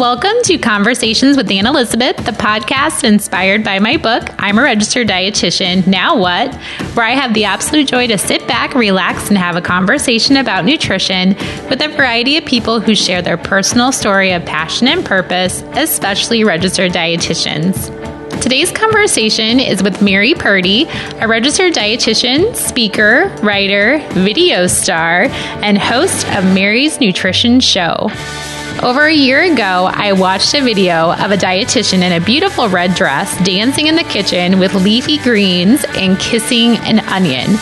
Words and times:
Welcome 0.00 0.36
to 0.44 0.56
Conversations 0.56 1.36
with 1.36 1.50
Ann 1.50 1.66
Elizabeth, 1.66 2.16
the 2.16 2.32
podcast 2.32 3.04
inspired 3.04 3.62
by 3.62 3.80
my 3.80 3.98
book, 3.98 4.30
I'm 4.38 4.58
a 4.58 4.62
Registered 4.62 5.08
Dietitian, 5.08 5.86
Now 5.86 6.16
What? 6.16 6.54
Where 6.94 7.04
I 7.04 7.10
have 7.10 7.34
the 7.34 7.44
absolute 7.44 7.88
joy 7.88 8.06
to 8.06 8.16
sit 8.16 8.48
back, 8.48 8.74
relax, 8.74 9.28
and 9.28 9.36
have 9.36 9.56
a 9.56 9.60
conversation 9.60 10.38
about 10.38 10.64
nutrition 10.64 11.36
with 11.68 11.82
a 11.82 11.88
variety 11.94 12.38
of 12.38 12.46
people 12.46 12.80
who 12.80 12.94
share 12.94 13.20
their 13.20 13.36
personal 13.36 13.92
story 13.92 14.32
of 14.32 14.42
passion 14.46 14.88
and 14.88 15.04
purpose, 15.04 15.60
especially 15.74 16.44
registered 16.44 16.92
dietitians. 16.92 17.94
Today's 18.40 18.72
conversation 18.72 19.60
is 19.60 19.82
with 19.82 20.00
Mary 20.00 20.32
Purdy, 20.32 20.86
a 21.20 21.28
registered 21.28 21.74
dietitian, 21.74 22.56
speaker, 22.56 23.28
writer, 23.42 23.98
video 24.12 24.66
star, 24.66 25.24
and 25.60 25.76
host 25.76 26.26
of 26.28 26.42
Mary's 26.54 27.00
Nutrition 27.00 27.60
Show. 27.60 28.08
Over 28.82 29.04
a 29.04 29.14
year 29.14 29.42
ago, 29.42 29.90
I 29.92 30.14
watched 30.14 30.54
a 30.54 30.62
video 30.62 31.12
of 31.12 31.30
a 31.30 31.36
dietitian 31.36 32.02
in 32.02 32.12
a 32.12 32.24
beautiful 32.24 32.66
red 32.66 32.94
dress 32.94 33.36
dancing 33.44 33.88
in 33.88 33.94
the 33.94 34.04
kitchen 34.04 34.58
with 34.58 34.72
leafy 34.72 35.18
greens 35.18 35.84
and 35.96 36.18
kissing 36.18 36.78
an 36.78 37.00
onion. 37.00 37.58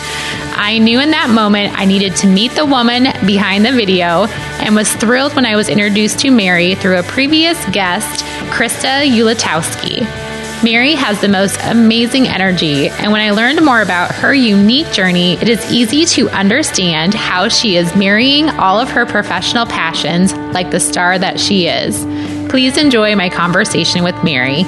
I 0.55 0.77
knew 0.77 1.01
in 1.01 1.11
that 1.11 1.29
moment 1.29 1.77
I 1.77 1.83
needed 1.83 2.15
to 2.17 2.27
meet 2.27 2.53
the 2.53 2.65
woman 2.65 3.07
behind 3.25 3.65
the 3.65 3.73
video 3.73 4.27
and 4.63 4.75
was 4.75 4.93
thrilled 4.93 5.35
when 5.35 5.45
I 5.45 5.57
was 5.57 5.67
introduced 5.67 6.19
to 6.19 6.31
Mary 6.31 6.75
through 6.75 6.99
a 6.99 7.03
previous 7.03 7.57
guest, 7.71 8.23
Krista 8.53 9.05
Ulatowski. 9.05 10.28
Mary 10.61 10.93
has 10.93 11.21
the 11.21 11.29
most 11.29 11.57
amazing 11.63 12.27
energy, 12.27 12.89
and 12.89 13.13
when 13.13 13.21
I 13.21 13.31
learned 13.31 13.63
more 13.63 13.81
about 13.81 14.13
her 14.15 14.33
unique 14.33 14.91
journey, 14.91 15.35
it 15.35 15.47
is 15.47 15.71
easy 15.71 16.03
to 16.07 16.29
understand 16.31 17.13
how 17.13 17.47
she 17.47 17.77
is 17.77 17.95
marrying 17.95 18.49
all 18.49 18.77
of 18.77 18.89
her 18.89 19.05
professional 19.05 19.65
passions 19.65 20.33
like 20.53 20.69
the 20.69 20.81
star 20.81 21.17
that 21.17 21.39
she 21.39 21.67
is. 21.67 22.03
Please 22.49 22.77
enjoy 22.77 23.15
my 23.15 23.29
conversation 23.29 24.03
with 24.03 24.21
Mary. 24.21 24.63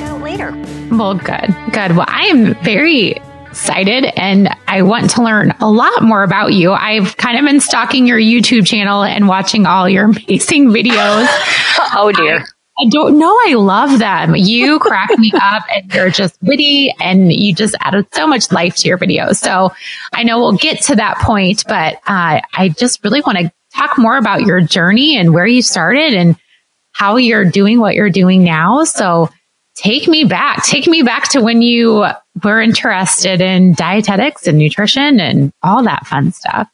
Go 0.00 0.18
later. 0.18 0.52
Well, 0.94 1.14
good, 1.14 1.56
good. 1.72 1.96
Well, 1.96 2.06
I 2.06 2.26
am 2.26 2.54
very 2.62 3.12
excited 3.46 4.04
and 4.18 4.50
I 4.68 4.82
want 4.82 5.08
to 5.12 5.22
learn 5.22 5.52
a 5.60 5.70
lot 5.70 6.02
more 6.02 6.22
about 6.22 6.52
you. 6.52 6.72
I've 6.72 7.16
kind 7.16 7.38
of 7.38 7.44
been 7.46 7.60
stalking 7.60 8.06
your 8.06 8.18
YouTube 8.18 8.66
channel 8.66 9.02
and 9.02 9.28
watching 9.28 9.64
all 9.64 9.88
your 9.88 10.04
amazing 10.28 10.68
videos. 10.68 11.26
oh 11.94 12.12
dear. 12.14 12.44
I 12.78 12.86
don't 12.88 13.18
know. 13.18 13.34
I 13.46 13.54
love 13.54 13.98
them. 13.98 14.34
You 14.36 14.78
crack 14.80 15.10
me 15.18 15.32
up 15.40 15.64
and 15.74 15.92
you're 15.92 16.10
just 16.10 16.36
witty 16.42 16.94
and 17.00 17.32
you 17.32 17.54
just 17.54 17.74
added 17.80 18.06
so 18.12 18.26
much 18.26 18.52
life 18.52 18.76
to 18.76 18.88
your 18.88 18.98
videos. 18.98 19.36
So 19.36 19.72
I 20.12 20.22
know 20.22 20.38
we'll 20.38 20.56
get 20.56 20.82
to 20.82 20.96
that 20.96 21.18
point, 21.18 21.64
but 21.66 21.94
uh, 22.06 22.40
I 22.52 22.74
just 22.76 23.02
really 23.02 23.20
want 23.20 23.38
to 23.38 23.52
talk 23.74 23.98
more 23.98 24.16
about 24.16 24.42
your 24.42 24.60
journey 24.60 25.16
and 25.16 25.32
where 25.32 25.46
you 25.46 25.62
started 25.62 26.14
and 26.14 26.36
how 26.92 27.16
you're 27.16 27.44
doing 27.44 27.78
what 27.80 27.94
you're 27.94 28.10
doing 28.10 28.42
now. 28.44 28.84
So 28.84 29.30
take 29.76 30.08
me 30.08 30.24
back, 30.24 30.64
take 30.64 30.86
me 30.86 31.02
back 31.02 31.28
to 31.30 31.40
when 31.40 31.62
you 31.62 32.06
were 32.42 32.60
interested 32.60 33.40
in 33.40 33.74
dietetics 33.74 34.46
and 34.46 34.58
nutrition 34.58 35.20
and 35.20 35.52
all 35.62 35.82
that 35.84 36.06
fun 36.06 36.32
stuff. 36.32 36.68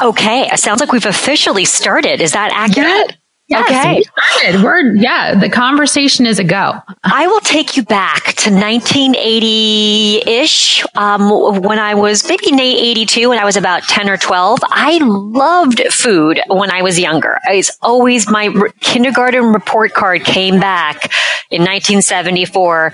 Okay. 0.00 0.48
It 0.52 0.58
sounds 0.58 0.80
like 0.80 0.92
we've 0.92 1.06
officially 1.06 1.64
started. 1.64 2.20
Is 2.20 2.32
that 2.32 2.52
accurate? 2.54 3.16
Yes, 3.50 3.68
okay. 3.68 3.96
We 3.96 4.04
started. 4.04 4.62
We're, 4.62 4.94
yeah, 4.94 5.34
the 5.34 5.50
conversation 5.50 6.24
is 6.24 6.38
a 6.38 6.44
go. 6.44 6.74
I 7.02 7.26
will 7.26 7.40
take 7.40 7.76
you 7.76 7.82
back 7.82 8.34
to 8.34 8.50
1980 8.50 10.22
ish, 10.24 10.84
um, 10.94 11.28
when 11.62 11.80
I 11.80 11.94
was 11.94 12.28
maybe 12.28 12.46
82, 12.52 13.28
when 13.28 13.38
I 13.38 13.44
was 13.44 13.56
about 13.56 13.82
10 13.82 14.08
or 14.08 14.16
12. 14.16 14.60
I 14.62 14.98
loved 15.02 15.80
food 15.90 16.40
when 16.46 16.70
I 16.70 16.82
was 16.82 16.98
younger. 17.00 17.38
I 17.48 17.56
was 17.56 17.76
always 17.82 18.30
my 18.30 18.46
re- 18.46 18.70
kindergarten 18.80 19.46
report 19.52 19.94
card 19.94 20.24
came 20.24 20.60
back 20.60 21.12
in 21.50 21.62
1974 21.62 22.92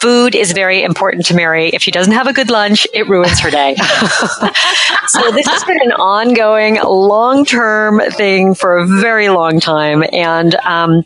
food 0.00 0.34
is 0.34 0.52
very 0.52 0.82
important 0.82 1.26
to 1.26 1.34
Mary. 1.34 1.70
If 1.70 1.82
she 1.82 1.90
doesn't 1.90 2.12
have 2.12 2.26
a 2.26 2.32
good 2.32 2.50
lunch, 2.50 2.86
it 2.94 3.08
ruins 3.08 3.40
her 3.40 3.50
day. 3.50 3.74
so 5.08 5.30
this 5.32 5.46
has 5.46 5.64
been 5.64 5.80
an 5.82 5.92
ongoing, 5.92 6.78
long-term 6.82 8.00
thing 8.12 8.54
for 8.54 8.78
a 8.78 8.86
very 8.86 9.28
long 9.28 9.60
time. 9.60 10.04
And, 10.12 10.54
um, 10.56 11.02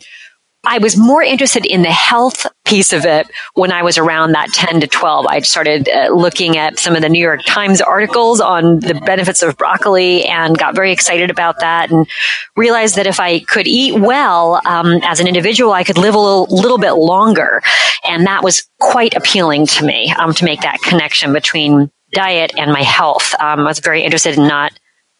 I 0.65 0.77
was 0.77 0.95
more 0.95 1.21
interested 1.21 1.65
in 1.65 1.81
the 1.81 1.91
health 1.91 2.47
piece 2.63 2.93
of 2.93 3.05
it 3.05 3.29
when 3.53 3.71
I 3.71 3.83
was 3.83 3.97
around 3.97 4.31
that 4.31 4.53
10 4.53 4.79
to 4.79 4.87
12. 4.87 5.25
I 5.27 5.41
started 5.41 5.89
uh, 5.89 6.07
looking 6.13 6.57
at 6.57 6.79
some 6.79 6.95
of 6.95 7.01
the 7.01 7.09
New 7.09 7.21
York 7.21 7.41
Times 7.45 7.81
articles 7.81 8.39
on 8.39 8.79
the 8.79 8.93
benefits 9.05 9.43
of 9.43 9.57
broccoli 9.57 10.23
and 10.23 10.57
got 10.57 10.73
very 10.73 10.93
excited 10.93 11.29
about 11.29 11.59
that 11.59 11.91
and 11.91 12.07
realized 12.55 12.95
that 12.95 13.07
if 13.07 13.19
I 13.19 13.39
could 13.41 13.67
eat 13.67 13.99
well 13.99 14.61
um, 14.65 15.01
as 15.03 15.19
an 15.19 15.27
individual, 15.27 15.73
I 15.73 15.83
could 15.83 15.97
live 15.97 16.15
a 16.15 16.19
little, 16.19 16.47
little, 16.49 16.77
bit 16.77 16.93
longer. 16.93 17.61
And 18.07 18.25
that 18.25 18.43
was 18.43 18.67
quite 18.79 19.15
appealing 19.15 19.67
to 19.67 19.85
me 19.85 20.13
um, 20.17 20.33
to 20.33 20.45
make 20.45 20.61
that 20.61 20.81
connection 20.81 21.33
between 21.33 21.91
diet 22.13 22.53
and 22.57 22.71
my 22.71 22.83
health. 22.83 23.35
Um, 23.39 23.61
I 23.61 23.63
was 23.63 23.79
very 23.79 24.03
interested 24.03 24.37
in 24.37 24.47
not 24.47 24.71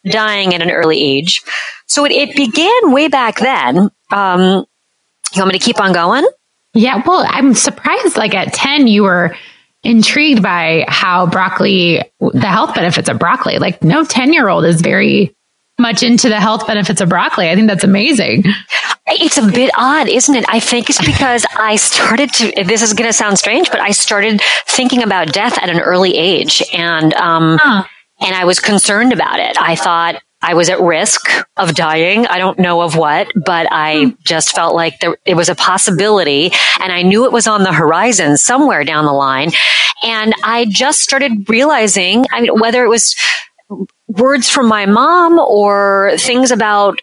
dying 0.05 0.53
at 0.53 0.61
an 0.61 0.71
early 0.71 1.01
age. 1.01 1.41
So 1.87 2.05
it, 2.05 2.11
it 2.11 2.35
began 2.35 2.93
way 2.93 3.09
back 3.09 3.39
then. 3.39 3.89
Um, 4.11 4.65
you 5.35 5.41
want 5.41 5.53
me 5.53 5.59
to 5.59 5.65
keep 5.65 5.79
on 5.79 5.93
going? 5.93 6.25
Yeah. 6.73 7.01
Well, 7.05 7.25
I'm 7.27 7.53
surprised. 7.53 8.17
Like 8.17 8.33
at 8.33 8.53
10, 8.53 8.87
you 8.87 9.03
were 9.03 9.35
intrigued 9.83 10.41
by 10.41 10.85
how 10.87 11.27
broccoli, 11.27 12.03
the 12.19 12.47
health 12.47 12.73
benefits 12.73 13.09
of 13.09 13.19
broccoli. 13.19 13.59
Like 13.59 13.83
no 13.83 14.03
10 14.03 14.33
year 14.33 14.47
old 14.49 14.65
is 14.65 14.81
very 14.81 15.35
much 15.79 16.03
into 16.03 16.29
the 16.29 16.39
health 16.39 16.67
benefits 16.67 17.01
of 17.01 17.09
broccoli. 17.09 17.49
I 17.49 17.55
think 17.55 17.67
that's 17.67 17.83
amazing. 17.83 18.43
It's 19.07 19.37
a 19.37 19.45
bit 19.45 19.71
odd, 19.77 20.07
isn't 20.07 20.33
it? 20.33 20.45
I 20.47 20.59
think 20.59 20.89
it's 20.89 21.03
because 21.05 21.45
I 21.57 21.75
started 21.75 22.31
to, 22.35 22.63
this 22.63 22.81
is 22.81 22.93
going 22.93 23.09
to 23.09 23.13
sound 23.13 23.37
strange, 23.37 23.69
but 23.69 23.81
I 23.81 23.91
started 23.91 24.41
thinking 24.65 25.03
about 25.03 25.33
death 25.33 25.57
at 25.61 25.69
an 25.69 25.81
early 25.81 26.15
age 26.15 26.63
and, 26.73 27.13
um, 27.15 27.57
huh. 27.61 27.83
and 28.21 28.35
I 28.35 28.45
was 28.45 28.59
concerned 28.59 29.11
about 29.11 29.39
it. 29.39 29.57
I 29.59 29.75
thought, 29.75 30.21
I 30.43 30.53
was 30.53 30.69
at 30.69 30.79
risk 30.81 31.21
of 31.57 31.73
dying. 31.73 32.27
I 32.27 32.37
don't 32.37 32.59
know 32.59 32.81
of 32.81 32.95
what, 32.97 33.27
but 33.45 33.71
I 33.71 34.05
hmm. 34.05 34.09
just 34.23 34.53
felt 34.53 34.75
like 34.75 34.99
there, 34.99 35.17
it 35.25 35.35
was 35.35 35.49
a 35.49 35.55
possibility 35.55 36.51
and 36.81 36.91
I 36.91 37.01
knew 37.01 37.25
it 37.25 37.31
was 37.31 37.47
on 37.47 37.63
the 37.63 37.73
horizon 37.73 38.37
somewhere 38.37 38.83
down 38.83 39.05
the 39.05 39.13
line. 39.13 39.51
And 40.03 40.33
I 40.43 40.65
just 40.69 40.99
started 40.99 41.49
realizing, 41.49 42.25
I 42.31 42.41
mean, 42.41 42.59
whether 42.59 42.83
it 42.83 42.89
was 42.89 43.15
words 44.07 44.49
from 44.49 44.67
my 44.67 44.85
mom 44.85 45.39
or 45.39 46.11
things 46.17 46.51
about 46.51 46.99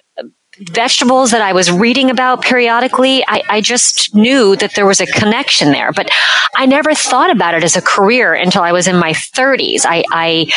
vegetables 0.59 1.31
that 1.31 1.41
I 1.41 1.55
was 1.55 1.71
reading 1.71 2.11
about 2.11 2.43
periodically, 2.43 3.25
I, 3.27 3.43
I, 3.49 3.61
just 3.63 4.15
knew 4.15 4.57
that 4.57 4.75
there 4.75 4.85
was 4.85 5.01
a 5.01 5.07
connection 5.07 5.73
there. 5.73 5.91
But 5.91 6.11
I 6.55 6.67
never 6.67 6.95
thought 6.95 7.31
about 7.31 7.55
it 7.55 7.65
as 7.65 7.77
a 7.77 7.83
career 7.83 8.35
until 8.35 8.63
I 8.63 8.73
was 8.73 8.87
in 8.87 8.97
my 8.97 9.13
30s. 9.13 9.87
I, 9.87 10.05
I 10.13 10.53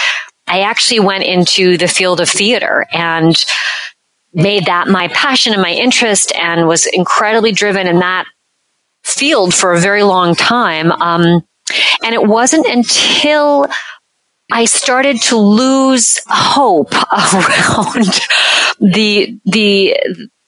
I 0.48 0.62
actually 0.62 1.00
went 1.00 1.24
into 1.24 1.78
the 1.78 1.88
field 1.88 2.20
of 2.22 2.30
theater 2.30 2.86
and 2.92 3.36
made 4.34 4.66
that 4.66 4.88
my 4.88 5.08
passion 5.09 5.54
and 5.54 5.62
my 5.62 5.72
interest 5.72 6.34
and 6.36 6.68
was 6.68 6.86
incredibly 6.88 7.52
driven 7.52 7.88
in 7.88 8.00
that 8.00 8.26
field 9.04 9.54
for 9.54 9.74
a 9.74 9.80
very 9.80 10.04
long 10.04 10.36
time. 10.36 10.92
Um, 10.92 11.44
and 12.04 12.14
it 12.14 12.26
wasn't 12.26 12.66
until 12.66 13.68
I 14.52 14.66
started 14.66 15.22
to 15.24 15.38
lose 15.38 16.20
hope 16.28 16.94
around 17.34 18.06
the, 18.80 19.40
the, 19.46 19.98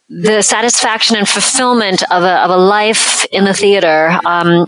the 0.10 0.42
satisfaction 0.42 1.16
and 1.16 1.28
fulfillment 1.28 2.04
of 2.12 2.24
a, 2.24 2.44
of 2.44 2.50
a 2.52 2.58
life 2.58 3.26
in 3.32 3.46
the 3.46 3.54
theater. 3.54 4.20
Um, 4.26 4.68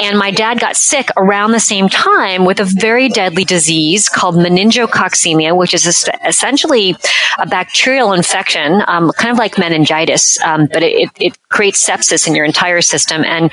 and 0.00 0.18
my 0.18 0.30
dad 0.30 0.60
got 0.60 0.76
sick 0.76 1.10
around 1.16 1.52
the 1.52 1.60
same 1.60 1.88
time 1.88 2.44
with 2.44 2.60
a 2.60 2.64
very 2.64 3.08
deadly 3.08 3.44
disease 3.44 4.08
called 4.08 4.36
meningococcemia, 4.36 5.56
which 5.56 5.74
is 5.74 6.08
essentially 6.26 6.96
a 7.38 7.46
bacterial 7.46 8.12
infection, 8.12 8.82
um, 8.86 9.10
kind 9.12 9.32
of 9.32 9.38
like 9.38 9.58
meningitis, 9.58 10.40
um, 10.42 10.68
but 10.72 10.82
it, 10.82 11.10
it 11.18 11.38
creates 11.48 11.86
sepsis 11.86 12.26
in 12.26 12.34
your 12.34 12.44
entire 12.44 12.80
system. 12.80 13.24
And 13.24 13.50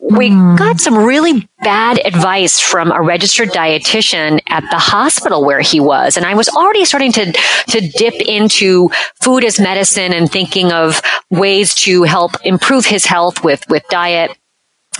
we 0.00 0.28
mm. 0.30 0.58
got 0.58 0.80
some 0.80 0.98
really 0.98 1.48
bad 1.62 1.98
advice 2.04 2.60
from 2.60 2.92
a 2.92 3.00
registered 3.00 3.48
dietitian 3.50 4.40
at 4.48 4.62
the 4.70 4.78
hospital 4.78 5.44
where 5.44 5.60
he 5.60 5.80
was. 5.80 6.16
And 6.16 6.26
I 6.26 6.34
was 6.34 6.48
already 6.48 6.84
starting 6.84 7.12
to, 7.12 7.32
to 7.32 7.80
dip 7.80 8.14
into 8.14 8.90
food 9.22 9.44
as 9.44 9.58
medicine 9.58 10.12
and 10.12 10.30
thinking 10.30 10.72
of 10.72 11.00
ways 11.30 11.74
to 11.76 12.02
help 12.02 12.32
improve 12.44 12.84
his 12.84 13.06
health 13.06 13.42
with, 13.42 13.64
with 13.70 13.82
diet. 13.88 14.36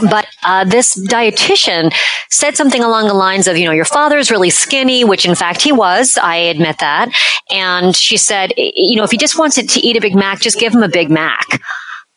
But 0.01 0.27
uh, 0.45 0.65
this 0.65 0.97
dietitian 1.09 1.95
said 2.31 2.57
something 2.57 2.83
along 2.83 3.07
the 3.07 3.15
lines 3.15 3.47
of, 3.47 3.57
you 3.57 3.65
know, 3.65 3.73
your 3.73 3.85
father 3.85 4.19
is 4.19 4.31
really 4.31 4.51
skinny, 4.51 5.05
which 5.05 5.25
in 5.25 5.35
fact 5.35 5.63
he 5.63 5.73
was. 5.73 6.19
I 6.21 6.37
admit 6.37 6.79
that. 6.79 7.11
And 7.51 7.95
she 7.95 8.17
said, 8.17 8.53
you 8.57 8.97
know, 8.97 9.05
if 9.05 9.11
he 9.11 9.17
just 9.17 9.39
wants 9.39 9.57
to 9.57 9.81
eat 9.81 9.97
a 9.97 10.01
Big 10.01 10.15
Mac, 10.15 10.41
just 10.41 10.59
give 10.59 10.75
him 10.75 10.83
a 10.83 10.89
Big 10.89 11.11
Mac. 11.11 11.47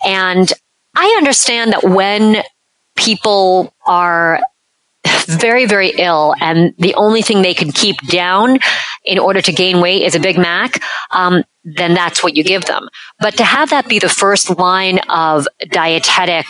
And 0.03 0.51
I 0.95 1.05
understand 1.17 1.73
that 1.73 1.83
when 1.83 2.43
people 2.95 3.73
are 3.85 4.39
very, 5.27 5.65
very 5.65 5.91
ill 5.97 6.33
and 6.41 6.73
the 6.79 6.95
only 6.95 7.21
thing 7.21 7.41
they 7.41 7.53
can 7.53 7.71
keep 7.71 7.97
down 8.07 8.59
in 9.05 9.19
order 9.19 9.41
to 9.41 9.51
gain 9.51 9.79
weight 9.79 10.03
is 10.03 10.15
a 10.15 10.19
Big 10.19 10.37
Mac, 10.37 10.81
um, 11.11 11.43
then 11.63 11.93
that's 11.93 12.23
what 12.23 12.35
you 12.35 12.43
give 12.43 12.65
them. 12.65 12.89
But 13.19 13.37
to 13.37 13.43
have 13.43 13.69
that 13.69 13.87
be 13.87 13.99
the 13.99 14.09
first 14.09 14.57
line 14.57 14.99
of 15.09 15.47
dietetic 15.69 16.45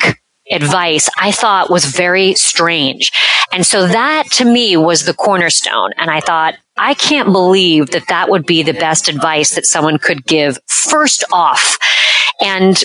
advice 0.51 1.09
I 1.17 1.31
thought 1.31 1.69
was 1.69 1.85
very 1.85 2.33
strange. 2.35 3.11
And 3.51 3.65
so 3.65 3.88
that 3.88 4.25
to 4.33 4.45
me 4.45 4.77
was 4.77 5.05
the 5.05 5.13
cornerstone. 5.13 5.91
And 5.97 6.09
I 6.09 6.19
thought, 6.19 6.55
I 6.77 6.94
can't 6.94 7.31
believe 7.31 7.91
that 7.91 8.07
that 8.09 8.29
would 8.29 8.45
be 8.45 8.63
the 8.63 8.73
best 8.73 9.09
advice 9.09 9.55
that 9.55 9.65
someone 9.65 9.97
could 9.97 10.25
give 10.25 10.59
first 10.67 11.23
off. 11.31 11.77
And 12.41 12.81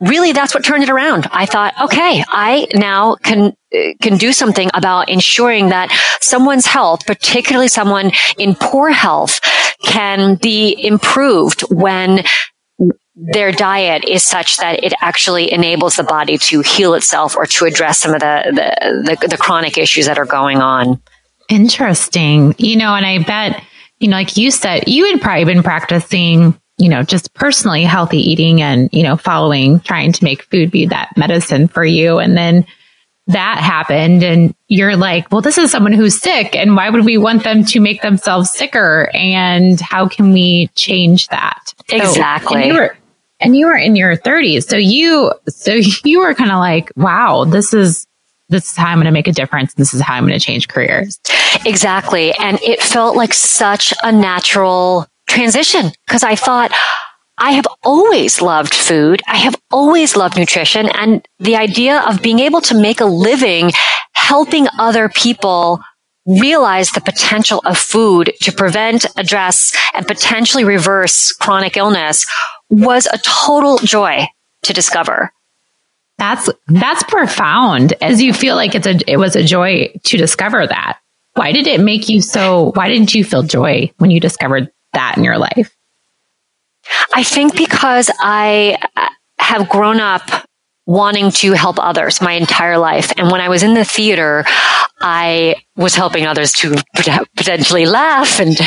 really 0.00 0.32
that's 0.32 0.54
what 0.54 0.64
turned 0.64 0.82
it 0.82 0.90
around. 0.90 1.28
I 1.30 1.46
thought, 1.46 1.74
okay, 1.80 2.24
I 2.28 2.66
now 2.74 3.14
can 3.16 3.54
can 4.02 4.18
do 4.18 4.32
something 4.32 4.70
about 4.74 5.08
ensuring 5.08 5.70
that 5.70 5.90
someone's 6.20 6.66
health, 6.66 7.06
particularly 7.06 7.68
someone 7.68 8.10
in 8.36 8.54
poor 8.54 8.90
health, 8.90 9.40
can 9.84 10.34
be 10.34 10.76
improved 10.84 11.62
when 11.70 12.24
their 13.14 13.52
diet 13.52 14.04
is 14.04 14.24
such 14.24 14.56
that 14.56 14.82
it 14.82 14.94
actually 15.00 15.52
enables 15.52 15.96
the 15.96 16.04
body 16.04 16.38
to 16.38 16.60
heal 16.60 16.94
itself 16.94 17.36
or 17.36 17.44
to 17.44 17.66
address 17.66 18.00
some 18.00 18.14
of 18.14 18.20
the, 18.20 18.42
the, 18.46 19.16
the, 19.20 19.28
the 19.28 19.36
chronic 19.36 19.76
issues 19.76 20.06
that 20.06 20.18
are 20.18 20.24
going 20.24 20.58
on. 20.58 21.00
Interesting. 21.48 22.54
You 22.58 22.76
know, 22.76 22.94
and 22.94 23.04
I 23.04 23.22
bet, 23.22 23.62
you 24.00 24.08
know, 24.08 24.16
like 24.16 24.36
you 24.36 24.50
said, 24.50 24.88
you 24.88 25.10
had 25.10 25.20
probably 25.20 25.44
been 25.44 25.62
practicing, 25.62 26.58
you 26.78 26.88
know, 26.88 27.02
just 27.02 27.34
personally 27.34 27.84
healthy 27.84 28.18
eating 28.18 28.62
and, 28.62 28.88
you 28.92 29.02
know, 29.02 29.16
following, 29.16 29.80
trying 29.80 30.12
to 30.12 30.24
make 30.24 30.44
food 30.44 30.70
be 30.70 30.86
that 30.86 31.10
medicine 31.16 31.68
for 31.68 31.84
you. 31.84 32.18
And 32.18 32.34
then 32.34 32.64
that 33.26 33.58
happened 33.58 34.22
and 34.22 34.54
you're 34.68 34.96
like, 34.96 35.30
well, 35.30 35.42
this 35.42 35.58
is 35.58 35.70
someone 35.70 35.92
who's 35.92 36.18
sick 36.18 36.56
and 36.56 36.74
why 36.74 36.88
would 36.88 37.04
we 37.04 37.18
want 37.18 37.44
them 37.44 37.64
to 37.66 37.78
make 37.78 38.00
themselves 38.00 38.50
sicker? 38.50 39.10
And 39.12 39.80
how 39.80 40.08
can 40.08 40.32
we 40.32 40.68
change 40.74 41.28
that? 41.28 41.74
Exactly. 41.90 42.62
So, 42.62 42.66
you 42.66 42.74
were, 42.74 42.96
and 43.42 43.56
you 43.56 43.66
were 43.66 43.76
in 43.76 43.96
your 43.96 44.16
thirties. 44.16 44.66
So 44.66 44.76
you, 44.76 45.32
so 45.48 45.74
you 46.04 46.20
were 46.20 46.34
kind 46.34 46.50
of 46.50 46.58
like, 46.58 46.90
wow, 46.96 47.44
this 47.44 47.74
is, 47.74 48.06
this 48.48 48.70
is 48.70 48.76
how 48.76 48.86
I'm 48.86 48.96
going 48.96 49.06
to 49.06 49.12
make 49.12 49.28
a 49.28 49.32
difference. 49.32 49.74
This 49.74 49.94
is 49.94 50.00
how 50.00 50.14
I'm 50.14 50.26
going 50.26 50.38
to 50.38 50.44
change 50.44 50.68
careers. 50.68 51.18
Exactly. 51.66 52.32
And 52.34 52.60
it 52.62 52.82
felt 52.82 53.16
like 53.16 53.34
such 53.34 53.92
a 54.02 54.12
natural 54.12 55.06
transition 55.28 55.90
because 56.06 56.22
I 56.22 56.36
thought, 56.36 56.72
I 57.38 57.52
have 57.52 57.66
always 57.82 58.42
loved 58.42 58.74
food. 58.74 59.22
I 59.26 59.38
have 59.38 59.56
always 59.70 60.16
loved 60.16 60.36
nutrition 60.36 60.88
and 60.90 61.26
the 61.40 61.56
idea 61.56 62.00
of 62.02 62.22
being 62.22 62.38
able 62.38 62.60
to 62.60 62.78
make 62.78 63.00
a 63.00 63.06
living 63.06 63.72
helping 64.12 64.68
other 64.78 65.08
people 65.08 65.80
realize 66.26 66.90
the 66.90 67.00
potential 67.00 67.60
of 67.64 67.76
food 67.76 68.32
to 68.42 68.52
prevent, 68.52 69.06
address, 69.16 69.76
and 69.94 70.06
potentially 70.06 70.62
reverse 70.62 71.32
chronic 71.32 71.76
illness 71.76 72.26
was 72.72 73.06
a 73.12 73.18
total 73.18 73.78
joy 73.78 74.26
to 74.62 74.72
discover. 74.72 75.32
That's 76.18 76.48
that's 76.68 77.02
profound. 77.04 77.94
As 78.00 78.22
you 78.22 78.32
feel 78.32 78.56
like 78.56 78.74
it's 78.74 78.86
a 78.86 78.98
it 79.06 79.18
was 79.18 79.36
a 79.36 79.44
joy 79.44 79.92
to 80.04 80.16
discover 80.16 80.66
that. 80.66 80.98
Why 81.34 81.52
did 81.52 81.66
it 81.66 81.80
make 81.80 82.08
you 82.08 82.20
so 82.20 82.72
why 82.74 82.88
didn't 82.88 83.14
you 83.14 83.24
feel 83.24 83.42
joy 83.42 83.92
when 83.98 84.10
you 84.10 84.20
discovered 84.20 84.70
that 84.92 85.16
in 85.16 85.24
your 85.24 85.38
life? 85.38 85.74
I 87.14 87.22
think 87.22 87.56
because 87.56 88.10
I 88.20 88.78
uh, 88.96 89.08
have 89.38 89.68
grown 89.68 90.00
up 90.00 90.22
wanting 90.86 91.30
to 91.30 91.52
help 91.52 91.78
others 91.78 92.20
my 92.20 92.32
entire 92.32 92.78
life. 92.78 93.12
And 93.16 93.30
when 93.30 93.40
I 93.40 93.48
was 93.48 93.62
in 93.62 93.74
the 93.74 93.84
theater, 93.84 94.44
I 95.00 95.56
was 95.76 95.94
helping 95.94 96.26
others 96.26 96.52
to 96.54 96.82
potentially 97.36 97.86
laugh 97.86 98.40
and 98.40 98.58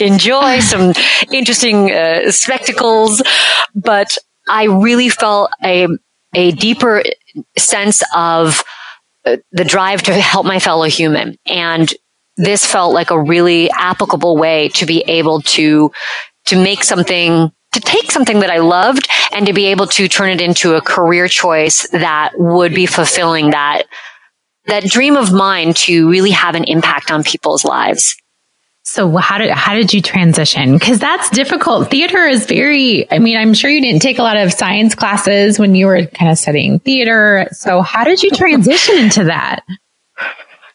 enjoy 0.00 0.60
some 0.60 0.92
interesting 1.32 1.90
uh, 1.90 2.30
spectacles. 2.30 3.22
But 3.74 4.16
I 4.48 4.64
really 4.64 5.08
felt 5.08 5.50
a, 5.62 5.88
a 6.34 6.52
deeper 6.52 7.02
sense 7.56 8.02
of 8.14 8.62
uh, 9.24 9.38
the 9.52 9.64
drive 9.64 10.02
to 10.02 10.14
help 10.14 10.46
my 10.46 10.58
fellow 10.58 10.86
human. 10.86 11.36
And 11.46 11.92
this 12.36 12.66
felt 12.66 12.94
like 12.94 13.10
a 13.10 13.20
really 13.20 13.70
applicable 13.70 14.36
way 14.36 14.68
to 14.70 14.86
be 14.86 15.02
able 15.06 15.40
to, 15.42 15.90
to 16.46 16.62
make 16.62 16.84
something 16.84 17.50
to 17.74 17.80
take 17.80 18.10
something 18.10 18.40
that 18.40 18.50
I 18.50 18.58
loved 18.58 19.08
and 19.32 19.46
to 19.46 19.52
be 19.52 19.66
able 19.66 19.86
to 19.88 20.08
turn 20.08 20.30
it 20.30 20.40
into 20.40 20.74
a 20.74 20.80
career 20.80 21.28
choice 21.28 21.88
that 21.90 22.32
would 22.36 22.74
be 22.74 22.86
fulfilling 22.86 23.50
that, 23.50 23.82
that 24.66 24.84
dream 24.84 25.16
of 25.16 25.32
mine 25.32 25.74
to 25.74 26.08
really 26.08 26.30
have 26.30 26.54
an 26.54 26.64
impact 26.64 27.10
on 27.10 27.22
people's 27.22 27.64
lives. 27.64 28.16
So 28.86 29.16
how 29.16 29.38
did 29.38 29.50
how 29.50 29.74
did 29.74 29.94
you 29.94 30.02
transition? 30.02 30.74
Because 30.74 30.98
that's 30.98 31.30
difficult. 31.30 31.90
Theater 31.90 32.26
is 32.26 32.44
very. 32.44 33.10
I 33.10 33.18
mean, 33.18 33.38
I'm 33.38 33.54
sure 33.54 33.70
you 33.70 33.80
didn't 33.80 34.02
take 34.02 34.18
a 34.18 34.22
lot 34.22 34.36
of 34.36 34.52
science 34.52 34.94
classes 34.94 35.58
when 35.58 35.74
you 35.74 35.86
were 35.86 36.04
kind 36.04 36.30
of 36.30 36.36
studying 36.36 36.80
theater. 36.80 37.48
So 37.52 37.80
how 37.80 38.04
did 38.04 38.22
you 38.22 38.30
transition 38.30 38.98
into 38.98 39.24
that? 39.24 39.60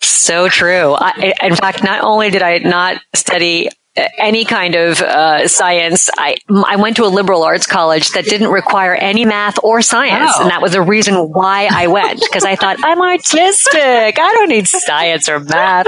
So 0.02 0.50
true. 0.50 0.96
I, 0.98 1.34
in 1.44 1.56
fact, 1.56 1.84
not 1.84 2.04
only 2.04 2.32
did 2.32 2.42
I 2.42 2.58
not 2.58 3.00
study 3.14 3.70
any 4.18 4.46
kind 4.46 4.76
of 4.76 5.02
uh, 5.02 5.48
science. 5.48 6.10
I 6.18 6.38
I 6.50 6.76
went 6.76 6.98
to 6.98 7.06
a 7.06 7.08
liberal 7.08 7.44
arts 7.44 7.68
college 7.68 8.12
that 8.12 8.26
didn't 8.26 8.50
require 8.50 8.96
any 8.96 9.26
math 9.26 9.64
or 9.64 9.82
science, 9.82 10.32
oh. 10.36 10.42
and 10.42 10.52
that 10.52 10.62
was 10.62 10.74
the 10.74 10.82
reason 10.82 11.32
why 11.32 11.68
I 11.72 11.88
went 11.88 12.22
because 12.22 12.44
I 12.44 12.56
thought 12.56 12.78
I'm 12.84 13.02
artistic. 13.02 14.20
I 14.20 14.34
don't 14.34 14.50
need 14.50 14.68
science 14.68 15.30
or 15.30 15.40
math. 15.40 15.88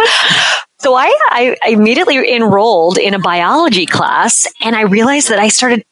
So 0.80 0.96
I, 0.96 1.14
I 1.30 1.70
immediately 1.70 2.36
enrolled 2.36 2.98
in 2.98 3.14
a 3.14 3.20
biology 3.20 3.86
class, 3.86 4.48
and 4.62 4.76
I 4.76 4.82
realized 4.82 5.30
that 5.30 5.38
I 5.38 5.50
started. 5.50 5.86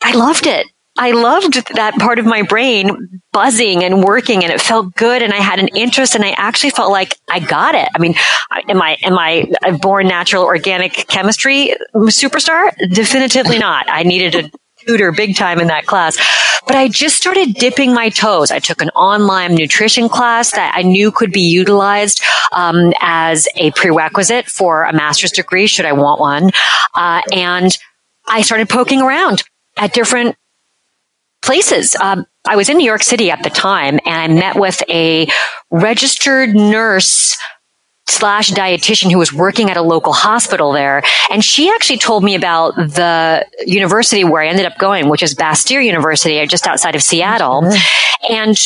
I 0.00 0.14
loved 0.14 0.46
it. 0.46 0.68
I 0.98 1.12
loved 1.12 1.74
that 1.76 1.94
part 1.94 2.18
of 2.18 2.26
my 2.26 2.42
brain 2.42 3.20
buzzing 3.32 3.84
and 3.84 4.02
working 4.02 4.42
and 4.42 4.52
it 4.52 4.60
felt 4.60 4.94
good 4.96 5.22
and 5.22 5.32
I 5.32 5.36
had 5.36 5.60
an 5.60 5.68
interest 5.68 6.16
and 6.16 6.24
I 6.24 6.30
actually 6.30 6.70
felt 6.70 6.90
like 6.90 7.16
I 7.30 7.38
got 7.38 7.76
it. 7.76 7.88
I 7.94 7.98
mean, 7.98 8.14
am 8.68 8.82
I, 8.82 8.96
am 9.02 9.16
I 9.16 9.50
a 9.64 9.78
born 9.78 10.08
natural 10.08 10.42
organic 10.42 11.06
chemistry 11.06 11.74
superstar? 11.94 12.74
Definitively 12.92 13.58
not. 13.58 13.86
I 13.88 14.02
needed 14.02 14.34
a 14.34 14.50
tutor 14.86 15.12
big 15.12 15.36
time 15.36 15.60
in 15.60 15.68
that 15.68 15.86
class. 15.86 16.16
But 16.66 16.76
I 16.76 16.88
just 16.88 17.16
started 17.16 17.54
dipping 17.54 17.94
my 17.94 18.08
toes. 18.08 18.50
I 18.50 18.58
took 18.58 18.82
an 18.82 18.90
online 18.90 19.54
nutrition 19.54 20.08
class 20.08 20.50
that 20.52 20.74
I 20.74 20.82
knew 20.82 21.12
could 21.12 21.32
be 21.32 21.40
utilized 21.40 22.22
um, 22.52 22.92
as 23.00 23.48
a 23.56 23.70
prerequisite 23.70 24.46
for 24.46 24.82
a 24.82 24.92
master's 24.92 25.32
degree, 25.32 25.66
should 25.66 25.86
I 25.86 25.92
want 25.92 26.20
one. 26.20 26.50
Uh, 26.94 27.22
and 27.32 27.78
I 28.26 28.42
started 28.42 28.68
poking 28.68 29.00
around 29.00 29.44
at 29.78 29.94
different 29.94 30.36
places. 31.48 31.96
Um, 31.96 32.26
I 32.46 32.56
was 32.56 32.68
in 32.68 32.76
New 32.76 32.84
York 32.84 33.02
City 33.02 33.30
at 33.30 33.42
the 33.42 33.48
time 33.48 33.98
and 34.04 34.14
I 34.14 34.28
met 34.28 34.56
with 34.56 34.82
a 34.90 35.26
registered 35.70 36.54
nurse 36.54 37.38
slash 38.06 38.50
dietitian 38.50 39.10
who 39.10 39.16
was 39.16 39.32
working 39.32 39.70
at 39.70 39.78
a 39.78 39.82
local 39.82 40.12
hospital 40.12 40.72
there. 40.72 41.02
And 41.30 41.42
she 41.42 41.70
actually 41.70 42.00
told 42.00 42.22
me 42.22 42.34
about 42.34 42.76
the 42.76 43.46
university 43.66 44.24
where 44.24 44.42
I 44.42 44.48
ended 44.48 44.66
up 44.66 44.76
going, 44.76 45.08
which 45.08 45.22
is 45.22 45.34
Bastyr 45.34 45.82
University, 45.82 46.46
just 46.46 46.66
outside 46.66 46.94
of 46.94 47.02
Seattle. 47.02 47.62
Mm-hmm. 47.62 48.34
And 48.34 48.58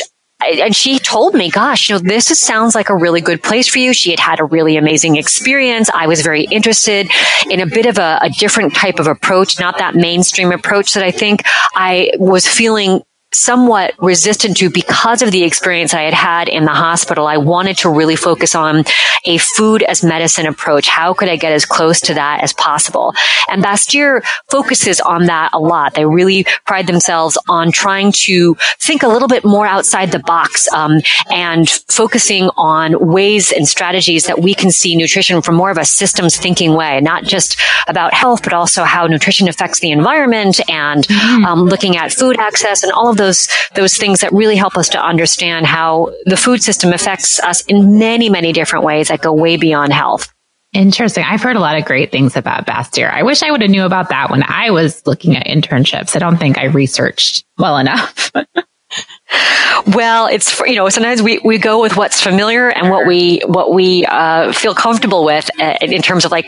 and 0.46 0.74
she 0.74 0.98
told 0.98 1.34
me, 1.34 1.50
gosh, 1.50 1.88
you 1.88 1.94
know, 1.94 1.98
this 2.00 2.30
is, 2.30 2.40
sounds 2.40 2.74
like 2.74 2.88
a 2.88 2.96
really 2.96 3.20
good 3.20 3.42
place 3.42 3.68
for 3.68 3.78
you. 3.78 3.92
She 3.92 4.10
had 4.10 4.20
had 4.20 4.40
a 4.40 4.44
really 4.44 4.76
amazing 4.76 5.16
experience. 5.16 5.90
I 5.92 6.06
was 6.06 6.22
very 6.22 6.44
interested 6.44 7.10
in 7.50 7.60
a 7.60 7.66
bit 7.66 7.86
of 7.86 7.98
a, 7.98 8.18
a 8.22 8.30
different 8.30 8.74
type 8.74 8.98
of 8.98 9.06
approach, 9.06 9.58
not 9.58 9.78
that 9.78 9.94
mainstream 9.94 10.52
approach 10.52 10.94
that 10.94 11.04
I 11.04 11.10
think 11.10 11.42
I 11.74 12.12
was 12.18 12.46
feeling 12.46 13.02
somewhat 13.32 13.94
resistant 13.98 14.56
to 14.58 14.70
because 14.70 15.22
of 15.22 15.30
the 15.30 15.44
experience 15.44 15.94
I 15.94 16.02
had 16.02 16.14
had 16.14 16.48
in 16.48 16.64
the 16.64 16.72
hospital. 16.72 17.26
I 17.26 17.36
wanted 17.36 17.78
to 17.78 17.90
really 17.90 18.16
focus 18.16 18.54
on 18.54 18.84
a 19.24 19.38
food 19.38 19.82
as 19.82 20.04
medicine 20.04 20.46
approach. 20.46 20.88
How 20.88 21.14
could 21.14 21.28
I 21.28 21.36
get 21.36 21.52
as 21.52 21.64
close 21.64 22.00
to 22.02 22.14
that 22.14 22.42
as 22.42 22.52
possible? 22.52 23.14
And 23.48 23.62
Bastyr 23.62 24.22
focuses 24.50 25.00
on 25.00 25.26
that 25.26 25.50
a 25.52 25.58
lot. 25.58 25.94
They 25.94 26.04
really 26.04 26.44
pride 26.66 26.86
themselves 26.86 27.38
on 27.48 27.72
trying 27.72 28.12
to 28.12 28.56
think 28.80 29.02
a 29.02 29.08
little 29.08 29.28
bit 29.28 29.44
more 29.44 29.66
outside 29.66 30.12
the 30.12 30.18
box 30.18 30.70
um, 30.72 31.00
and 31.30 31.68
focusing 31.88 32.50
on 32.56 33.12
ways 33.12 33.52
and 33.52 33.66
strategies 33.66 34.24
that 34.26 34.40
we 34.40 34.54
can 34.54 34.70
see 34.70 34.96
nutrition 34.96 35.42
from 35.42 35.54
more 35.54 35.70
of 35.70 35.78
a 35.78 35.84
systems 35.84 36.36
thinking 36.36 36.74
way, 36.74 37.00
not 37.00 37.24
just 37.24 37.58
about 37.88 38.14
health, 38.14 38.42
but 38.42 38.52
also 38.52 38.84
how 38.84 39.06
nutrition 39.06 39.48
affects 39.48 39.80
the 39.80 39.90
environment 39.90 40.60
and 40.68 41.06
mm-hmm. 41.06 41.44
um, 41.44 41.64
looking 41.64 41.96
at 41.96 42.12
food 42.12 42.38
access 42.38 42.82
and 42.82 42.92
all 42.92 43.08
of 43.08 43.16
those 43.22 43.48
those 43.74 43.96
things 43.96 44.20
that 44.20 44.32
really 44.32 44.56
help 44.56 44.76
us 44.76 44.90
to 44.90 45.02
understand 45.02 45.66
how 45.66 46.12
the 46.26 46.36
food 46.36 46.62
system 46.62 46.92
affects 46.92 47.40
us 47.40 47.64
in 47.66 47.98
many 47.98 48.28
many 48.28 48.52
different 48.52 48.84
ways 48.84 49.08
that 49.08 49.22
go 49.22 49.32
way 49.32 49.56
beyond 49.56 49.92
health. 49.92 50.32
Interesting. 50.72 51.24
I've 51.24 51.42
heard 51.42 51.56
a 51.56 51.60
lot 51.60 51.76
of 51.76 51.84
great 51.84 52.10
things 52.10 52.34
about 52.34 52.66
Bastyr. 52.66 53.12
I 53.12 53.24
wish 53.24 53.42
I 53.42 53.50
would 53.50 53.60
have 53.60 53.70
knew 53.70 53.84
about 53.84 54.08
that 54.08 54.30
when 54.30 54.42
I 54.42 54.70
was 54.70 55.06
looking 55.06 55.36
at 55.36 55.46
internships. 55.46 56.16
I 56.16 56.18
don't 56.18 56.38
think 56.38 56.56
I 56.56 56.64
researched 56.64 57.44
well 57.58 57.76
enough. 57.76 58.32
well, 59.86 60.28
it's 60.28 60.58
you 60.60 60.76
know 60.76 60.88
sometimes 60.88 61.22
we, 61.22 61.40
we 61.44 61.58
go 61.58 61.80
with 61.80 61.96
what's 61.96 62.22
familiar 62.22 62.70
and 62.70 62.90
what 62.90 63.06
we 63.06 63.40
what 63.46 63.74
we 63.74 64.06
uh, 64.06 64.52
feel 64.52 64.74
comfortable 64.74 65.24
with 65.24 65.50
uh, 65.60 65.76
in 65.82 66.00
terms 66.00 66.24
of 66.24 66.30
like 66.30 66.46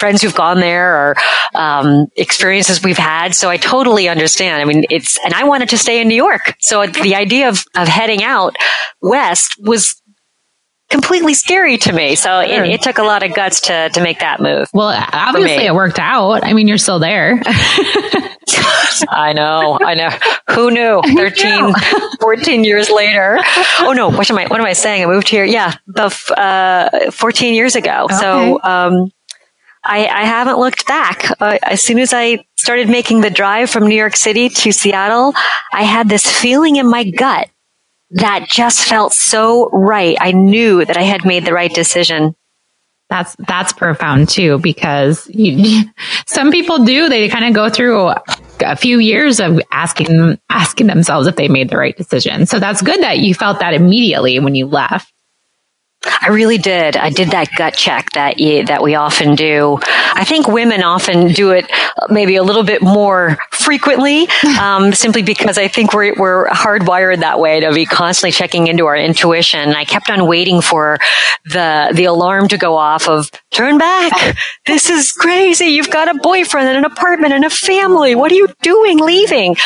friends 0.00 0.22
who've 0.22 0.34
gone 0.34 0.58
there 0.60 0.94
or 0.94 1.16
um, 1.54 2.06
experiences 2.16 2.82
we've 2.82 2.98
had. 2.98 3.34
So 3.34 3.48
I 3.48 3.56
totally 3.56 4.08
understand. 4.08 4.60
I 4.60 4.64
mean, 4.64 4.84
it's 4.90 5.18
and 5.24 5.34
I 5.34 5.44
wanted 5.44 5.68
to 5.68 5.78
stay 5.78 6.00
in 6.00 6.08
New 6.08 6.16
York, 6.16 6.56
so 6.60 6.86
the 6.86 7.14
idea 7.14 7.48
of 7.48 7.64
of 7.76 7.86
heading 7.86 8.24
out 8.24 8.56
west 9.00 9.54
was 9.60 10.00
completely 10.90 11.34
scary 11.34 11.78
to 11.78 11.92
me. 11.92 12.16
So 12.16 12.40
it, 12.40 12.68
it, 12.68 12.82
took 12.82 12.98
a 12.98 13.02
lot 13.02 13.22
of 13.22 13.32
guts 13.32 13.60
to 13.62 13.88
to 13.90 14.02
make 14.02 14.18
that 14.18 14.40
move. 14.40 14.68
Well, 14.74 14.92
obviously 15.12 15.66
it 15.66 15.74
worked 15.74 15.98
out. 16.00 16.44
I 16.44 16.52
mean, 16.52 16.66
you're 16.66 16.78
still 16.78 16.98
there. 16.98 17.40
I 19.08 19.32
know, 19.32 19.78
I 19.80 19.94
know. 19.94 20.10
Who 20.54 20.70
knew? 20.70 21.00
13, 21.16 21.72
14 22.20 22.64
years 22.64 22.90
later. 22.90 23.38
Oh 23.80 23.92
no, 23.96 24.10
what 24.10 24.30
am 24.30 24.38
I, 24.38 24.46
what 24.46 24.60
am 24.60 24.66
I 24.66 24.72
saying? 24.72 25.02
I 25.02 25.06
moved 25.06 25.28
here. 25.28 25.44
Yeah, 25.44 25.74
the, 25.86 26.06
uh, 26.36 27.10
14 27.10 27.54
years 27.54 27.76
ago. 27.76 28.04
Okay. 28.04 28.16
So, 28.16 28.60
um, 28.62 29.10
I, 29.82 30.06
I, 30.06 30.24
haven't 30.24 30.58
looked 30.58 30.86
back. 30.86 31.30
Uh, 31.40 31.58
as 31.62 31.82
soon 31.82 31.98
as 31.98 32.12
I 32.12 32.44
started 32.56 32.88
making 32.88 33.22
the 33.22 33.30
drive 33.30 33.70
from 33.70 33.86
New 33.86 33.96
York 33.96 34.14
City 34.14 34.48
to 34.50 34.72
Seattle, 34.72 35.32
I 35.72 35.82
had 35.84 36.08
this 36.08 36.26
feeling 36.26 36.76
in 36.76 36.88
my 36.88 37.04
gut 37.10 37.48
that 38.10 38.46
just 38.48 38.84
felt 38.84 39.12
so 39.12 39.70
right. 39.70 40.16
I 40.20 40.32
knew 40.32 40.84
that 40.84 40.96
I 40.96 41.02
had 41.02 41.24
made 41.24 41.44
the 41.44 41.52
right 41.52 41.72
decision. 41.72 42.34
That's 43.08 43.34
that's 43.48 43.72
profound 43.72 44.28
too, 44.28 44.58
because 44.58 45.28
you, 45.32 45.84
some 46.26 46.50
people 46.50 46.84
do. 46.84 47.08
They 47.08 47.28
kind 47.28 47.44
of 47.44 47.54
go 47.54 47.68
through 47.68 48.12
a 48.60 48.76
few 48.76 48.98
years 48.98 49.40
of 49.40 49.60
asking 49.72 50.38
asking 50.48 50.86
themselves 50.86 51.26
if 51.26 51.36
they 51.36 51.48
made 51.48 51.70
the 51.70 51.76
right 51.76 51.96
decision. 51.96 52.46
So 52.46 52.58
that's 52.58 52.82
good 52.82 53.02
that 53.02 53.18
you 53.18 53.34
felt 53.34 53.60
that 53.60 53.74
immediately 53.74 54.38
when 54.38 54.54
you 54.54 54.66
left. 54.66 55.12
I 56.06 56.28
really 56.28 56.56
did. 56.56 56.96
I 56.96 57.10
did 57.10 57.30
that 57.30 57.48
gut 57.56 57.74
check 57.74 58.12
that 58.12 58.38
you, 58.38 58.64
that 58.66 58.82
we 58.82 58.94
often 58.94 59.34
do. 59.34 59.78
I 59.84 60.24
think 60.24 60.48
women 60.48 60.82
often 60.82 61.28
do 61.28 61.50
it 61.50 61.70
maybe 62.08 62.36
a 62.36 62.42
little 62.42 62.62
bit 62.62 62.80
more 62.80 63.38
frequently, 63.50 64.26
um, 64.60 64.92
simply 64.92 65.22
because 65.22 65.58
I 65.58 65.68
think 65.68 65.92
we're 65.92 66.14
we're 66.14 66.48
hardwired 66.48 67.20
that 67.20 67.38
way 67.38 67.60
to 67.60 67.72
be 67.72 67.84
constantly 67.84 68.32
checking 68.32 68.66
into 68.66 68.86
our 68.86 68.96
intuition. 68.96 69.70
I 69.74 69.84
kept 69.84 70.08
on 70.10 70.26
waiting 70.26 70.62
for 70.62 70.98
the 71.44 71.90
the 71.94 72.04
alarm 72.04 72.48
to 72.48 72.56
go 72.56 72.76
off 72.76 73.06
of 73.06 73.30
turn 73.50 73.76
back. 73.76 74.36
This 74.66 74.88
is 74.88 75.12
crazy. 75.12 75.66
You've 75.66 75.90
got 75.90 76.08
a 76.08 76.18
boyfriend 76.18 76.68
and 76.68 76.78
an 76.78 76.84
apartment 76.84 77.34
and 77.34 77.44
a 77.44 77.50
family. 77.50 78.14
What 78.14 78.32
are 78.32 78.36
you 78.36 78.48
doing 78.62 78.98
leaving? 78.98 79.56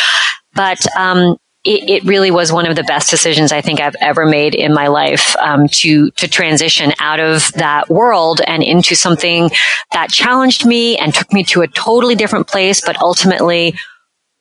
But 0.54 0.84
um, 0.96 1.36
it, 1.64 1.88
it, 1.88 2.04
really 2.04 2.30
was 2.30 2.52
one 2.52 2.66
of 2.66 2.76
the 2.76 2.82
best 2.82 3.10
decisions 3.10 3.50
I 3.50 3.62
think 3.62 3.80
I've 3.80 3.96
ever 4.00 4.26
made 4.26 4.54
in 4.54 4.74
my 4.74 4.88
life 4.88 5.34
um, 5.36 5.66
to 5.68 6.10
to 6.12 6.28
transition 6.28 6.92
out 6.98 7.20
of 7.20 7.50
that 7.52 7.88
world 7.88 8.42
and 8.46 8.62
into 8.62 8.94
something 8.94 9.50
that 9.92 10.10
challenged 10.10 10.66
me 10.66 10.98
and 10.98 11.14
took 11.14 11.32
me 11.32 11.42
to 11.44 11.62
a 11.62 11.68
totally 11.68 12.16
different 12.16 12.48
place, 12.48 12.82
but 12.84 13.00
ultimately 13.00 13.74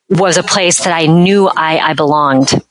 was 0.10 0.38
a 0.38 0.44
place 0.44 0.84
that 0.84 0.94
I 0.94 1.06
knew 1.06 1.48
I, 1.48 1.80
I 1.80 1.94
belonged. 1.94 2.62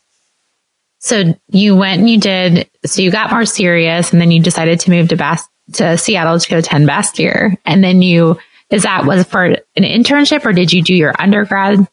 So 0.99 1.35
you 1.49 1.75
went 1.75 2.00
and 2.00 2.11
you 2.11 2.21
did. 2.21 2.71
So 2.85 3.00
you 3.00 3.11
got 3.11 3.30
more 3.30 3.47
serious, 3.47 4.12
and 4.12 4.21
then 4.21 4.30
you 4.30 4.42
decided 4.42 4.80
to 4.80 4.90
move 4.90 5.09
to 5.09 5.16
Bast 5.16 5.49
to 5.75 5.97
Seattle 5.97 6.38
to 6.38 6.50
go 6.50 6.59
attend 6.59 6.88
Bastyr, 6.88 7.56
and 7.64 7.82
then 7.82 8.02
you 8.02 8.38
is 8.68 8.82
that 8.82 9.06
was 9.06 9.25
for 9.25 9.44
an 9.44 9.56
internship 9.76 10.44
or 10.44 10.52
did 10.52 10.73
you 10.73 10.82
do 10.82 10.94
your 10.94 11.14
undergrad 11.18 11.87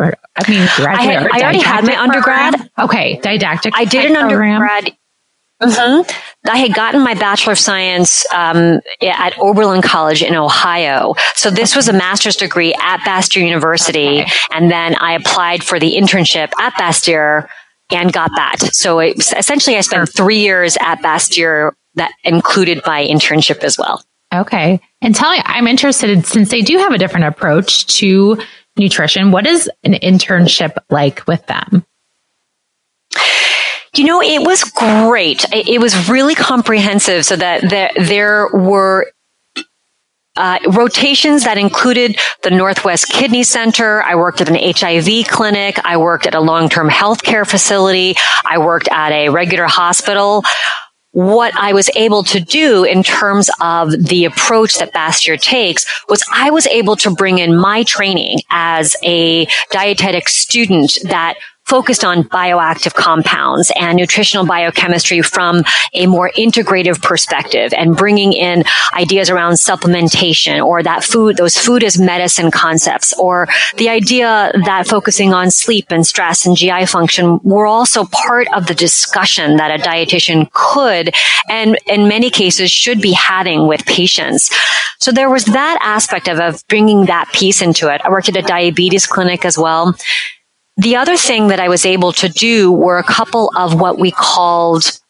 I 0.00 0.50
mean, 0.50 0.68
I, 0.86 1.02
had, 1.02 1.28
I 1.32 1.42
already 1.42 1.60
had 1.60 1.84
my 1.84 2.00
undergrad. 2.00 2.54
Program? 2.54 2.70
Okay, 2.78 3.20
didactic. 3.22 3.72
I 3.76 3.84
did 3.84 4.10
an 4.10 4.16
program. 4.16 4.62
undergrad. 4.62 4.96
Mm-hmm. 5.60 6.48
I 6.48 6.56
had 6.58 6.72
gotten 6.72 7.02
my 7.02 7.14
Bachelor 7.14 7.54
of 7.54 7.58
Science 7.58 8.24
um, 8.32 8.80
at 9.02 9.36
Oberlin 9.38 9.82
College 9.82 10.22
in 10.22 10.34
Ohio. 10.36 11.14
So 11.34 11.50
this 11.50 11.74
was 11.74 11.88
a 11.88 11.92
master's 11.92 12.36
degree 12.36 12.74
at 12.74 12.98
Bastyr 13.00 13.44
University. 13.44 14.20
Okay. 14.20 14.30
And 14.52 14.70
then 14.70 14.94
I 14.94 15.14
applied 15.14 15.64
for 15.64 15.80
the 15.80 15.96
internship 15.96 16.52
at 16.60 16.74
Bastyr 16.74 17.48
and 17.90 18.12
got 18.12 18.30
that. 18.36 18.58
So 18.72 19.00
it, 19.00 19.16
essentially 19.36 19.76
I 19.76 19.80
spent 19.80 20.08
three 20.14 20.38
years 20.38 20.76
at 20.80 21.00
Bastyr 21.02 21.72
that 21.94 22.12
included 22.22 22.82
my 22.86 23.04
internship 23.04 23.64
as 23.64 23.76
well. 23.76 24.04
Okay. 24.32 24.80
And 25.00 25.14
tell 25.14 25.30
me, 25.32 25.40
I'm 25.44 25.66
interested 25.66 26.24
since 26.26 26.50
they 26.50 26.62
do 26.62 26.78
have 26.78 26.92
a 26.92 26.98
different 26.98 27.26
approach 27.26 27.86
to 27.98 28.40
nutrition. 28.78 29.30
What 29.30 29.46
is 29.46 29.70
an 29.84 29.94
internship 29.94 30.76
like 30.90 31.26
with 31.26 31.46
them? 31.46 31.84
You 33.94 34.04
know, 34.04 34.22
it 34.22 34.46
was 34.46 34.64
great. 34.64 35.44
It 35.52 35.80
was 35.80 36.08
really 36.08 36.34
comprehensive 36.34 37.24
so 37.24 37.36
that 37.36 37.68
there, 37.68 38.48
were 38.52 39.10
uh, 40.36 40.58
rotations 40.68 41.44
that 41.44 41.58
included 41.58 42.16
the 42.44 42.50
Northwest 42.50 43.08
Kidney 43.08 43.42
Center. 43.42 44.02
I 44.02 44.14
worked 44.14 44.40
at 44.40 44.48
an 44.48 44.54
HIV 44.54 45.26
clinic. 45.26 45.84
I 45.84 45.96
worked 45.96 46.28
at 46.28 46.34
a 46.36 46.40
long-term 46.40 46.88
healthcare 46.88 47.48
facility. 47.48 48.14
I 48.46 48.58
worked 48.58 48.88
at 48.92 49.10
a 49.10 49.30
regular 49.30 49.66
hospital 49.66 50.44
what 51.18 51.52
I 51.56 51.72
was 51.72 51.90
able 51.96 52.22
to 52.22 52.38
do 52.38 52.84
in 52.84 53.02
terms 53.02 53.50
of 53.60 53.90
the 53.90 54.24
approach 54.24 54.78
that 54.78 54.94
Bastyr 54.94 55.36
takes 55.36 55.84
was 56.08 56.24
I 56.32 56.50
was 56.50 56.68
able 56.68 56.94
to 56.94 57.10
bring 57.10 57.38
in 57.38 57.56
my 57.56 57.82
training 57.82 58.38
as 58.50 58.94
a 59.02 59.48
dietetic 59.72 60.28
student 60.28 60.96
that 61.02 61.34
focused 61.68 62.04
on 62.04 62.24
bioactive 62.24 62.94
compounds 62.94 63.70
and 63.78 63.96
nutritional 63.96 64.46
biochemistry 64.46 65.20
from 65.22 65.62
a 65.92 66.06
more 66.06 66.30
integrative 66.36 67.00
perspective 67.02 67.72
and 67.76 67.96
bringing 67.96 68.32
in 68.32 68.64
ideas 68.94 69.28
around 69.28 69.52
supplementation 69.54 70.64
or 70.64 70.82
that 70.82 71.04
food, 71.04 71.36
those 71.36 71.56
food 71.56 71.84
as 71.84 71.98
medicine 71.98 72.50
concepts 72.50 73.12
or 73.18 73.46
the 73.76 73.88
idea 73.88 74.50
that 74.64 74.86
focusing 74.86 75.34
on 75.34 75.50
sleep 75.50 75.86
and 75.90 76.06
stress 76.06 76.46
and 76.46 76.56
GI 76.56 76.86
function 76.86 77.38
were 77.42 77.66
also 77.66 78.06
part 78.06 78.48
of 78.54 78.66
the 78.66 78.74
discussion 78.74 79.56
that 79.56 79.78
a 79.78 79.82
dietitian 79.82 80.50
could 80.52 81.14
and 81.50 81.78
in 81.86 82.08
many 82.08 82.30
cases 82.30 82.70
should 82.70 83.00
be 83.00 83.12
having 83.12 83.66
with 83.66 83.84
patients. 83.84 84.50
So 85.00 85.12
there 85.12 85.30
was 85.30 85.44
that 85.46 85.78
aspect 85.82 86.28
of, 86.28 86.40
of 86.40 86.66
bringing 86.68 87.06
that 87.06 87.30
piece 87.32 87.62
into 87.62 87.92
it. 87.92 88.00
I 88.04 88.10
worked 88.10 88.28
at 88.28 88.36
a 88.36 88.42
diabetes 88.42 89.06
clinic 89.06 89.44
as 89.44 89.58
well. 89.58 89.94
The 90.78 90.96
other 90.96 91.16
thing 91.16 91.48
that 91.48 91.60
I 91.60 91.68
was 91.68 91.84
able 91.84 92.12
to 92.14 92.28
do 92.28 92.72
were 92.72 92.98
a 92.98 93.04
couple 93.04 93.50
of 93.56 93.80
what 93.80 93.98
we 93.98 94.12
called 94.12 95.00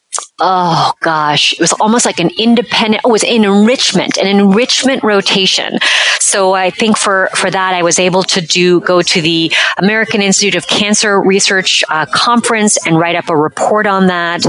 oh 0.40 0.92
gosh, 1.00 1.52
it 1.52 1.60
was 1.60 1.72
almost 1.75 2.06
like 2.06 2.20
an 2.20 2.30
independent, 2.38 3.02
oh, 3.04 3.10
it 3.10 3.12
was 3.12 3.25
an 3.25 3.44
enrichment, 3.44 4.16
an 4.16 4.26
enrichment 4.26 5.02
rotation. 5.02 5.78
So 6.20 6.54
I 6.54 6.70
think 6.70 6.96
for, 6.96 7.28
for 7.34 7.50
that, 7.50 7.75
I 7.75 7.82
was 7.82 7.98
able 7.98 8.22
to 8.25 8.40
do, 8.40 8.80
go 8.80 9.02
to 9.02 9.20
the 9.20 9.52
American 9.78 10.22
Institute 10.22 10.54
of 10.54 10.66
Cancer 10.68 11.20
Research 11.20 11.82
uh, 11.88 12.06
conference 12.06 12.78
and 12.87 12.98
write 12.98 13.16
up 13.16 13.28
a 13.28 13.37
report 13.37 13.87
on 13.87 14.06
that. 14.06 14.46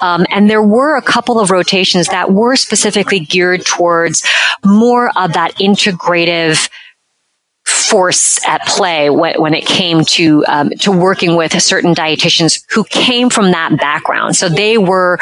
Um, 0.00 0.26
and 0.30 0.48
there 0.48 0.62
were 0.62 0.96
a 0.96 1.02
couple 1.02 1.40
of 1.40 1.50
rotations 1.50 2.06
that 2.08 2.32
were 2.32 2.56
specifically 2.56 3.20
geared 3.20 3.66
towards 3.66 4.26
more 4.64 5.10
of 5.18 5.32
that 5.32 5.54
integrative 5.56 6.68
force 7.64 8.44
at 8.46 8.64
play 8.66 9.10
when, 9.10 9.54
it 9.54 9.66
came 9.66 10.04
to 10.04 10.44
um, 10.46 10.70
to 10.70 10.90
working 10.90 11.36
with 11.36 11.60
certain 11.62 11.94
dietitians 11.94 12.64
who 12.70 12.84
came 12.84 13.30
from 13.30 13.50
that 13.52 13.78
background. 13.78 14.34
So 14.34 14.48
they 14.48 14.78
were 14.78 15.18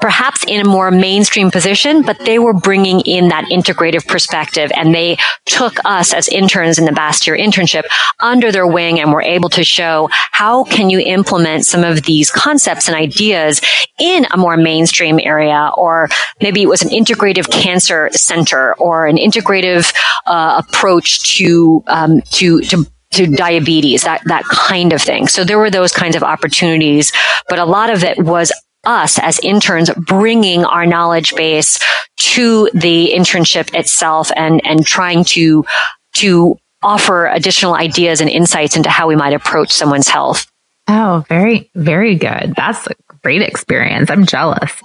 perhaps 0.00 0.44
in 0.44 0.60
a 0.60 0.64
more 0.64 0.90
mainstream 0.90 1.50
position, 1.50 2.02
but 2.02 2.18
they 2.20 2.38
were 2.38 2.54
bringing 2.54 3.00
in 3.00 3.28
that 3.28 3.44
integrative 3.46 4.06
perspective 4.06 4.70
and 4.74 4.94
they 4.94 5.16
took 5.46 5.78
us 5.84 6.12
as 6.12 6.28
interns 6.28 6.78
in 6.78 6.84
the 6.84 6.90
Bastyr 6.90 7.38
internship 7.38 7.82
under 8.20 8.52
their 8.52 8.66
wing 8.66 9.00
and 9.00 9.12
were 9.12 9.22
able 9.22 9.48
to 9.50 9.64
show 9.64 10.08
how 10.32 10.64
can 10.64 10.90
you 10.90 10.98
implement 11.00 11.66
some 11.66 11.84
of 11.84 12.02
these 12.02 12.30
concepts 12.30 12.88
and 12.88 12.96
ideas 12.96 13.60
in 13.98 14.26
a 14.32 14.36
more 14.36 14.56
mainstream 14.56 15.20
area 15.22 15.70
or 15.76 16.08
maybe 16.40 16.62
it 16.62 16.68
was 16.68 16.82
an 16.82 16.88
integrative 16.88 17.50
cancer 17.50 18.08
center 18.12 18.74
or 18.74 19.06
an 19.06 19.16
integrative 19.16 19.94
uh, 20.26 20.62
approach 20.66 21.36
to 21.36 21.82
um, 21.86 22.20
to 22.30 22.60
to 22.62 22.86
to 23.12 23.26
diabetes, 23.26 24.04
that, 24.04 24.22
that 24.26 24.44
kind 24.44 24.92
of 24.92 25.02
thing. 25.02 25.26
So 25.26 25.42
there 25.42 25.58
were 25.58 25.70
those 25.70 25.92
kinds 25.92 26.14
of 26.14 26.22
opportunities, 26.22 27.12
but 27.48 27.58
a 27.58 27.64
lot 27.64 27.90
of 27.90 28.04
it 28.04 28.18
was 28.22 28.52
us 28.84 29.18
as 29.18 29.38
interns 29.40 29.90
bringing 30.06 30.64
our 30.64 30.86
knowledge 30.86 31.34
base 31.34 31.78
to 32.16 32.70
the 32.74 33.12
internship 33.14 33.74
itself 33.74 34.30
and, 34.36 34.60
and 34.64 34.86
trying 34.86 35.24
to, 35.24 35.64
to 36.14 36.56
offer 36.82 37.26
additional 37.26 37.74
ideas 37.74 38.20
and 38.20 38.30
insights 38.30 38.76
into 38.76 38.88
how 38.88 39.06
we 39.06 39.16
might 39.16 39.32
approach 39.34 39.70
someone's 39.72 40.08
health. 40.08 40.50
Oh, 40.88 41.24
very, 41.28 41.70
very 41.74 42.16
good. 42.16 42.54
That's 42.56 42.86
a 42.86 42.94
great 43.22 43.42
experience. 43.42 44.10
I'm 44.10 44.26
jealous. 44.26 44.72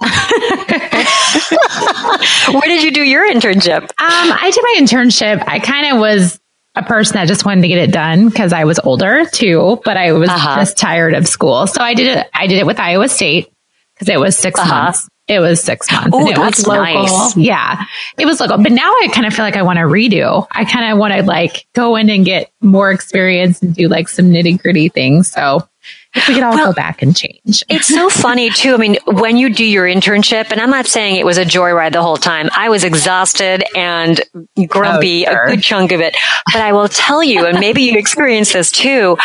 Where 2.48 2.60
did 2.62 2.84
you 2.84 2.92
do 2.92 3.02
your 3.02 3.26
internship? 3.28 3.82
Um, 3.82 3.88
I 3.98 4.50
did 4.52 4.62
my 4.62 4.74
internship. 4.78 5.42
I 5.46 5.58
kind 5.58 5.92
of 5.94 5.98
was 5.98 6.38
a 6.76 6.82
person 6.82 7.14
that 7.14 7.26
just 7.26 7.44
wanted 7.44 7.62
to 7.62 7.68
get 7.68 7.78
it 7.78 7.90
done 7.90 8.28
because 8.28 8.52
I 8.52 8.64
was 8.64 8.78
older 8.80 9.24
too, 9.24 9.80
but 9.84 9.96
I 9.96 10.12
was 10.12 10.28
uh-huh. 10.28 10.56
just 10.56 10.76
tired 10.76 11.14
of 11.14 11.26
school. 11.26 11.66
So 11.66 11.80
I 11.80 11.94
did 11.94 12.18
it. 12.18 12.26
I 12.34 12.46
did 12.46 12.58
it 12.58 12.66
with 12.66 12.78
Iowa 12.78 13.08
State 13.08 13.50
because 13.98 14.08
it 14.08 14.20
was 14.20 14.36
6 14.36 14.60
uh-huh. 14.60 14.84
months. 14.84 15.08
it 15.28 15.40
was 15.40 15.60
six 15.60 15.90
months. 15.90 16.10
Oh, 16.12 16.20
and 16.20 16.28
it 16.28 16.36
that's 16.36 16.58
was 16.58 16.66
local. 16.68 16.84
nice. 17.02 17.36
Yeah. 17.36 17.82
It 18.16 18.26
was 18.26 18.38
local. 18.38 18.58
But 18.58 18.70
now 18.72 18.90
I 18.90 19.08
kind 19.12 19.26
of 19.26 19.34
feel 19.34 19.44
like 19.44 19.56
I 19.56 19.62
want 19.62 19.78
to 19.78 19.84
redo. 19.84 20.46
I 20.52 20.64
kind 20.64 20.92
of 20.92 20.98
want 20.98 21.14
to 21.14 21.22
like 21.24 21.66
go 21.74 21.96
in 21.96 22.08
and 22.10 22.24
get 22.24 22.52
more 22.60 22.92
experience 22.92 23.60
and 23.60 23.74
do 23.74 23.88
like 23.88 24.08
some 24.08 24.26
nitty 24.26 24.62
gritty 24.62 24.88
things. 24.88 25.28
So 25.32 25.68
if 26.14 26.28
we 26.28 26.34
could 26.34 26.44
all 26.44 26.54
Well, 26.54 26.66
go 26.66 26.72
back 26.74 27.02
and 27.02 27.14
change. 27.16 27.64
It's 27.68 27.88
so 27.88 28.08
funny 28.24 28.50
too. 28.50 28.74
I 28.74 28.76
mean, 28.76 28.98
when 29.06 29.36
you 29.36 29.52
do 29.52 29.64
your 29.64 29.84
internship, 29.86 30.52
and 30.52 30.60
I'm 30.60 30.70
not 30.70 30.86
saying 30.86 31.16
it 31.16 31.26
was 31.26 31.38
a 31.38 31.44
joyride 31.44 31.92
the 31.92 32.02
whole 32.02 32.16
time. 32.16 32.48
I 32.56 32.68
was 32.68 32.84
exhausted 32.84 33.64
and 33.76 34.20
grumpy 34.68 35.26
Oh, 35.26 35.32
sure. 35.32 35.42
a 35.42 35.50
good 35.56 35.62
chunk 35.62 35.90
of 35.90 36.00
it. 36.00 36.16
But 36.52 36.62
I 36.62 36.72
will 36.72 36.88
tell 36.88 37.22
you, 37.24 37.46
and 37.46 37.58
maybe 37.58 37.82
you 37.82 37.98
experienced 37.98 38.52
this 38.52 38.70
too. 38.70 39.18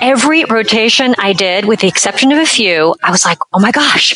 Every 0.00 0.44
rotation 0.44 1.14
I 1.18 1.32
did, 1.32 1.66
with 1.66 1.80
the 1.80 1.88
exception 1.88 2.32
of 2.32 2.38
a 2.38 2.46
few, 2.46 2.94
I 3.02 3.10
was 3.10 3.24
like, 3.24 3.38
"Oh 3.52 3.60
my 3.60 3.70
gosh, 3.70 4.14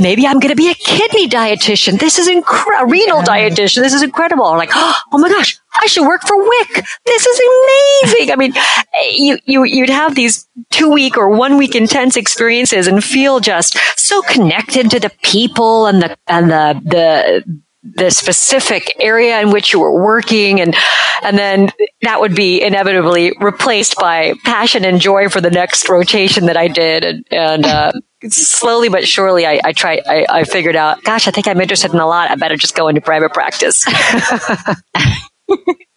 maybe 0.00 0.26
I'm 0.26 0.40
going 0.40 0.50
to 0.50 0.56
be 0.56 0.70
a 0.70 0.74
kidney 0.74 1.28
dietitian. 1.28 1.98
This 1.98 2.18
is 2.18 2.28
incredible. 2.28 2.86
A 2.86 2.90
renal 2.90 3.22
dietitian. 3.22 3.82
This 3.82 3.92
is 3.92 4.02
incredible." 4.02 4.46
Like, 4.56 4.70
"Oh 4.74 5.18
my 5.18 5.28
gosh, 5.28 5.58
I 5.76 5.86
should 5.86 6.06
work 6.06 6.22
for 6.22 6.36
WIC. 6.36 6.84
This 7.04 7.26
is 7.26 7.40
amazing." 7.40 8.32
I 8.32 8.36
mean, 8.36 8.52
eh, 8.56 9.10
you 9.12 9.38
you 9.44 9.64
you'd 9.64 9.90
have 9.90 10.14
these 10.14 10.48
two 10.70 10.90
week 10.90 11.18
or 11.18 11.28
one 11.28 11.58
week 11.58 11.74
intense 11.74 12.16
experiences 12.16 12.86
and 12.86 13.04
feel 13.04 13.38
just 13.38 13.76
so 13.96 14.22
connected 14.22 14.90
to 14.90 14.98
the 14.98 15.10
people 15.22 15.86
and 15.86 16.02
the 16.02 16.16
and 16.26 16.50
the 16.50 16.80
the 16.84 17.60
the 17.94 18.10
specific 18.10 18.94
area 19.00 19.40
in 19.40 19.50
which 19.50 19.72
you 19.72 19.80
were 19.80 20.02
working 20.02 20.60
and 20.60 20.74
and 21.22 21.36
then 21.36 21.70
that 22.02 22.20
would 22.20 22.34
be 22.34 22.62
inevitably 22.62 23.32
replaced 23.40 23.96
by 23.96 24.34
passion 24.44 24.84
and 24.84 25.00
joy 25.00 25.28
for 25.28 25.40
the 25.40 25.50
next 25.50 25.88
rotation 25.88 26.46
that 26.46 26.56
I 26.56 26.68
did 26.68 27.04
and, 27.04 27.24
and 27.30 27.66
uh, 27.66 27.92
slowly 28.28 28.88
but 28.88 29.06
surely 29.06 29.46
I, 29.46 29.60
I 29.64 29.72
tried 29.72 30.02
I, 30.06 30.26
I 30.28 30.44
figured 30.44 30.76
out 30.76 31.02
gosh 31.04 31.26
I 31.28 31.30
think 31.30 31.48
I'm 31.48 31.60
interested 31.60 31.92
in 31.92 32.00
a 32.00 32.06
lot 32.06 32.30
I 32.30 32.34
better 32.34 32.56
just 32.56 32.74
go 32.74 32.88
into 32.88 33.00
private 33.00 33.32
practice 33.32 33.84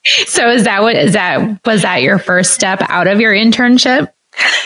So 0.04 0.50
is 0.50 0.64
that 0.64 0.82
what 0.82 0.96
is 0.96 1.14
that 1.14 1.60
was 1.66 1.84
that 1.84 2.02
your 2.02 2.18
first 2.18 2.54
step 2.54 2.82
out 2.90 3.08
of 3.08 3.20
your 3.22 3.34
internship? 3.34 4.12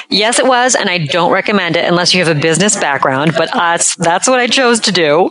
Yes, 0.10 0.40
it 0.40 0.46
was, 0.46 0.76
and 0.76 0.90
I 0.90 1.00
don't 1.00 1.32
recommend 1.32 1.76
it 1.76 1.86
unless 1.86 2.14
you 2.14 2.24
have 2.24 2.36
a 2.36 2.40
business 2.40 2.80
background. 2.80 3.34
But 3.38 3.50
that's 3.52 3.96
that's 3.98 4.30
what 4.30 4.40
I 4.40 4.48
chose 4.48 4.80
to 4.82 4.92
do. 4.92 5.30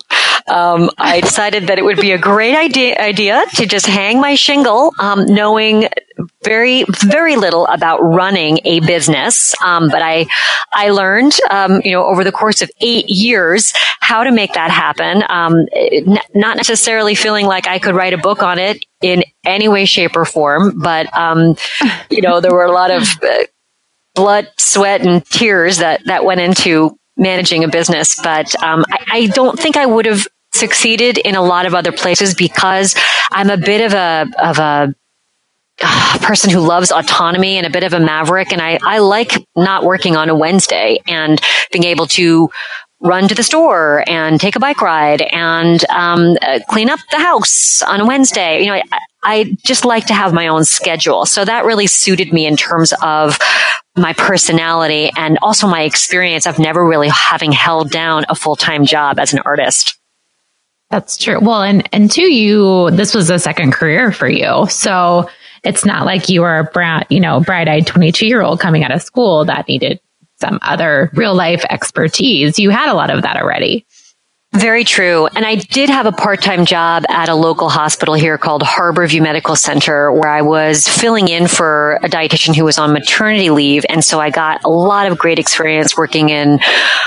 Um, 0.48 0.90
I 0.98 1.20
decided 1.20 1.68
that 1.68 1.78
it 1.78 1.84
would 1.84 2.00
be 2.00 2.12
a 2.12 2.18
great 2.18 2.54
idea 2.56 2.98
idea 3.00 3.42
to 3.54 3.66
just 3.66 3.86
hang 3.86 4.20
my 4.20 4.34
shingle, 4.34 4.92
um, 4.98 5.24
knowing 5.26 5.88
very 6.44 6.84
very 6.88 7.36
little 7.36 7.66
about 7.66 7.98
running 8.00 8.60
a 8.64 8.80
business. 8.80 9.54
Um, 9.64 9.88
but 9.88 10.02
I 10.02 10.26
I 10.72 10.90
learned, 10.90 11.36
um, 11.50 11.80
you 11.84 11.92
know, 11.92 12.04
over 12.04 12.24
the 12.24 12.32
course 12.32 12.60
of 12.62 12.70
eight 12.80 13.06
years 13.08 13.72
how 14.00 14.22
to 14.22 14.30
make 14.30 14.52
that 14.52 14.70
happen. 14.70 15.24
Um, 15.28 15.66
n- 15.74 16.18
not 16.34 16.56
necessarily 16.56 17.14
feeling 17.14 17.46
like 17.46 17.66
I 17.66 17.78
could 17.78 17.94
write 17.94 18.12
a 18.12 18.18
book 18.18 18.42
on 18.42 18.58
it 18.58 18.84
in 19.02 19.24
any 19.44 19.68
way, 19.68 19.86
shape, 19.86 20.14
or 20.16 20.24
form, 20.24 20.78
but 20.78 21.06
um, 21.16 21.56
you 22.10 22.20
know, 22.20 22.40
there 22.40 22.52
were 22.52 22.64
a 22.64 22.72
lot 22.72 22.90
of 22.90 23.08
uh, 23.22 23.44
blood, 24.14 24.48
sweat, 24.58 25.00
and 25.00 25.24
tears 25.26 25.78
that 25.78 26.04
that 26.04 26.24
went 26.24 26.40
into 26.40 26.98
managing 27.16 27.64
a 27.64 27.68
business. 27.68 28.21
But 28.23 28.54
um, 28.62 28.85
I, 28.90 29.06
I 29.11 29.26
don't 29.26 29.59
think 29.59 29.76
I 29.76 29.87
would 29.87 30.06
have 30.06 30.26
succeeded 30.52 31.18
in 31.18 31.35
a 31.35 31.42
lot 31.42 31.66
of 31.66 31.75
other 31.75 31.92
places 31.92 32.35
because 32.35 32.94
I'm 33.33 33.50
a 33.50 33.56
bit 33.56 33.80
of 33.80 33.92
a 33.92 34.26
of 34.42 34.59
a 34.59 34.94
uh, 35.83 36.18
person 36.23 36.50
who 36.50 36.61
loves 36.61 36.92
autonomy 36.92 37.56
and 37.56 37.66
a 37.66 37.71
bit 37.71 37.83
of 37.83 37.92
a 37.92 38.00
maverick, 38.00 38.52
and 38.52 38.62
I 38.62 38.78
I 38.83 38.99
like 38.99 39.44
not 39.56 39.85
working 39.85 40.16
on 40.16 40.28
a 40.28 40.35
Wednesday 40.35 41.00
and 41.09 41.40
being 41.73 41.85
able 41.85 42.06
to 42.09 42.50
run 43.04 43.28
to 43.28 43.34
the 43.34 43.42
store 43.42 44.02
and 44.08 44.40
take 44.40 44.56
a 44.56 44.61
bike 44.61 44.80
ride 44.80 45.20
and 45.20 45.84
um, 45.90 46.37
uh, 46.40 46.58
clean 46.68 46.88
up 46.88 46.99
the 47.11 47.18
house 47.18 47.82
on 47.82 48.00
a 48.00 48.06
Wednesday. 48.06 48.61
You 48.61 48.66
know, 48.66 48.75
I, 48.75 48.82
I 49.23 49.56
just 49.64 49.84
like 49.84 50.06
to 50.06 50.14
have 50.14 50.32
my 50.32 50.49
own 50.49 50.64
schedule. 50.64 51.26
So 51.26 51.44
that 51.44 51.66
really 51.66 51.87
suited 51.87 52.32
me 52.32 52.46
in 52.46 52.56
terms 52.56 52.94
of 53.02 53.38
my 53.94 54.14
personality 54.14 55.11
and 55.16 55.38
also 55.42 55.68
my 55.68 55.82
experience 55.82 56.46
of 56.46 56.59
never 56.59 56.85
really 56.85 57.11
having 57.11 57.52
held 57.52 57.90
down 57.90 58.24
a 58.28 58.35
full-time 58.35 58.87
job 58.87 59.18
as 59.18 59.35
an 59.35 59.40
artist. 59.40 59.98
That's 60.90 61.16
true. 61.16 61.40
Well, 61.40 61.62
and 61.62 61.88
and 61.92 62.11
to 62.12 62.22
you 62.22 62.90
this 62.90 63.14
was 63.14 63.28
a 63.31 63.38
second 63.38 63.72
career 63.72 64.12
for 64.12 64.28
you, 64.28 64.66
so 64.68 65.28
it's 65.64 65.85
not 65.85 66.07
like 66.07 66.28
you 66.28 66.42
were 66.42 66.59
a 66.59 66.64
brown, 66.64 67.05
you 67.09 67.20
know, 67.20 67.40
bright-eyed 67.40 67.87
twenty-two-year-old 67.87 68.61
coming 68.61 68.85
out 68.85 68.92
of 68.92 69.02
school 69.02 69.44
that 69.46 69.66
needed 69.66 69.98
some 70.44 70.59
other 70.62 71.11
real 71.14 71.35
life 71.35 71.64
expertise. 71.70 72.59
You 72.59 72.70
had 72.70 72.90
a 72.90 72.94
lot 72.94 73.11
of 73.11 73.22
that 73.22 73.37
already. 73.37 73.87
Very 74.54 74.85
true. 74.85 75.26
And 75.35 75.44
I 75.44 75.57
did 75.57 75.90
have 75.90 76.07
a 76.07 76.12
part-time 76.12 76.64
job 76.64 77.02
at 77.09 77.28
a 77.28 77.35
local 77.35 77.68
hospital 77.68 78.14
here 78.14 78.38
called 78.38 78.62
Harborview 78.62 79.20
Medical 79.20 79.57
Center 79.57 80.12
where 80.12 80.30
I 80.30 80.42
was 80.42 80.87
filling 80.87 81.26
in 81.26 81.48
for 81.48 81.98
a 82.04 82.09
dietitian 82.09 82.54
who 82.54 82.64
was 82.64 82.78
on 82.78 82.92
maternity 82.92 83.50
leave. 83.50 83.85
And 83.88 84.04
so 84.04 84.20
I 84.20 84.30
got 84.30 84.62
a 84.62 84.68
lot 84.68 85.11
of 85.11 85.18
great 85.18 85.40
experience 85.40 85.96
working 85.96 86.28
in 86.28 86.61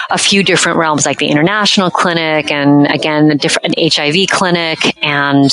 a 0.09 0.17
few 0.17 0.43
different 0.43 0.77
realms 0.77 1.05
like 1.05 1.19
the 1.19 1.27
international 1.27 1.89
clinic 1.89 2.51
and 2.51 2.85
again, 2.87 3.31
a 3.31 3.35
different 3.35 3.77
an 3.77 3.89
HIV 3.93 4.27
clinic 4.29 4.79
and, 5.01 5.49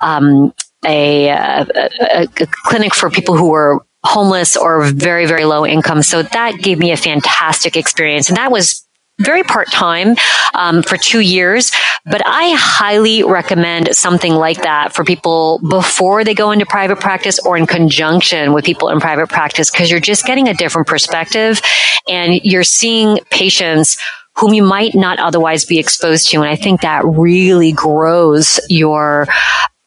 um, 0.00 0.52
a, 0.84 1.28
a, 1.28 1.66
a, 2.00 2.22
a 2.22 2.46
clinic 2.64 2.94
for 2.94 3.10
people 3.10 3.36
who 3.36 3.50
were 3.50 3.84
homeless 4.04 4.56
or 4.56 4.84
very, 4.84 5.26
very 5.26 5.44
low 5.44 5.66
income. 5.66 6.02
So 6.02 6.22
that 6.22 6.58
gave 6.58 6.78
me 6.78 6.92
a 6.92 6.96
fantastic 6.96 7.76
experience. 7.76 8.28
And 8.28 8.36
that 8.36 8.50
was 8.50 8.86
very 9.20 9.42
part 9.42 9.70
time 9.70 10.14
um, 10.54 10.82
for 10.82 10.96
two 10.96 11.20
years, 11.20 11.72
but 12.06 12.22
I 12.24 12.54
highly 12.56 13.24
recommend 13.24 13.96
something 13.96 14.32
like 14.32 14.62
that 14.62 14.94
for 14.94 15.04
people 15.04 15.60
before 15.68 16.22
they 16.22 16.34
go 16.34 16.52
into 16.52 16.66
private 16.66 17.00
practice 17.00 17.40
or 17.44 17.56
in 17.56 17.66
conjunction 17.66 18.52
with 18.52 18.64
people 18.64 18.90
in 18.90 19.00
private 19.00 19.28
practice 19.28 19.70
because 19.70 19.90
you're 19.90 19.98
just 19.98 20.24
getting 20.24 20.48
a 20.48 20.54
different 20.54 20.86
perspective 20.86 21.60
and 22.08 22.40
you're 22.44 22.62
seeing 22.62 23.18
patients 23.30 23.98
whom 24.36 24.54
you 24.54 24.62
might 24.62 24.94
not 24.94 25.18
otherwise 25.18 25.64
be 25.64 25.80
exposed 25.80 26.28
to. 26.28 26.36
And 26.36 26.48
I 26.48 26.54
think 26.54 26.82
that 26.82 27.04
really 27.04 27.72
grows 27.72 28.60
your 28.68 29.26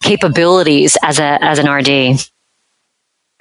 capabilities 0.03 0.97
as 1.01 1.19
a 1.19 1.41
as 1.41 1.57
an 1.57 1.69
RD. 1.69 2.19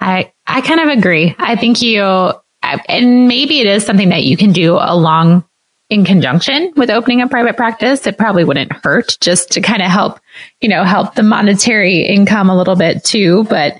I 0.01 0.33
I 0.47 0.61
kind 0.61 0.81
of 0.81 0.89
agree. 0.89 1.35
I 1.37 1.55
think 1.55 1.81
you 1.81 2.33
and 2.63 3.27
maybe 3.27 3.59
it 3.59 3.67
is 3.67 3.85
something 3.85 4.09
that 4.09 4.23
you 4.23 4.35
can 4.35 4.51
do 4.51 4.77
along 4.79 5.45
in 5.89 6.05
conjunction 6.05 6.71
with 6.75 6.89
opening 6.89 7.21
a 7.21 7.27
private 7.27 7.57
practice. 7.57 8.07
It 8.07 8.17
probably 8.17 8.43
wouldn't 8.43 8.71
hurt 8.71 9.17
just 9.19 9.51
to 9.51 9.61
kind 9.61 9.81
of 9.81 9.91
help, 9.91 10.19
you 10.61 10.69
know, 10.69 10.83
help 10.83 11.15
the 11.15 11.23
monetary 11.23 12.01
income 12.01 12.49
a 12.49 12.57
little 12.57 12.75
bit 12.75 13.03
too. 13.03 13.43
But 13.45 13.75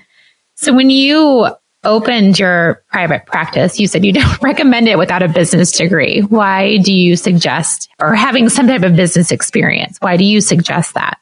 so 0.54 0.74
when 0.74 0.90
you 0.90 1.48
opened 1.84 2.38
your 2.38 2.84
private 2.92 3.26
practice, 3.26 3.80
you 3.80 3.86
said 3.86 4.04
you 4.04 4.12
don't 4.12 4.42
recommend 4.42 4.88
it 4.88 4.98
without 4.98 5.22
a 5.22 5.28
business 5.28 5.72
degree. 5.72 6.20
Why 6.20 6.78
do 6.78 6.92
you 6.92 7.16
suggest 7.16 7.88
or 7.98 8.14
having 8.14 8.48
some 8.48 8.68
type 8.68 8.82
of 8.82 8.94
business 8.94 9.32
experience? 9.32 9.96
Why 10.00 10.16
do 10.16 10.24
you 10.24 10.40
suggest 10.40 10.94
that? 10.94 11.18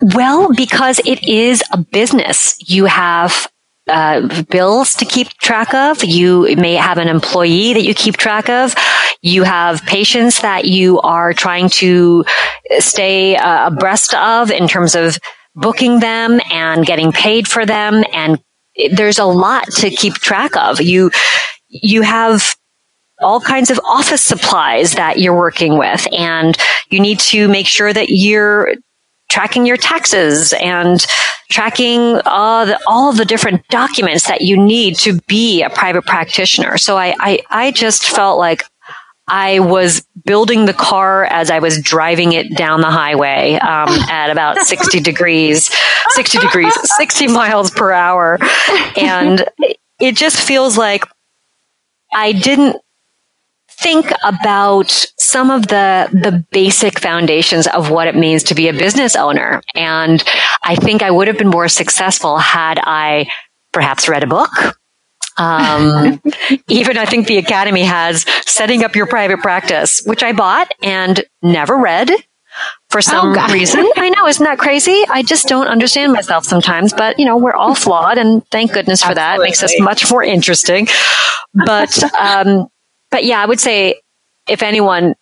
Well, 0.00 0.54
because 0.54 1.00
it 1.00 1.24
is 1.28 1.62
a 1.72 1.78
business. 1.78 2.56
You 2.70 2.86
have 2.86 3.49
uh, 3.88 4.44
bills 4.44 4.94
to 4.94 5.04
keep 5.04 5.28
track 5.28 5.74
of. 5.74 6.04
You 6.04 6.54
may 6.56 6.74
have 6.74 6.98
an 6.98 7.08
employee 7.08 7.72
that 7.74 7.82
you 7.82 7.94
keep 7.94 8.16
track 8.16 8.48
of. 8.48 8.74
You 9.22 9.42
have 9.42 9.82
patients 9.82 10.40
that 10.42 10.64
you 10.64 11.00
are 11.00 11.32
trying 11.32 11.68
to 11.70 12.24
stay 12.78 13.36
uh, 13.36 13.68
abreast 13.68 14.14
of 14.14 14.50
in 14.50 14.68
terms 14.68 14.94
of 14.94 15.18
booking 15.54 16.00
them 16.00 16.40
and 16.52 16.86
getting 16.86 17.12
paid 17.12 17.48
for 17.48 17.66
them. 17.66 18.04
And 18.12 18.40
there's 18.92 19.18
a 19.18 19.24
lot 19.24 19.66
to 19.78 19.90
keep 19.90 20.14
track 20.14 20.56
of. 20.56 20.80
You, 20.80 21.10
you 21.68 22.02
have 22.02 22.54
all 23.20 23.40
kinds 23.40 23.70
of 23.70 23.78
office 23.84 24.22
supplies 24.22 24.92
that 24.92 25.18
you're 25.18 25.36
working 25.36 25.76
with 25.76 26.06
and 26.12 26.56
you 26.90 27.00
need 27.00 27.18
to 27.18 27.48
make 27.48 27.66
sure 27.66 27.92
that 27.92 28.08
you're 28.08 28.74
tracking 29.30 29.64
your 29.64 29.76
taxes 29.76 30.52
and 30.60 31.06
tracking 31.50 32.20
all 32.26 32.66
the, 32.66 32.78
all 32.86 33.12
the 33.12 33.24
different 33.24 33.66
documents 33.68 34.28
that 34.28 34.42
you 34.42 34.56
need 34.56 34.96
to 34.96 35.20
be 35.22 35.62
a 35.62 35.70
private 35.70 36.04
practitioner. 36.04 36.76
So 36.76 36.96
I, 36.98 37.14
I, 37.18 37.38
I 37.48 37.70
just 37.70 38.08
felt 38.08 38.38
like 38.38 38.64
I 39.26 39.60
was 39.60 40.04
building 40.24 40.66
the 40.66 40.74
car 40.74 41.24
as 41.24 41.50
I 41.50 41.60
was 41.60 41.80
driving 41.80 42.32
it 42.32 42.56
down 42.56 42.80
the 42.80 42.90
highway 42.90 43.54
um, 43.54 43.88
at 44.10 44.30
about 44.30 44.58
60 44.58 45.00
degrees, 45.00 45.70
60 46.10 46.38
degrees, 46.38 46.74
60 46.96 47.28
miles 47.28 47.70
per 47.70 47.92
hour. 47.92 48.38
And 48.96 49.48
it 50.00 50.16
just 50.16 50.40
feels 50.40 50.76
like 50.76 51.04
I 52.12 52.32
didn't 52.32 52.76
think 53.68 54.12
about 54.24 55.06
some 55.30 55.50
of 55.50 55.68
the 55.68 56.08
the 56.12 56.44
basic 56.50 56.98
foundations 56.98 57.66
of 57.68 57.90
what 57.90 58.08
it 58.08 58.16
means 58.16 58.42
to 58.42 58.54
be 58.54 58.68
a 58.68 58.72
business 58.72 59.14
owner 59.14 59.62
and 59.74 60.24
i 60.62 60.74
think 60.74 61.02
i 61.02 61.10
would 61.10 61.28
have 61.28 61.38
been 61.38 61.48
more 61.48 61.68
successful 61.68 62.38
had 62.38 62.80
i 62.84 63.26
perhaps 63.72 64.08
read 64.08 64.24
a 64.24 64.26
book 64.26 64.50
um, 65.36 66.20
even 66.68 66.98
i 66.98 67.06
think 67.06 67.26
the 67.26 67.38
academy 67.38 67.82
has 67.84 68.24
setting 68.44 68.82
up 68.82 68.96
your 68.96 69.06
private 69.06 69.38
practice 69.38 70.02
which 70.04 70.22
i 70.22 70.32
bought 70.32 70.72
and 70.82 71.24
never 71.42 71.76
read 71.76 72.10
for 72.90 73.00
some 73.00 73.36
oh, 73.38 73.52
reason. 73.52 73.88
I 73.96 74.10
know, 74.10 74.26
isn't 74.26 74.44
that 74.44 74.58
crazy? 74.58 75.04
I 75.08 75.22
just 75.22 75.46
don't 75.46 75.68
understand 75.68 76.12
myself 76.12 76.44
sometimes, 76.44 76.92
but 76.92 77.16
you 77.18 77.24
know, 77.24 77.36
we're 77.36 77.54
all 77.54 77.74
flawed 77.86 78.18
and 78.18 78.44
thank 78.48 78.72
goodness 78.72 79.04
for 79.04 79.14
that. 79.14 79.38
It 79.38 79.42
makes 79.42 79.62
us 79.62 79.72
much 79.78 80.10
more 80.10 80.24
interesting. 80.24 80.88
But, 81.54 82.02
um, 82.14 82.66
but 83.12 83.24
yeah, 83.24 83.40
I 83.40 83.46
would 83.46 83.60
say 83.60 84.00
if 84.48 84.62
anyone 84.62 85.14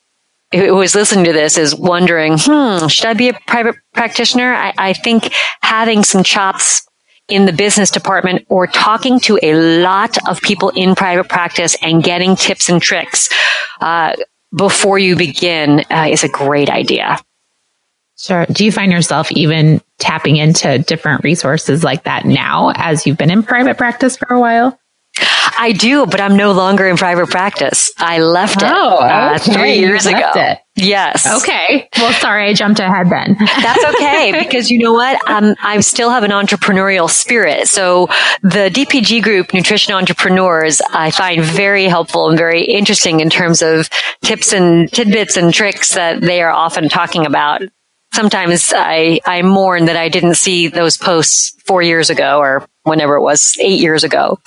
who 0.53 0.81
is 0.81 0.95
listening 0.95 1.25
to 1.25 1.33
this 1.33 1.59
is 1.59 1.75
wondering, 1.75 2.37
hmm, 2.39 2.87
should 2.87 3.07
I 3.07 3.15
be 3.15 3.29
a 3.29 3.35
private 3.47 3.77
practitioner? 3.93 4.53
I, 4.53 4.73
I 4.79 4.93
think 4.93 5.33
having 5.63 6.05
some 6.05 6.23
chops 6.23 6.87
in 7.29 7.45
the 7.45 7.53
business 7.53 7.91
department 7.91 8.47
or 8.49 8.67
talking 8.67 9.21
to 9.21 9.39
a 9.43 9.55
lot 9.83 10.17
of 10.29 10.41
people 10.41 10.71
in 10.71 10.95
private 10.95 11.29
practice 11.29 11.77
and 11.83 12.03
getting 12.03 12.37
tips 12.37 12.71
and 12.71 12.81
tricks 12.81 13.29
uh, 13.81 14.15
before 14.57 14.99
you 14.99 15.15
begin 15.15 15.85
uh, 15.91 16.09
is 16.11 16.25
a 16.25 16.29
great 16.29 16.71
idea. 16.71 17.19
Sure. 18.19 18.47
Do 18.47 18.65
you 18.65 18.73
find 18.73 18.91
yourself 18.91 19.31
even 19.33 19.81
tapping 19.99 20.37
into 20.37 20.79
different 20.79 21.23
resources 21.23 21.85
like 21.85 22.05
that 22.05 22.25
now 22.25 22.73
as 22.75 23.07
you've 23.07 23.19
been 23.19 23.31
in 23.31 23.43
private 23.43 23.77
practice 23.77 24.17
for 24.17 24.35
a 24.35 24.41
while? 24.41 24.79
I 25.59 25.73
do, 25.73 26.07
but 26.07 26.21
I'm 26.21 26.37
no 26.37 26.53
longer 26.53 26.87
in 26.87 26.97
private 26.97 27.29
practice. 27.29 27.93
I 27.99 28.21
left 28.21 28.63
it 28.63 28.69
oh, 28.71 28.99
uh, 28.99 29.39
three 29.39 29.79
years 29.79 30.07
ago. 30.07 30.31
It. 30.35 30.59
Yes. 30.77 31.27
Okay. 31.27 31.89
Well, 31.97 32.13
sorry, 32.13 32.49
I 32.49 32.55
jumped 32.55 32.79
ahead 32.79 33.11
then. 33.11 33.37
That's 33.39 33.85
okay 33.97 34.33
because 34.45 34.71
you 34.71 34.79
know 34.79 34.93
what? 34.93 35.19
Um, 35.29 35.57
I 35.61 35.81
still 35.81 36.11
have 36.11 36.23
an 36.23 36.31
entrepreneurial 36.31 37.11
spirit. 37.11 37.67
So 37.67 38.07
the 38.43 38.71
DPG 38.73 39.23
group, 39.23 39.53
Nutrition 39.53 39.95
Entrepreneurs, 39.95 40.81
I 40.93 41.11
find 41.11 41.43
very 41.43 41.87
helpful 41.87 42.29
and 42.29 42.39
very 42.39 42.63
interesting 42.63 43.19
in 43.19 43.29
terms 43.29 43.61
of 43.61 43.91
tips 44.23 44.53
and 44.53 44.91
tidbits 44.93 45.37
and 45.37 45.53
tricks 45.53 45.95
that 45.95 46.21
they 46.21 46.41
are 46.41 46.53
often 46.53 46.89
talking 46.89 47.27
about. 47.27 47.63
Sometimes 48.15 48.73
I, 48.75 49.21
I 49.27 49.43
mourn 49.43 49.87
that 49.87 49.97
I 49.97 50.09
didn't 50.09 50.35
see 50.35 50.69
those 50.69 50.97
posts 50.97 51.61
four 51.67 51.83
years 51.83 52.09
ago 52.11 52.39
or 52.39 52.67
whenever 52.85 53.17
it 53.17 53.23
was 53.23 53.57
eight 53.61 53.81
years 53.81 54.05
ago. 54.05 54.39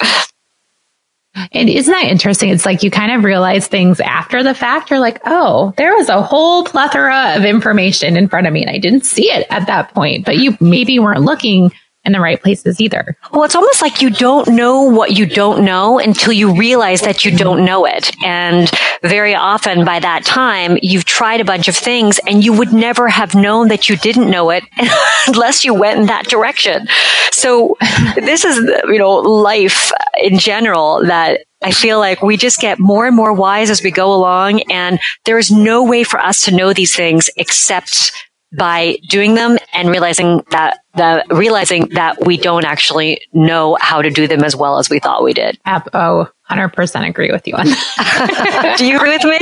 And 1.53 1.69
isn't 1.69 1.91
that 1.91 2.05
interesting? 2.05 2.49
It's 2.49 2.65
like 2.65 2.83
you 2.83 2.91
kind 2.91 3.11
of 3.11 3.23
realize 3.23 3.67
things 3.67 3.99
after 4.01 4.43
the 4.43 4.53
fact. 4.53 4.89
You're 4.89 4.99
like, 4.99 5.21
oh, 5.25 5.73
there 5.77 5.95
was 5.95 6.09
a 6.09 6.21
whole 6.21 6.65
plethora 6.65 7.35
of 7.37 7.45
information 7.45 8.17
in 8.17 8.27
front 8.27 8.47
of 8.47 8.53
me 8.53 8.61
and 8.61 8.69
I 8.69 8.77
didn't 8.77 9.05
see 9.05 9.31
it 9.31 9.47
at 9.49 9.67
that 9.67 9.93
point, 9.93 10.25
but 10.25 10.37
you 10.37 10.57
maybe 10.59 10.99
weren't 10.99 11.21
looking 11.21 11.71
in 12.03 12.13
the 12.13 12.19
right 12.19 12.41
places 12.41 12.81
either. 12.81 13.15
Well, 13.31 13.43
it's 13.43 13.55
almost 13.55 13.81
like 13.81 14.01
you 14.01 14.09
don't 14.09 14.47
know 14.47 14.81
what 14.81 15.17
you 15.17 15.25
don't 15.25 15.63
know 15.63 15.99
until 15.99 16.33
you 16.33 16.55
realize 16.57 17.01
that 17.01 17.23
you 17.23 17.35
don't 17.35 17.63
know 17.63 17.85
it. 17.85 18.11
And 18.23 18.71
very 19.03 19.35
often 19.35 19.85
by 19.85 19.99
that 19.99 20.25
time, 20.25 20.77
you've 20.81 21.05
tried 21.05 21.41
a 21.41 21.45
bunch 21.45 21.67
of 21.67 21.75
things 21.75 22.19
and 22.27 22.43
you 22.43 22.53
would 22.53 22.73
never 22.73 23.07
have 23.07 23.35
known 23.35 23.67
that 23.67 23.87
you 23.87 23.97
didn't 23.97 24.31
know 24.31 24.49
it 24.49 24.63
unless 25.27 25.63
you 25.63 25.75
went 25.75 25.99
in 25.99 26.07
that 26.07 26.27
direction. 26.27 26.87
So 27.31 27.77
this 28.15 28.45
is, 28.45 28.57
you 28.87 28.97
know, 28.97 29.15
life 29.17 29.91
in 30.21 30.39
general 30.39 31.05
that 31.05 31.41
I 31.63 31.71
feel 31.71 31.99
like 31.99 32.23
we 32.23 32.37
just 32.37 32.59
get 32.59 32.79
more 32.79 33.05
and 33.05 33.15
more 33.15 33.33
wise 33.33 33.69
as 33.69 33.83
we 33.83 33.91
go 33.91 34.11
along 34.11 34.63
and 34.71 34.99
there 35.25 35.37
is 35.37 35.51
no 35.51 35.83
way 35.83 36.03
for 36.03 36.19
us 36.19 36.45
to 36.45 36.55
know 36.55 36.73
these 36.73 36.95
things 36.95 37.29
except 37.37 38.11
by 38.57 38.97
doing 39.07 39.35
them 39.35 39.57
and 39.73 39.89
realizing 39.89 40.43
that 40.51 40.79
the 40.95 41.23
realizing 41.29 41.87
that 41.89 42.25
we 42.25 42.37
don't 42.37 42.65
actually 42.65 43.21
know 43.33 43.77
how 43.79 44.01
to 44.01 44.09
do 44.09 44.27
them 44.27 44.43
as 44.43 44.55
well 44.55 44.77
as 44.77 44.89
we 44.89 44.99
thought 44.99 45.23
we 45.23 45.33
did. 45.33 45.57
Oh, 45.93 46.27
100% 46.49 47.07
agree 47.07 47.31
with 47.31 47.47
you 47.47 47.53
on 47.55 47.65
that. 47.65 48.75
do 48.77 48.85
you 48.85 48.97
agree 48.97 49.17
with 49.17 49.23
me? 49.23 49.39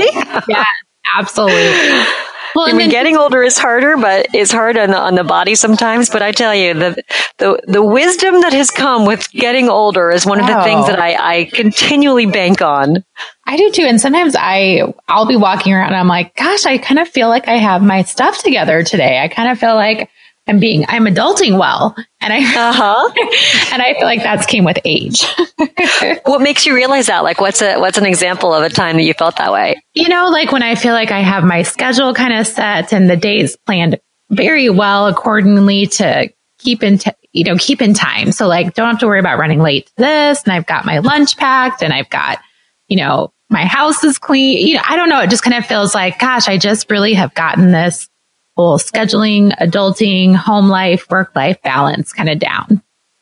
yeah, 0.47 0.65
absolutely. 1.15 2.03
Well, 2.55 2.67
I 2.67 2.73
mean, 2.73 2.89
getting 2.89 3.17
older 3.17 3.43
is 3.43 3.57
harder, 3.57 3.95
but 3.97 4.27
it's 4.33 4.51
hard 4.51 4.77
on 4.77 4.89
the, 4.89 4.97
on 4.97 5.15
the 5.15 5.23
body 5.23 5.55
sometimes. 5.55 6.09
But 6.09 6.21
I 6.21 6.31
tell 6.31 6.53
you, 6.55 6.73
the, 6.73 7.03
the, 7.37 7.61
the 7.67 7.83
wisdom 7.83 8.41
that 8.41 8.53
has 8.53 8.71
come 8.71 9.05
with 9.05 9.31
getting 9.31 9.69
older 9.69 10.09
is 10.09 10.25
one 10.25 10.39
of 10.39 10.47
the 10.47 10.61
things 10.63 10.87
that 10.87 10.99
I, 10.99 11.37
I 11.39 11.45
continually 11.45 12.25
bank 12.25 12.61
on. 12.61 13.03
I 13.45 13.57
do 13.57 13.71
too. 13.71 13.83
And 13.83 13.99
sometimes 13.99 14.35
I, 14.37 14.93
I'll 15.07 15.27
be 15.27 15.35
walking 15.35 15.73
around 15.73 15.87
and 15.87 15.95
I'm 15.95 16.07
like, 16.07 16.35
gosh, 16.35 16.65
I 16.65 16.77
kind 16.77 16.99
of 16.99 17.07
feel 17.07 17.29
like 17.29 17.47
I 17.47 17.57
have 17.57 17.81
my 17.81 18.03
stuff 18.03 18.41
together 18.41 18.83
today. 18.83 19.19
I 19.19 19.27
kind 19.27 19.49
of 19.51 19.59
feel 19.59 19.75
like 19.75 20.09
I'm 20.49 20.59
being, 20.59 20.83
I'm 20.87 21.05
adulting 21.05 21.59
well. 21.59 21.95
And 22.19 22.33
I, 22.33 22.39
uh-huh. 22.39 23.09
and 23.71 23.81
I 23.83 23.93
feel 23.93 24.05
like 24.05 24.23
that's 24.23 24.47
came 24.47 24.63
with 24.63 24.79
age. 24.83 25.23
what 26.25 26.41
makes 26.41 26.65
you 26.65 26.73
realize 26.73 27.05
that? 27.05 27.23
Like, 27.23 27.39
what's 27.39 27.61
a, 27.61 27.77
what's 27.77 27.99
an 27.99 28.05
example 28.07 28.51
of 28.51 28.63
a 28.63 28.69
time 28.69 28.97
that 28.97 29.03
you 29.03 29.13
felt 29.13 29.37
that 29.37 29.53
way? 29.53 29.79
You 29.93 30.09
know, 30.09 30.29
like 30.29 30.51
when 30.51 30.63
I 30.63 30.73
feel 30.73 30.93
like 30.93 31.11
I 31.11 31.19
have 31.19 31.43
my 31.43 31.61
schedule 31.61 32.15
kind 32.15 32.33
of 32.33 32.47
set 32.47 32.91
and 32.93 33.07
the 33.07 33.15
days 33.15 33.57
planned 33.57 33.99
very 34.31 34.71
well 34.71 35.05
accordingly 35.05 35.85
to 35.85 36.33
keep 36.57 36.81
in, 36.81 36.97
t- 36.97 37.11
you 37.31 37.43
know, 37.43 37.55
keep 37.55 37.79
in 37.79 37.93
time. 37.93 38.31
So 38.31 38.47
like, 38.47 38.73
don't 38.73 38.89
have 38.89 38.99
to 39.01 39.07
worry 39.07 39.19
about 39.19 39.37
running 39.37 39.59
late 39.59 39.85
to 39.85 39.93
this. 39.97 40.43
And 40.43 40.51
I've 40.51 40.65
got 40.65 40.83
my 40.83 40.97
lunch 40.97 41.37
packed 41.37 41.83
and 41.83 41.93
I've 41.93 42.09
got, 42.09 42.39
you 42.87 42.97
know, 42.97 43.31
my 43.51 43.65
house 43.65 44.03
is 44.03 44.17
clean. 44.17 44.67
You 44.67 44.75
know, 44.75 44.83
I 44.87 44.95
don't 44.95 45.09
know. 45.09 45.21
It 45.21 45.29
just 45.29 45.43
kind 45.43 45.55
of 45.55 45.67
feels 45.67 45.93
like, 45.93 46.17
gosh, 46.17 46.47
I 46.47 46.57
just 46.57 46.89
really 46.89 47.13
have 47.13 47.35
gotten 47.35 47.71
this 47.71 48.09
scheduling, 48.77 49.55
adulting, 49.57 50.35
home 50.35 50.69
life, 50.69 51.09
work 51.09 51.35
life 51.35 51.61
balance 51.61 52.13
kind 52.13 52.29
of 52.29 52.39
down. 52.39 52.81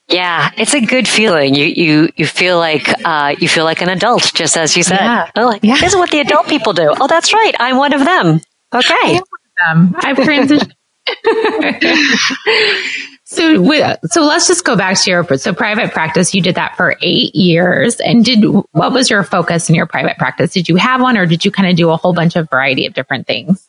Yeah, 0.09 0.51
it's 0.57 0.73
a 0.73 0.79
good 0.79 1.07
feeling. 1.07 1.53
You 1.53 1.65
you 1.65 2.09
you 2.15 2.25
feel 2.25 2.57
like 2.57 2.87
uh, 3.03 3.35
you 3.39 3.49
feel 3.49 3.65
like 3.65 3.81
an 3.81 3.89
adult, 3.89 4.31
just 4.33 4.55
as 4.55 4.77
you 4.77 4.83
said. 4.83 5.01
Yeah. 5.01 5.29
Oh, 5.35 5.47
like, 5.47 5.63
yeah. 5.63 5.75
This 5.75 5.93
is 5.93 5.97
what 5.97 6.11
the 6.11 6.19
adult 6.19 6.47
people 6.47 6.71
do. 6.71 6.93
Oh, 6.99 7.07
that's 7.07 7.33
right. 7.33 7.53
I'm 7.59 7.75
one 7.75 7.93
of 7.93 8.05
them. 8.05 8.39
Okay. 8.73 9.19
Them. 9.65 9.95
I've 9.97 10.17
transitioned. 10.17 10.71
so, 13.25 13.63
so 14.05 14.23
let's 14.23 14.47
just 14.47 14.65
go 14.65 14.75
back 14.75 14.99
to 15.01 15.09
your 15.09 15.37
so 15.37 15.53
private 15.53 15.91
practice. 15.91 16.33
You 16.33 16.41
did 16.41 16.55
that 16.55 16.77
for 16.77 16.95
eight 17.01 17.35
years, 17.35 17.99
and 17.99 18.23
did 18.23 18.45
what 18.71 18.93
was 18.93 19.09
your 19.09 19.23
focus 19.23 19.69
in 19.69 19.75
your 19.75 19.87
private 19.87 20.17
practice? 20.17 20.53
Did 20.53 20.69
you 20.69 20.77
have 20.77 21.01
one, 21.01 21.17
or 21.17 21.25
did 21.25 21.43
you 21.43 21.51
kind 21.51 21.69
of 21.69 21.75
do 21.75 21.89
a 21.89 21.97
whole 21.97 22.13
bunch 22.13 22.35
of 22.35 22.49
variety 22.49 22.85
of 22.85 22.93
different 22.93 23.27
things? 23.27 23.66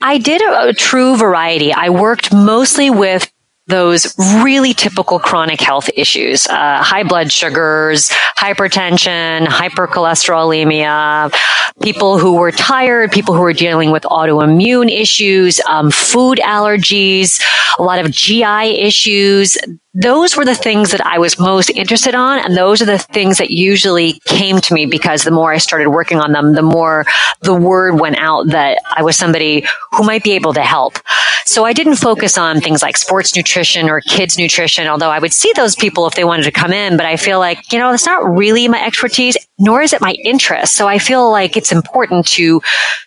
I 0.00 0.18
did 0.18 0.42
a, 0.42 0.68
a 0.68 0.72
true 0.72 1.16
variety. 1.16 1.72
I 1.72 1.90
worked 1.90 2.32
mostly 2.32 2.90
with 2.90 3.30
those 3.68 4.16
really 4.42 4.72
typical 4.74 5.18
chronic 5.18 5.60
health 5.60 5.90
issues, 5.96 6.46
uh, 6.46 6.82
high 6.82 7.02
blood 7.02 7.32
sugars, 7.32 8.10
hypertension, 8.38 9.46
hypercholesterolemia, 9.46 11.34
people 11.82 12.18
who 12.18 12.34
were 12.34 12.52
tired, 12.52 13.10
people 13.10 13.34
who 13.34 13.40
were 13.40 13.52
dealing 13.52 13.90
with 13.90 14.04
autoimmune 14.04 14.88
issues, 14.88 15.60
um, 15.68 15.90
food 15.90 16.38
allergies, 16.38 17.42
a 17.78 17.82
lot 17.82 17.98
of 17.98 18.10
GI 18.10 18.78
issues. 18.78 19.58
Those 19.98 20.36
were 20.36 20.44
the 20.44 20.54
things 20.54 20.90
that 20.90 21.04
I 21.06 21.18
was 21.18 21.38
most 21.38 21.70
interested 21.70 22.14
on. 22.14 22.38
And 22.38 22.54
those 22.54 22.82
are 22.82 22.86
the 22.86 22.98
things 22.98 23.38
that 23.38 23.50
usually 23.50 24.20
came 24.26 24.60
to 24.60 24.74
me 24.74 24.84
because 24.84 25.24
the 25.24 25.30
more 25.30 25.52
I 25.52 25.58
started 25.58 25.88
working 25.88 26.18
on 26.18 26.32
them, 26.32 26.54
the 26.54 26.62
more 26.62 27.06
the 27.40 27.54
word 27.54 27.98
went 27.98 28.18
out 28.18 28.48
that 28.48 28.78
I 28.94 29.02
was 29.02 29.16
somebody 29.16 29.66
who 29.92 30.04
might 30.04 30.22
be 30.22 30.32
able 30.32 30.52
to 30.52 30.60
help. 30.60 30.98
So 31.46 31.64
I 31.64 31.72
didn't 31.72 31.96
focus 31.96 32.36
on 32.36 32.60
things 32.60 32.82
like 32.82 32.98
sports 32.98 33.34
nutrition 33.34 33.88
or 33.88 34.00
kids 34.00 34.36
nutrition, 34.36 34.86
although 34.86 35.10
I 35.10 35.18
would 35.18 35.32
see 35.32 35.52
those 35.56 35.74
people 35.74 36.06
if 36.06 36.14
they 36.14 36.24
wanted 36.24 36.42
to 36.42 36.52
come 36.52 36.72
in. 36.72 36.98
But 36.98 37.06
I 37.06 37.16
feel 37.16 37.38
like, 37.38 37.72
you 37.72 37.78
know, 37.78 37.92
it's 37.94 38.04
not 38.04 38.28
really 38.28 38.68
my 38.68 38.84
expertise, 38.84 39.36
nor 39.58 39.80
is 39.80 39.94
it 39.94 40.02
my 40.02 40.12
interest. 40.24 40.74
So 40.74 40.88
I 40.88 40.98
feel 40.98 41.30
like 41.30 41.56
it's 41.56 41.72
important 41.72 42.26
to, 42.28 42.60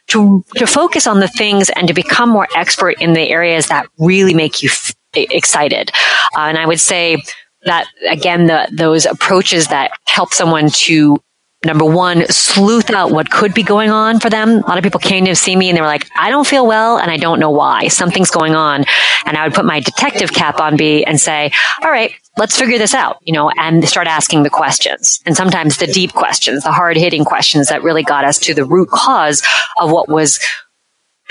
to, 0.08 0.44
to 0.56 0.66
focus 0.66 1.06
on 1.06 1.20
the 1.20 1.28
things 1.28 1.70
and 1.70 1.88
to 1.88 1.94
become 1.94 2.30
more 2.30 2.48
expert 2.56 3.00
in 3.00 3.14
the 3.14 3.30
areas 3.30 3.68
that 3.68 3.88
really 4.00 4.34
make 4.34 4.64
you 4.64 4.70
f- 4.70 4.96
excited. 5.14 5.92
Uh, 6.36 6.42
and 6.42 6.58
I 6.58 6.66
would 6.66 6.80
say 6.80 7.22
that 7.64 7.88
again, 8.10 8.48
the, 8.48 8.70
those 8.72 9.06
approaches 9.06 9.68
that 9.68 9.92
help 10.08 10.34
someone 10.34 10.70
to 10.70 11.18
number 11.66 11.84
one, 11.84 12.26
sleuth 12.28 12.90
out 12.90 13.12
what 13.12 13.30
could 13.30 13.54
be 13.54 13.64
going 13.64 13.90
on 13.90 14.20
for 14.20 14.30
them. 14.30 14.50
A 14.50 14.68
lot 14.68 14.78
of 14.78 14.84
people 14.84 15.00
came 15.00 15.26
to 15.26 15.36
see 15.36 15.56
me 15.56 15.68
and 15.68 15.78
they 15.78 15.82
were 15.82 15.88
like, 15.88 16.08
I 16.18 16.30
don't 16.30 16.48
feel 16.48 16.66
well 16.66 16.98
and 16.98 17.12
I 17.12 17.18
don't 17.18 17.40
know 17.40 17.50
why. 17.50 17.90
Something's 17.90 18.32
going 18.32 18.56
on. 18.56 18.86
And 19.26 19.36
I 19.36 19.46
would 19.46 19.54
put 19.54 19.66
my 19.66 19.82
detective 19.82 20.32
cap 20.32 20.60
on 20.62 20.78
B 20.78 21.04
and 21.04 21.20
say, 21.20 21.52
all 21.84 21.92
right, 21.92 22.14
let's 22.38 22.58
figure 22.58 22.78
this 22.78 22.94
out, 22.94 23.18
you 23.24 23.34
know, 23.34 23.50
and 23.58 23.88
start 23.88 24.08
asking 24.08 24.44
the 24.44 24.50
questions. 24.50 25.20
And 25.26 25.36
sometimes 25.36 25.78
the 25.78 25.88
deep 25.88 26.14
questions, 26.14 26.64
the 26.64 26.72
hard 26.72 26.96
hitting 26.96 27.26
questions 27.26 27.68
that 27.68 27.84
really 27.84 28.04
got 28.04 28.24
us 28.24 28.40
to 28.40 28.54
the 28.54 28.64
root 28.64 28.90
cause 28.90 29.46
of 29.82 29.92
what 29.92 30.08
was 30.08 30.40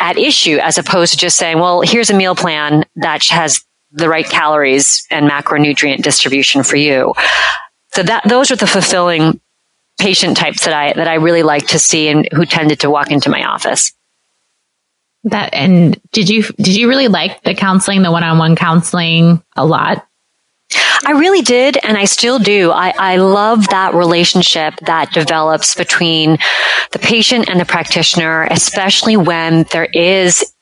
at 0.00 0.18
issue 0.18 0.58
as 0.58 0.76
opposed 0.76 1.12
to 1.12 1.18
just 1.18 1.38
saying, 1.38 1.58
well, 1.58 1.80
here's 1.80 2.10
a 2.10 2.14
meal 2.14 2.34
plan 2.34 2.84
that 2.96 3.24
has 3.28 3.64
the 3.90 4.08
right 4.08 4.28
calories 4.28 5.06
and 5.10 5.28
macronutrient 5.28 6.02
distribution 6.02 6.62
for 6.62 6.76
you. 6.76 7.14
So 7.94 8.02
that, 8.02 8.28
those 8.28 8.50
are 8.50 8.56
the 8.56 8.66
fulfilling 8.66 9.40
patient 9.98 10.36
types 10.36 10.64
that 10.64 10.74
I, 10.74 10.92
that 10.92 11.08
I 11.08 11.14
really 11.14 11.42
like 11.42 11.68
to 11.68 11.78
see 11.78 12.08
and 12.08 12.28
who 12.32 12.44
tended 12.44 12.80
to 12.80 12.90
walk 12.90 13.10
into 13.10 13.30
my 13.30 13.44
office. 13.44 13.92
That, 15.24 15.52
and 15.52 16.00
did 16.12 16.28
you, 16.28 16.42
did 16.42 16.76
you 16.76 16.88
really 16.88 17.08
like 17.08 17.42
the 17.42 17.54
counseling, 17.54 18.02
the 18.02 18.12
one-on-one 18.12 18.56
counseling 18.56 19.42
a 19.56 19.66
lot? 19.66 20.06
I 21.06 21.12
really 21.12 21.40
did, 21.40 21.78
and 21.82 21.96
I 21.96 22.04
still 22.04 22.38
do. 22.38 22.70
I, 22.70 22.92
I 22.98 23.16
love 23.16 23.68
that 23.68 23.94
relationship 23.94 24.74
that 24.82 25.12
develops 25.12 25.74
between 25.74 26.38
the 26.92 26.98
patient 26.98 27.48
and 27.48 27.58
the 27.58 27.64
practitioner, 27.64 28.46
especially 28.50 29.16
when 29.16 29.64
there 29.72 29.86
is 29.86 30.52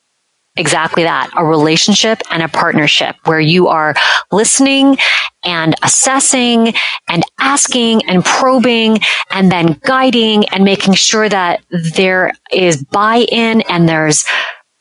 exactly 0.57 1.03
that, 1.03 1.29
a 1.35 1.45
relationship 1.45 2.21
and 2.31 2.43
a 2.43 2.47
partnership 2.47 3.15
where 3.25 3.39
you 3.39 3.67
are 3.67 3.93
listening 4.31 4.97
and 5.43 5.75
assessing 5.83 6.73
and 7.07 7.23
asking 7.39 8.07
and 8.09 8.23
probing 8.25 8.99
and 9.31 9.51
then 9.51 9.79
guiding 9.83 10.45
and 10.49 10.63
making 10.63 10.93
sure 10.93 11.29
that 11.29 11.61
there 11.95 12.33
is 12.51 12.83
buy-in 12.83 13.61
and 13.69 13.87
there's 13.87 14.25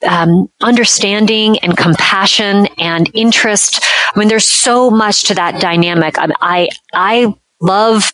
um, 0.06 0.48
understanding 0.60 1.58
and 1.60 1.76
compassion 1.76 2.66
and 2.78 3.10
interest. 3.14 3.82
I 4.14 4.18
mean, 4.18 4.28
there's 4.28 4.48
so 4.48 4.90
much 4.90 5.24
to 5.24 5.34
that 5.34 5.60
dynamic. 5.60 6.18
I, 6.18 6.28
I, 6.40 6.68
I 6.92 7.34
love 7.60 8.12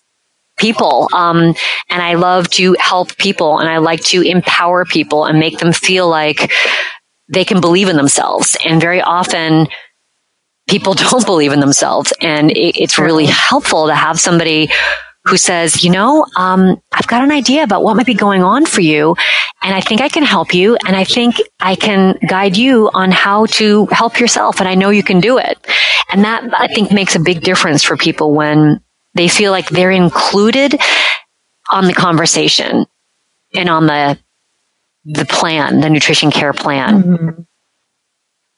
people. 0.58 1.08
Um, 1.12 1.54
and 1.90 2.02
I 2.02 2.14
love 2.14 2.48
to 2.50 2.76
help 2.78 3.16
people 3.16 3.58
and 3.58 3.68
I 3.68 3.78
like 3.78 4.00
to 4.04 4.22
empower 4.22 4.84
people 4.84 5.24
and 5.24 5.38
make 5.38 5.58
them 5.58 5.72
feel 5.72 6.08
like 6.08 6.52
they 7.28 7.44
can 7.44 7.60
believe 7.60 7.88
in 7.88 7.96
themselves. 7.96 8.56
And 8.64 8.80
very 8.80 9.00
often 9.00 9.68
people 10.68 10.94
don't 11.10 11.26
believe 11.26 11.52
in 11.52 11.60
themselves. 11.60 12.12
And 12.20 12.50
it, 12.50 12.80
it's 12.80 12.98
really 12.98 13.26
helpful 13.26 13.86
to 13.86 13.94
have 13.94 14.20
somebody 14.20 14.70
who 15.24 15.36
says, 15.36 15.84
you 15.84 15.90
know, 15.90 16.26
um, 16.36 16.80
I've 16.92 17.06
got 17.06 17.22
an 17.22 17.30
idea 17.30 17.62
about 17.62 17.84
what 17.84 17.96
might 17.96 18.06
be 18.06 18.14
going 18.14 18.42
on 18.42 18.66
for 18.66 18.80
you. 18.80 19.14
And 19.62 19.72
I 19.72 19.80
think 19.80 20.00
I 20.00 20.08
can 20.08 20.24
help 20.24 20.52
you. 20.52 20.76
And 20.84 20.96
I 20.96 21.04
think 21.04 21.36
I 21.60 21.76
can 21.76 22.18
guide 22.28 22.56
you 22.56 22.90
on 22.92 23.12
how 23.12 23.46
to 23.46 23.86
help 23.86 24.18
yourself. 24.18 24.58
And 24.58 24.68
I 24.68 24.74
know 24.74 24.90
you 24.90 25.04
can 25.04 25.20
do 25.20 25.38
it. 25.38 25.64
And 26.10 26.24
that 26.24 26.42
I 26.58 26.66
think 26.66 26.90
makes 26.90 27.14
a 27.14 27.20
big 27.20 27.42
difference 27.42 27.84
for 27.84 27.96
people 27.96 28.34
when 28.34 28.80
they 29.14 29.28
feel 29.28 29.52
like 29.52 29.68
they're 29.68 29.92
included 29.92 30.80
on 31.70 31.86
the 31.86 31.94
conversation 31.94 32.86
and 33.54 33.68
on 33.68 33.86
the 33.86 34.18
the 35.04 35.24
plan, 35.24 35.80
the 35.80 35.90
nutrition 35.90 36.30
care 36.30 36.52
plan. 36.52 37.02
Mm-hmm. 37.02 37.42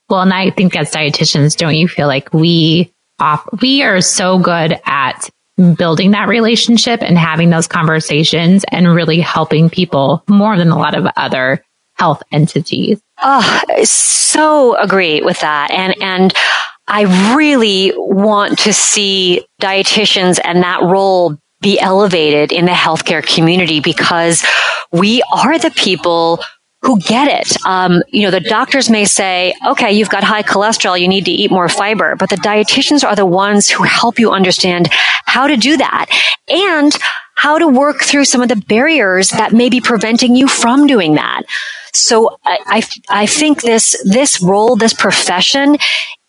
Well, 0.08 0.20
and 0.20 0.34
I 0.34 0.50
think 0.50 0.76
as 0.76 0.90
dietitians, 0.90 1.56
don't 1.56 1.74
you 1.74 1.88
feel 1.88 2.06
like 2.06 2.32
we 2.32 2.92
off, 3.18 3.48
we 3.62 3.82
are 3.82 4.00
so 4.00 4.38
good 4.38 4.78
at 4.84 5.30
building 5.76 6.10
that 6.10 6.28
relationship 6.28 7.00
and 7.00 7.16
having 7.16 7.50
those 7.50 7.68
conversations 7.68 8.64
and 8.70 8.92
really 8.92 9.20
helping 9.20 9.70
people 9.70 10.22
more 10.28 10.56
than 10.56 10.70
a 10.70 10.78
lot 10.78 10.94
of 10.94 11.06
other 11.16 11.64
health 11.94 12.22
entities. 12.32 13.00
Oh, 13.22 13.62
so 13.84 14.76
agree 14.76 15.22
with 15.22 15.40
that. 15.40 15.70
And, 15.70 15.94
and 16.02 16.34
I 16.88 17.34
really 17.36 17.92
want 17.96 18.58
to 18.60 18.72
see 18.72 19.46
dietitians 19.62 20.40
and 20.42 20.62
that 20.64 20.82
role 20.82 21.38
be 21.64 21.80
elevated 21.80 22.52
in 22.52 22.66
the 22.66 22.72
healthcare 22.72 23.26
community 23.26 23.80
because 23.80 24.44
we 24.92 25.22
are 25.32 25.58
the 25.58 25.72
people 25.72 26.40
who 26.82 27.00
get 27.00 27.28
it. 27.28 27.56
Um, 27.66 28.02
you 28.08 28.22
know, 28.22 28.30
the 28.30 28.40
doctors 28.40 28.90
may 28.90 29.06
say, 29.06 29.54
okay, 29.66 29.90
you've 29.90 30.10
got 30.10 30.22
high 30.22 30.42
cholesterol, 30.42 31.00
you 31.00 31.08
need 31.08 31.24
to 31.24 31.30
eat 31.30 31.50
more 31.50 31.68
fiber, 31.68 32.14
but 32.14 32.28
the 32.28 32.36
dietitians 32.36 33.02
are 33.02 33.16
the 33.16 33.24
ones 33.24 33.70
who 33.70 33.84
help 33.84 34.18
you 34.18 34.30
understand 34.30 34.88
how 35.24 35.46
to 35.46 35.56
do 35.56 35.78
that 35.78 36.06
and 36.48 36.94
how 37.36 37.58
to 37.58 37.66
work 37.66 38.02
through 38.02 38.26
some 38.26 38.42
of 38.42 38.48
the 38.50 38.62
barriers 38.68 39.30
that 39.30 39.52
may 39.52 39.70
be 39.70 39.80
preventing 39.80 40.36
you 40.36 40.46
from 40.46 40.86
doing 40.86 41.14
that. 41.14 41.42
So 41.94 42.36
I, 42.44 42.58
I, 42.66 43.22
I 43.22 43.26
think 43.26 43.62
this, 43.62 43.96
this 44.04 44.42
role, 44.42 44.76
this 44.76 44.92
profession 44.92 45.78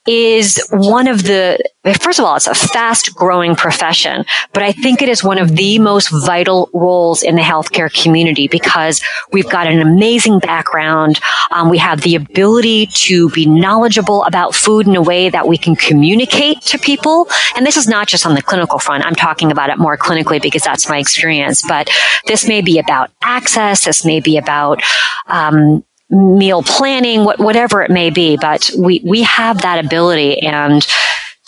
is 0.08 0.62
one 0.72 1.08
of 1.08 1.24
the, 1.24 1.58
first 2.00 2.20
of 2.20 2.26
all, 2.26 2.36
it's 2.36 2.48
a 2.48 2.54
fast 2.54 3.16
growing 3.16 3.56
profession, 3.56 4.24
but 4.54 4.62
I 4.62 4.72
think 4.72 5.02
it 5.02 5.10
is 5.10 5.24
one 5.24 5.40
of 5.40 5.56
the 5.56 5.80
most 5.80 6.10
vital 6.10 6.70
roles 6.74 7.24
in 7.24 7.36
the 7.36 7.42
healthcare 7.42 7.92
community 7.92 8.48
because 8.48 9.02
we've 9.32 9.50
got 9.50 9.68
an 9.68 9.82
amazing 9.82 10.40
background. 10.40 11.20
Um, 11.52 11.70
we 11.70 11.80
have 11.80 12.02
the 12.02 12.16
ability 12.16 12.88
to 12.88 13.30
be 13.32 13.46
knowledgeable 13.46 14.24
about 14.26 14.54
food 14.54 14.88
in 14.88 14.96
a 14.96 15.02
way 15.02 15.30
that 15.30 15.48
we 15.48 15.58
can 15.58 15.76
communicate 15.76 16.62
to 16.62 16.78
people. 16.78 17.28
And 17.56 17.66
this 17.66 17.78
is 17.78 17.88
not 17.88 18.08
just 18.08 18.26
on 18.26 18.36
the 18.36 18.42
clinical 18.42 18.80
front. 18.80 19.06
I'm 19.06 19.16
talking 19.16 19.52
about 19.52 19.70
it 19.70 19.78
more 19.78 19.98
clinically 19.98 20.42
because 20.42 20.62
that's 20.62 20.88
my 20.88 21.00
experience, 21.00 21.64
but 21.68 21.90
this 22.28 22.48
may 22.48 22.62
be 22.62 22.80
about 22.80 23.10
access. 23.24 23.86
This 23.86 24.06
may 24.06 24.20
be 24.20 24.38
about, 24.38 24.82
um, 25.28 25.84
meal 26.10 26.64
planning, 26.64 27.26
what, 27.26 27.40
whatever 27.40 27.82
it 27.82 27.92
may 27.92 28.10
be. 28.10 28.38
But 28.38 28.70
we, 28.78 29.02
we 29.04 29.24
have 29.24 29.62
that 29.62 29.84
ability 29.84 30.42
and 30.42 30.86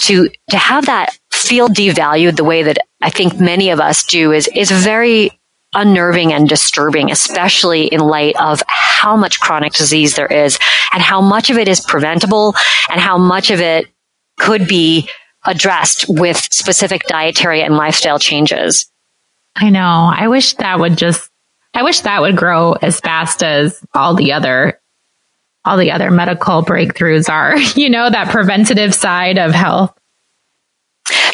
to, 0.02 0.30
to 0.50 0.58
have 0.58 0.86
that 0.88 1.18
feel 1.32 1.68
devalued 1.68 2.36
the 2.36 2.44
way 2.44 2.64
that 2.64 2.78
I 3.02 3.10
think 3.10 3.40
many 3.40 3.70
of 3.70 3.80
us 3.80 4.04
do 4.04 4.32
is, 4.32 4.50
is 4.56 4.72
very 4.72 5.32
unnerving 5.74 6.34
and 6.34 6.50
disturbing, 6.50 7.12
especially 7.12 7.86
in 7.86 8.00
light 8.00 8.36
of 8.40 8.64
how 8.68 9.16
much 9.16 9.40
chronic 9.40 9.74
disease 9.74 10.16
there 10.16 10.28
is 10.28 10.58
and 10.94 11.04
how 11.04 11.22
much 11.22 11.50
of 11.50 11.58
it 11.58 11.68
is 11.68 11.82
preventable 11.82 12.56
and 12.90 13.00
how 13.00 13.18
much 13.18 13.52
of 13.52 13.60
it 13.60 13.88
could 14.40 14.68
be 14.68 15.10
addressed 15.46 16.06
with 16.08 16.38
specific 16.52 17.04
dietary 17.04 17.62
and 17.62 17.76
lifestyle 17.76 18.20
changes. 18.20 18.90
I 19.56 19.70
know. 19.70 20.12
I 20.14 20.28
wish 20.28 20.54
that 20.56 20.80
would 20.80 20.98
just 20.98 21.30
I 21.78 21.84
wish 21.84 22.02
that 22.02 22.22
would 22.22 22.36
grow 22.36 22.74
as 22.74 23.00
fast 23.00 23.44
as 23.44 23.80
all 23.94 24.16
the 24.16 24.34
other 24.34 24.82
all 25.64 25.78
the 25.78 25.92
other 25.92 26.10
medical 26.10 26.64
breakthroughs 26.64 27.30
are, 27.30 27.56
you 27.80 27.92
know, 27.92 28.10
that 28.10 28.30
preventative 28.30 28.96
side 28.96 29.38
of 29.38 29.52
health. 29.52 29.94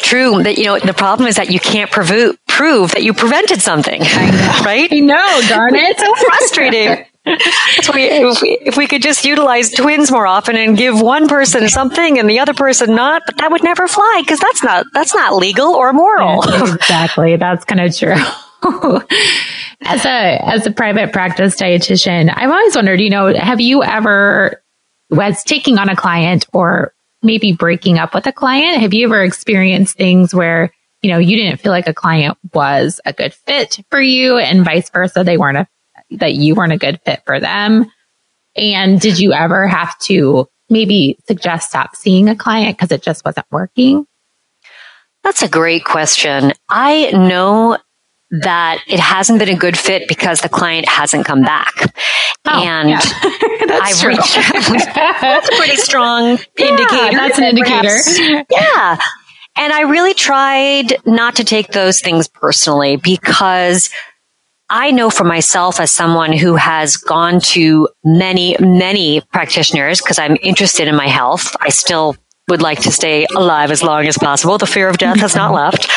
True. 0.00 0.42
That, 0.42 0.58
you 0.58 0.64
know, 0.64 0.78
the 0.78 0.92
problem 0.92 1.28
is 1.28 1.36
that 1.36 1.50
you 1.50 1.58
can't 1.58 1.90
prove, 1.90 2.36
prove 2.46 2.90
that 2.90 3.02
you 3.02 3.14
prevented 3.14 3.62
something. 3.62 4.02
I. 4.02 4.62
Right? 4.64 4.92
I 4.92 4.98
know, 4.98 5.40
darn 5.48 5.74
it. 5.76 5.82
it's 5.82 6.02
so 6.02 6.14
frustrating. 6.26 7.06
if, 7.24 8.42
we, 8.42 8.50
if 8.66 8.76
we 8.76 8.86
could 8.86 9.00
just 9.00 9.24
utilize 9.24 9.70
twins 9.70 10.10
more 10.10 10.26
often 10.26 10.56
and 10.56 10.76
give 10.76 11.00
one 11.00 11.26
person 11.26 11.70
something 11.70 12.18
and 12.18 12.28
the 12.28 12.40
other 12.40 12.52
person 12.52 12.94
not, 12.94 13.22
but 13.24 13.38
that 13.38 13.50
would 13.50 13.64
never 13.64 13.88
fly 13.88 14.20
because 14.22 14.40
that's 14.40 14.62
not, 14.62 14.84
that's 14.92 15.14
not 15.14 15.36
legal 15.36 15.68
or 15.68 15.94
moral. 15.94 16.42
exactly. 16.42 17.36
That's 17.36 17.64
kind 17.64 17.80
of 17.80 17.96
true. 17.96 18.14
as 19.82 20.04
a 20.04 20.42
as 20.44 20.66
a 20.66 20.70
private 20.70 21.12
practice 21.12 21.56
dietitian, 21.56 22.32
I've 22.34 22.50
always 22.50 22.74
wondered, 22.74 23.00
you 23.00 23.10
know, 23.10 23.34
have 23.34 23.60
you 23.60 23.82
ever 23.82 24.62
was 25.10 25.42
taking 25.44 25.78
on 25.78 25.88
a 25.88 25.96
client 25.96 26.46
or 26.52 26.94
maybe 27.22 27.52
breaking 27.52 27.98
up 27.98 28.14
with 28.14 28.26
a 28.26 28.32
client? 28.32 28.80
Have 28.80 28.94
you 28.94 29.06
ever 29.06 29.22
experienced 29.22 29.96
things 29.96 30.34
where, 30.34 30.72
you 31.02 31.10
know, 31.10 31.18
you 31.18 31.36
didn't 31.36 31.60
feel 31.60 31.72
like 31.72 31.88
a 31.88 31.94
client 31.94 32.38
was 32.52 33.00
a 33.04 33.12
good 33.12 33.34
fit 33.34 33.80
for 33.90 34.00
you 34.00 34.38
and 34.38 34.64
vice 34.64 34.90
versa, 34.90 35.24
they 35.24 35.36
weren't 35.36 35.58
a 35.58 35.68
that 36.10 36.34
you 36.34 36.54
weren't 36.54 36.72
a 36.72 36.78
good 36.78 37.00
fit 37.04 37.22
for 37.26 37.40
them? 37.40 37.86
And 38.56 39.00
did 39.00 39.18
you 39.18 39.32
ever 39.32 39.66
have 39.66 39.98
to 40.00 40.48
maybe 40.70 41.18
suggest 41.26 41.68
stop 41.68 41.96
seeing 41.96 42.28
a 42.28 42.36
client 42.36 42.76
because 42.76 42.92
it 42.92 43.02
just 43.02 43.24
wasn't 43.24 43.46
working? 43.50 44.06
That's 45.22 45.42
a 45.42 45.48
great 45.48 45.84
question. 45.84 46.52
I 46.68 47.10
know 47.12 47.78
that 48.30 48.78
it 48.88 48.98
hasn't 48.98 49.38
been 49.38 49.48
a 49.48 49.56
good 49.56 49.78
fit 49.78 50.08
because 50.08 50.40
the 50.40 50.48
client 50.48 50.88
hasn't 50.88 51.24
come 51.24 51.42
back. 51.42 51.72
Oh, 52.46 52.62
and 52.62 52.90
yeah. 52.90 53.00
I've 53.82 53.98
true. 53.98 54.10
reached 54.10 54.34
that's 54.94 55.48
a 55.48 55.56
pretty 55.56 55.76
strong 55.76 56.38
yeah, 56.58 56.66
indicator. 56.66 57.16
That's 57.16 57.38
an 57.38 57.44
indicator. 57.44 58.44
Yeah. 58.50 58.98
And 59.56 59.72
I 59.72 59.82
really 59.82 60.14
tried 60.14 60.96
not 61.06 61.36
to 61.36 61.44
take 61.44 61.68
those 61.68 62.00
things 62.00 62.26
personally 62.28 62.96
because 62.96 63.88
I 64.68 64.90
know 64.90 65.10
for 65.10 65.24
myself 65.24 65.78
as 65.78 65.92
someone 65.92 66.32
who 66.32 66.56
has 66.56 66.96
gone 66.96 67.40
to 67.40 67.88
many, 68.04 68.56
many 68.58 69.20
practitioners 69.32 70.00
because 70.00 70.18
I'm 70.18 70.36
interested 70.42 70.88
in 70.88 70.96
my 70.96 71.06
health. 71.06 71.54
I 71.60 71.68
still 71.68 72.16
would 72.48 72.62
like 72.62 72.80
to 72.82 72.90
stay 72.90 73.26
alive 73.36 73.70
as 73.70 73.82
long 73.82 74.06
as 74.06 74.18
possible. 74.18 74.58
The 74.58 74.66
fear 74.66 74.88
of 74.88 74.98
death 74.98 75.20
has 75.20 75.36
not 75.36 75.54
left. 75.54 75.88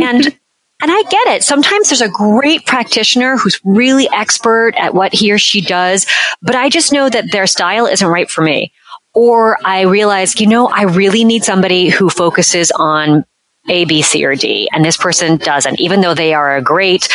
and 0.00 0.38
and 0.84 0.92
I 0.92 1.02
get 1.04 1.28
it. 1.28 1.42
Sometimes 1.42 1.88
there's 1.88 2.02
a 2.02 2.10
great 2.10 2.66
practitioner 2.66 3.38
who's 3.38 3.58
really 3.64 4.06
expert 4.12 4.74
at 4.76 4.92
what 4.94 5.14
he 5.14 5.32
or 5.32 5.38
she 5.38 5.62
does, 5.62 6.04
but 6.42 6.54
I 6.54 6.68
just 6.68 6.92
know 6.92 7.08
that 7.08 7.32
their 7.32 7.46
style 7.46 7.86
isn't 7.86 8.06
right 8.06 8.30
for 8.30 8.42
me. 8.42 8.70
Or 9.14 9.56
I 9.64 9.82
realize, 9.82 10.38
you 10.38 10.46
know, 10.46 10.66
I 10.66 10.82
really 10.82 11.24
need 11.24 11.42
somebody 11.42 11.88
who 11.88 12.10
focuses 12.10 12.70
on 12.72 13.24
A, 13.70 13.86
B, 13.86 14.02
C, 14.02 14.26
or 14.26 14.34
D, 14.34 14.68
and 14.74 14.84
this 14.84 14.98
person 14.98 15.38
doesn't. 15.38 15.80
Even 15.80 16.02
though 16.02 16.12
they 16.12 16.34
are 16.34 16.54
a 16.54 16.60
great, 16.60 17.08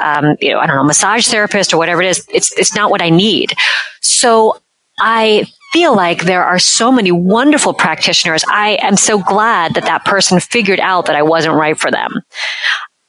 um, 0.00 0.36
you 0.40 0.50
know, 0.50 0.60
I 0.60 0.66
don't 0.68 0.76
know, 0.76 0.84
massage 0.84 1.26
therapist 1.26 1.74
or 1.74 1.78
whatever 1.78 2.02
it 2.02 2.08
is, 2.08 2.24
it's 2.32 2.56
it's 2.56 2.76
not 2.76 2.92
what 2.92 3.02
I 3.02 3.10
need. 3.10 3.54
So 4.02 4.60
I 5.00 5.46
feel 5.72 5.96
like 5.96 6.22
there 6.22 6.44
are 6.44 6.60
so 6.60 6.92
many 6.92 7.10
wonderful 7.10 7.74
practitioners. 7.74 8.44
I 8.48 8.78
am 8.80 8.96
so 8.96 9.18
glad 9.18 9.74
that 9.74 9.84
that 9.84 10.04
person 10.04 10.38
figured 10.38 10.78
out 10.78 11.06
that 11.06 11.16
I 11.16 11.22
wasn't 11.22 11.56
right 11.56 11.76
for 11.76 11.90
them. 11.90 12.22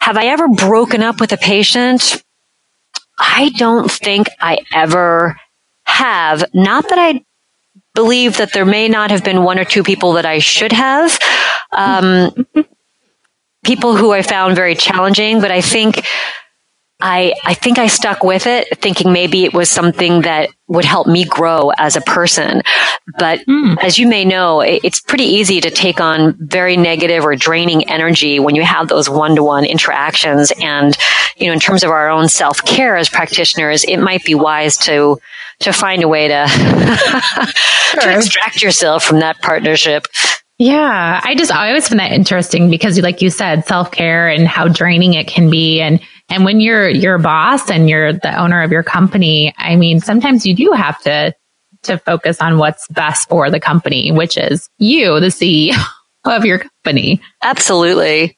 Have 0.02 0.18
I 0.18 0.28
ever 0.28 0.48
broken 0.48 1.04
up 1.04 1.20
with 1.20 1.32
a 1.34 1.38
patient? 1.38 2.24
I 3.18 3.50
don't 3.58 3.92
think 3.92 4.28
I 4.40 4.60
ever 4.74 5.40
have. 5.86 6.46
Not 6.54 6.90
that 6.90 7.00
I 7.00 7.24
believe 7.96 8.38
that 8.38 8.54
there 8.54 8.66
may 8.66 8.88
not 8.88 9.10
have 9.12 9.24
been 9.24 9.44
one 9.44 9.58
or 9.58 9.66
two 9.66 9.84
people 9.84 10.14
that 10.14 10.26
I 10.26 10.40
should 10.40 10.72
have. 10.72 11.18
Um, 11.72 12.46
people 13.66 13.96
who 13.98 14.14
I 14.14 14.22
found 14.22 14.56
very 14.56 14.76
challenging, 14.76 15.42
but 15.42 15.52
I 15.52 15.62
think 15.62 16.06
I, 17.00 17.36
I 17.46 17.54
think 17.54 17.78
I 17.78 17.88
stuck 17.88 18.24
with 18.24 18.48
it 18.48 18.80
thinking 18.80 19.14
maybe 19.14 19.46
it 19.46 19.54
was 19.54 19.70
something 19.70 20.22
that 20.22 20.50
would 20.68 20.84
help 20.84 21.06
me 21.06 21.26
grow 21.26 21.70
as 21.78 21.96
a 21.96 22.02
person. 22.02 22.64
But 23.20 23.40
mm. 23.42 23.78
as 23.84 24.00
you 24.00 24.08
may 24.08 24.26
know, 24.26 24.62
it's 24.62 25.00
pretty 25.00 25.26
easy 25.26 25.62
to 25.62 25.70
take 25.70 26.02
on 26.02 26.36
very 26.40 26.76
negative 26.76 27.24
or 27.24 27.36
draining 27.36 27.88
energy 27.90 28.40
when 28.40 28.56
you 28.56 28.64
have 28.64 28.88
those 28.88 29.08
one 29.10 29.36
to 29.36 29.44
one 29.44 29.64
interactions. 29.64 30.52
And, 30.60 30.98
you 31.38 31.48
know, 31.48 31.54
in 31.54 31.60
terms 31.60 31.84
of 31.84 31.92
our 31.92 32.10
own 32.10 32.30
self 32.30 32.64
care 32.66 32.98
as 32.98 33.10
practitioners, 33.10 33.84
it 33.84 33.98
might 33.98 34.26
be 34.26 34.34
wise 34.34 34.76
to, 34.78 35.20
to 35.60 35.74
find 35.74 36.02
a 36.02 36.08
way 36.08 36.28
to, 36.28 36.48
sure. 37.92 38.02
to 38.02 38.18
extract 38.18 38.64
yourself 38.64 39.04
from 39.04 39.20
that 39.20 39.40
partnership. 39.44 40.08
Yeah. 40.58 41.22
I 41.24 41.36
just, 41.36 41.52
I 41.52 41.68
always 41.68 41.88
find 41.88 42.00
that 42.00 42.12
interesting 42.12 42.72
because 42.72 43.00
like 43.00 43.22
you 43.22 43.30
said, 43.30 43.66
self 43.66 43.92
care 43.92 44.28
and 44.28 44.48
how 44.48 44.68
draining 44.68 45.14
it 45.14 45.28
can 45.28 45.52
be. 45.52 45.80
And, 45.80 46.02
and 46.30 46.44
when 46.44 46.60
you're 46.60 46.90
you're 46.90 47.18
boss 47.18 47.70
and 47.70 47.90
you're 47.90 48.13
the 48.13 48.38
owner 48.38 48.62
of 48.62 48.72
your 48.72 48.84
company, 48.84 49.54
I 49.58 49.76
mean, 49.76 50.00
sometimes 50.00 50.46
you 50.46 50.56
do 50.56 50.72
have 50.72 51.00
to 51.04 51.34
to 51.84 51.98
focus 51.98 52.42
on 52.42 52.58
what's 52.58 52.88
best 52.90 53.30
for 53.30 53.50
the 53.50 53.60
company, 53.60 54.12
which 54.12 54.38
is 54.38 54.70
you, 54.78 55.20
the 55.20 55.28
CEO 55.28 55.76
of 56.26 56.46
your 56.46 56.60
company. 56.60 57.22
Absolutely. 57.42 58.38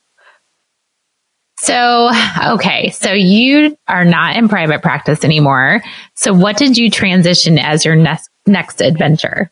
So, 1.61 2.09
okay. 2.53 2.89
So 2.91 3.11
you 3.11 3.77
are 3.87 4.05
not 4.05 4.37
in 4.37 4.47
private 4.47 4.81
practice 4.81 5.25
anymore. 5.25 5.81
So 6.15 6.33
what 6.33 6.55
did 6.55 6.77
you 6.77 6.89
transition 6.89 7.57
as 7.57 7.83
your 7.83 7.95
next, 7.95 8.29
next 8.45 8.81
adventure? 8.81 9.51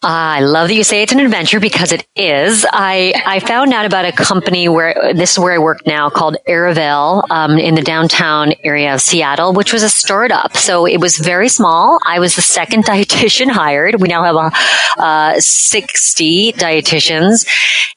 I 0.00 0.42
love 0.42 0.68
that 0.68 0.74
you 0.74 0.84
say 0.84 1.02
it's 1.02 1.10
an 1.10 1.18
adventure 1.18 1.58
because 1.58 1.90
it 1.90 2.06
is. 2.14 2.64
I, 2.72 3.20
I 3.26 3.40
found 3.40 3.72
out 3.72 3.84
about 3.84 4.04
a 4.04 4.12
company 4.12 4.68
where 4.68 5.12
this 5.12 5.32
is 5.32 5.38
where 5.40 5.52
I 5.52 5.58
work 5.58 5.84
now 5.86 6.08
called 6.08 6.36
Arivale 6.46 7.24
um, 7.30 7.58
in 7.58 7.74
the 7.74 7.82
downtown 7.82 8.52
area 8.62 8.94
of 8.94 9.00
Seattle, 9.00 9.52
which 9.54 9.72
was 9.72 9.82
a 9.82 9.88
startup. 9.88 10.56
So 10.56 10.86
it 10.86 10.98
was 10.98 11.18
very 11.18 11.48
small. 11.48 11.98
I 12.06 12.20
was 12.20 12.36
the 12.36 12.42
second 12.42 12.84
dietitian 12.86 13.50
hired. 13.50 14.00
We 14.00 14.06
now 14.06 14.22
have 14.22 14.36
a, 14.36 15.02
uh, 15.02 15.40
60 15.40 16.52
dietitians 16.52 17.48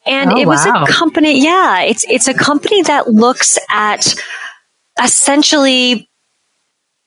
and 0.04 0.32
oh, 0.32 0.38
it 0.38 0.46
was 0.46 0.66
wow. 0.66 0.82
a 0.82 0.86
company. 0.88 1.40
Yeah, 1.40 1.82
it's, 1.82 2.04
it's 2.10 2.26
a 2.26 2.34
company 2.34 2.82
that 2.82 3.12
looks 3.12 3.60
at 3.70 4.12
essentially 5.00 6.10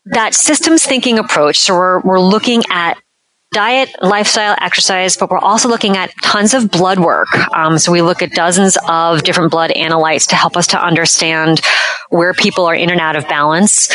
that 0.05 0.34
systems 0.34 0.86
thinking 0.86 1.19
approach. 1.19 1.60
So 1.60 1.75
we're, 1.75 1.99
we're 1.99 2.21
looking 2.21 2.63
at 2.69 2.97
diet, 3.55 3.89
lifestyle, 4.01 4.53
exercise, 4.59 5.15
but 5.15 5.29
we're 5.29 5.39
also 5.39 5.69
looking 5.69 5.95
at 5.95 6.11
tons 6.21 6.53
of 6.53 6.69
blood 6.69 6.99
work. 6.99 7.29
Um, 7.55 7.77
so 7.77 7.89
we 7.89 8.01
look 8.01 8.21
at 8.21 8.31
dozens 8.31 8.77
of 8.89 9.23
different 9.23 9.49
blood 9.49 9.71
analytes 9.71 10.27
to 10.27 10.35
help 10.35 10.57
us 10.57 10.67
to 10.67 10.83
understand 10.83 11.61
where 12.09 12.33
people 12.33 12.65
are 12.65 12.75
in 12.75 12.89
and 12.89 12.99
out 12.99 13.15
of 13.15 13.25
balance 13.29 13.89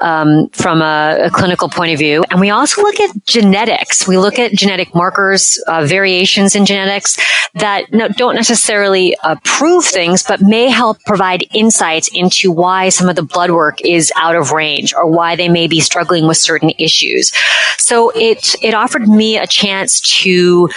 um, 0.00 0.48
from 0.48 0.82
a, 0.82 1.26
a, 1.26 1.30
clinical 1.30 1.68
point 1.68 1.92
of 1.92 1.98
view. 1.98 2.24
And 2.30 2.40
we 2.40 2.50
also 2.50 2.82
look 2.82 2.98
at 2.98 3.10
genetics. 3.26 4.08
We 4.08 4.18
look 4.18 4.38
at 4.38 4.52
genetic 4.52 4.94
markers, 4.94 5.62
uh, 5.68 5.86
variations 5.86 6.56
in 6.56 6.66
genetics 6.66 7.16
that 7.54 7.92
no, 7.92 8.08
don't 8.08 8.34
necessarily 8.34 9.16
uh, 9.22 9.36
prove 9.44 9.84
things, 9.84 10.24
but 10.24 10.40
may 10.40 10.68
help 10.68 10.98
provide 11.06 11.44
insights 11.54 12.08
into 12.12 12.50
why 12.50 12.88
some 12.88 13.08
of 13.08 13.14
the 13.14 13.22
blood 13.22 13.52
work 13.52 13.80
is 13.82 14.12
out 14.16 14.34
of 14.34 14.50
range 14.50 14.92
or 14.94 15.08
why 15.08 15.36
they 15.36 15.48
may 15.48 15.68
be 15.68 15.80
struggling 15.80 16.26
with 16.26 16.36
certain 16.36 16.72
issues. 16.76 17.32
So 17.78 18.10
it, 18.16 18.56
it 18.62 18.74
offered 18.74 19.08
me 19.08 19.38
a 19.38 19.46
chance 19.46 20.00
to 20.22 20.68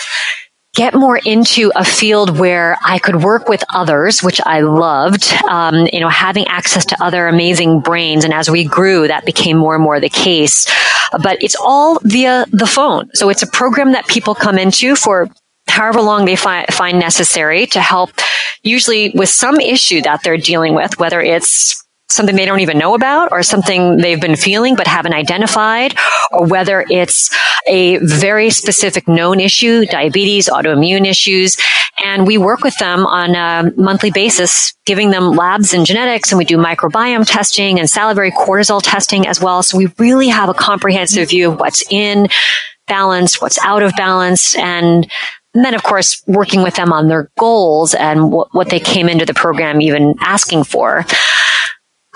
get 0.78 0.94
more 0.94 1.20
into 1.26 1.72
a 1.76 1.84
field 1.84 2.38
where 2.38 2.78
I 2.86 3.00
could 3.00 3.24
work 3.24 3.50
with 3.50 3.64
others, 3.74 4.22
which 4.22 4.40
I 4.46 4.62
loved. 4.62 5.34
Um, 5.50 5.88
you 5.92 6.00
know, 6.00 6.08
having 6.08 6.46
access 6.48 6.86
to 6.86 7.04
other 7.04 7.28
amazing 7.28 7.80
brains. 7.80 8.24
And 8.24 8.32
as 8.32 8.50
we 8.50 8.64
grew, 8.64 9.08
that 9.08 9.26
became 9.26 9.58
more 9.58 9.74
and 9.74 9.84
more 9.84 10.00
the 10.00 10.08
case. 10.08 10.68
But 11.12 11.42
it's 11.42 11.56
all 11.60 12.00
via 12.04 12.46
the 12.52 12.68
phone. 12.68 13.10
So 13.16 13.30
it's 13.30 13.42
a 13.42 13.48
program 13.48 13.94
that 13.94 14.08
people 14.08 14.36
come 14.36 14.60
into 14.60 14.96
for 14.96 15.28
however 15.68 16.00
long 16.00 16.26
they 16.26 16.36
fi- 16.36 16.68
find 16.68 17.00
necessary 17.00 17.66
to 17.68 17.82
help 17.82 18.12
usually 18.62 19.12
with 19.16 19.30
some 19.30 19.60
issue 19.60 20.02
that 20.04 20.22
they're 20.24 20.38
dealing 20.38 20.76
with, 20.76 21.00
whether 21.00 21.22
it's 21.22 21.87
something 22.18 22.36
they 22.36 22.46
don't 22.46 22.60
even 22.60 22.78
know 22.78 22.96
about 22.96 23.32
or 23.32 23.44
something 23.44 23.98
they've 23.98 24.20
been 24.20 24.36
feeling 24.36 24.76
but 24.76 24.88
haven't 24.88 25.14
identified 25.14 25.96
or 26.32 26.46
whether 26.46 26.86
it's 26.90 27.34
a 27.68 27.98
very 27.98 28.50
specific 28.50 29.08
known 29.08 29.40
issue, 29.40 29.86
diabetes, 29.86 30.50
autoimmune 30.50 31.06
issues. 31.06 31.58
And 32.04 32.28
we 32.28 32.38
work 32.38 32.62
with 32.64 32.78
them 32.78 33.06
on 33.06 33.36
a 33.36 33.72
monthly 33.78 34.12
basis, 34.12 34.74
giving 34.86 35.12
them 35.12 35.32
labs 35.32 35.74
and 35.74 35.86
genetics 35.86 36.32
and 36.32 36.38
we 36.38 36.46
do 36.46 36.58
microbiome 36.58 37.26
testing 37.26 37.80
and 37.80 37.90
salivary 37.90 38.32
cortisol 38.32 38.82
testing 38.84 39.28
as 39.28 39.42
well. 39.42 39.64
So 39.64 39.78
we 39.78 39.88
really 39.98 40.28
have 40.28 40.50
a 40.50 40.54
comprehensive 40.54 41.30
view 41.30 41.52
of 41.52 41.60
what's 41.60 41.84
in 41.92 42.28
balance, 42.88 43.42
what's 43.42 43.60
out 43.64 43.84
of 43.84 43.94
balance 43.98 44.58
and 44.58 45.10
and 45.58 45.66
then, 45.66 45.74
of 45.74 45.82
course, 45.82 46.22
working 46.28 46.62
with 46.62 46.76
them 46.76 46.94
on 46.94 47.08
their 47.08 47.32
goals 47.40 47.96
and 47.96 48.32
what, 48.32 48.54
what 48.54 48.70
they 48.70 48.80
came 48.80 49.10
into 49.10 49.26
the 49.26 49.34
program 49.34 49.82
even 49.82 50.14
asking 50.20 50.66
for. 50.66 51.04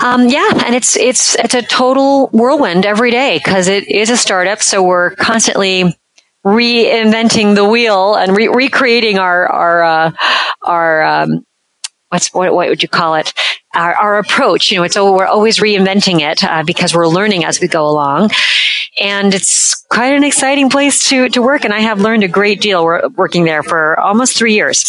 Um, 0.03 0.27
yeah, 0.27 0.49
and 0.65 0.75
it's 0.75 0.97
it's 0.97 1.35
it's 1.35 1.53
a 1.53 1.61
total 1.61 2.27
whirlwind 2.29 2.85
every 2.85 3.11
day 3.11 3.37
because 3.37 3.67
it 3.67 3.87
is 3.87 4.09
a 4.09 4.17
startup. 4.17 4.61
So 4.61 4.83
we're 4.83 5.11
constantly 5.11 5.95
reinventing 6.45 7.55
the 7.55 7.67
wheel 7.67 8.15
and 8.15 8.35
re- 8.35 8.47
recreating 8.47 9.19
our 9.19 9.47
our 9.47 9.83
uh, 9.83 10.11
our 10.63 11.03
um, 11.03 11.45
what's 12.09 12.33
what, 12.33 12.53
what 12.53 12.69
would 12.69 12.83
you 12.83 12.89
call 12.89 13.15
it 13.15 13.33
our, 13.75 13.93
our 13.95 14.17
approach 14.17 14.71
you 14.71 14.77
know 14.77 14.83
it's 14.83 14.95
we're 14.95 15.25
always 15.25 15.59
reinventing 15.59 16.21
it 16.21 16.43
uh, 16.43 16.63
because 16.63 16.93
we're 16.95 17.07
learning 17.07 17.45
as 17.45 17.61
we 17.61 17.67
go 17.67 17.87
along 17.87 18.29
and 18.99 19.33
it's 19.33 19.85
quite 19.89 20.13
an 20.13 20.23
exciting 20.23 20.69
place 20.69 21.09
to 21.09 21.29
to 21.29 21.41
work 21.41 21.63
and 21.63 21.73
i 21.73 21.79
have 21.79 22.01
learned 22.01 22.23
a 22.23 22.27
great 22.27 22.61
deal 22.61 22.83
working 23.15 23.45
there 23.45 23.63
for 23.63 23.99
almost 23.99 24.37
three 24.37 24.53
years 24.53 24.83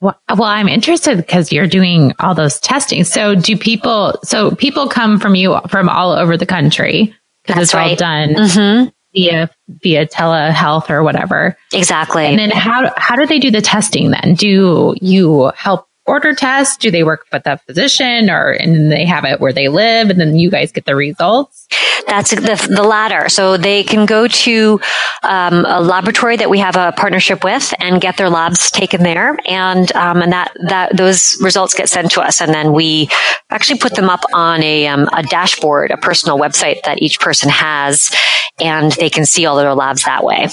well, 0.00 0.18
I'm 0.28 0.68
interested 0.68 1.18
because 1.18 1.52
you're 1.52 1.66
doing 1.66 2.14
all 2.18 2.34
those 2.34 2.58
testing. 2.58 3.04
So 3.04 3.34
do 3.34 3.56
people, 3.56 4.18
so 4.24 4.52
people 4.52 4.88
come 4.88 5.20
from 5.20 5.34
you 5.34 5.58
from 5.68 5.88
all 5.88 6.12
over 6.12 6.36
the 6.36 6.46
country 6.46 7.14
because 7.44 7.64
it's 7.64 7.74
right. 7.74 7.90
all 7.90 7.96
done 7.96 8.28
mm-hmm. 8.30 8.88
via, 9.12 9.50
via 9.68 10.06
telehealth 10.06 10.88
or 10.88 11.02
whatever. 11.02 11.56
Exactly. 11.72 12.24
And 12.26 12.38
then 12.38 12.50
how, 12.50 12.92
how 12.96 13.16
do 13.16 13.26
they 13.26 13.38
do 13.38 13.50
the 13.50 13.60
testing 13.60 14.10
then? 14.10 14.34
Do 14.34 14.94
you 15.00 15.52
help 15.54 15.86
order 16.06 16.34
tests? 16.34 16.76
Do 16.76 16.90
they 16.90 17.04
work 17.04 17.26
with 17.32 17.46
a 17.46 17.58
physician 17.58 18.30
or, 18.30 18.50
and 18.50 18.90
they 18.90 19.04
have 19.04 19.24
it 19.24 19.40
where 19.40 19.52
they 19.52 19.68
live 19.68 20.10
and 20.10 20.20
then 20.20 20.36
you 20.36 20.50
guys 20.50 20.72
get 20.72 20.84
the 20.84 20.96
results? 20.96 21.66
That's 22.06 22.30
the, 22.30 22.68
the 22.74 22.82
latter. 22.82 23.28
So 23.28 23.56
they 23.56 23.84
can 23.84 24.06
go 24.06 24.26
to 24.26 24.80
um, 25.22 25.64
a 25.66 25.80
laboratory 25.80 26.36
that 26.36 26.50
we 26.50 26.58
have 26.58 26.76
a 26.76 26.92
partnership 26.96 27.44
with 27.44 27.72
and 27.78 28.00
get 28.00 28.16
their 28.16 28.30
labs 28.30 28.70
taken 28.70 29.02
there, 29.02 29.36
and 29.46 29.94
um, 29.94 30.22
and 30.22 30.32
that 30.32 30.52
that 30.68 30.96
those 30.96 31.36
results 31.40 31.74
get 31.74 31.88
sent 31.88 32.10
to 32.12 32.20
us, 32.20 32.40
and 32.40 32.52
then 32.52 32.72
we 32.72 33.08
actually 33.50 33.78
put 33.78 33.94
them 33.94 34.08
up 34.08 34.24
on 34.32 34.62
a 34.62 34.86
um, 34.86 35.08
a 35.12 35.22
dashboard, 35.22 35.90
a 35.90 35.96
personal 35.96 36.38
website 36.38 36.82
that 36.84 37.02
each 37.02 37.20
person 37.20 37.50
has, 37.50 38.10
and 38.58 38.92
they 38.92 39.10
can 39.10 39.26
see 39.26 39.46
all 39.46 39.56
their 39.56 39.74
labs 39.74 40.04
that 40.04 40.24
way. 40.24 40.48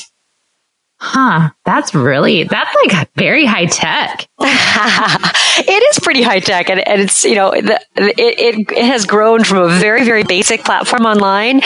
Huh. 0.99 1.51
That's 1.63 1.93
really, 1.93 2.43
that's 2.43 2.75
like 2.85 3.13
very 3.15 3.45
high 3.45 3.65
tech. 3.67 4.27
it 4.39 5.83
is 5.91 5.99
pretty 5.99 6.23
high 6.23 6.39
tech. 6.39 6.69
And, 6.69 6.85
and 6.87 7.01
it's, 7.01 7.23
you 7.23 7.35
know, 7.35 7.51
the, 7.51 7.79
it, 7.95 8.17
it, 8.17 8.71
it 8.71 8.85
has 8.85 9.05
grown 9.05 9.43
from 9.43 9.59
a 9.59 9.69
very, 9.69 10.03
very 10.05 10.23
basic 10.23 10.63
platform 10.63 11.05
online 11.05 11.61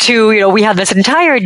to, 0.00 0.32
you 0.32 0.40
know, 0.40 0.48
we 0.48 0.62
have 0.62 0.76
this 0.76 0.92
entire 0.92 1.40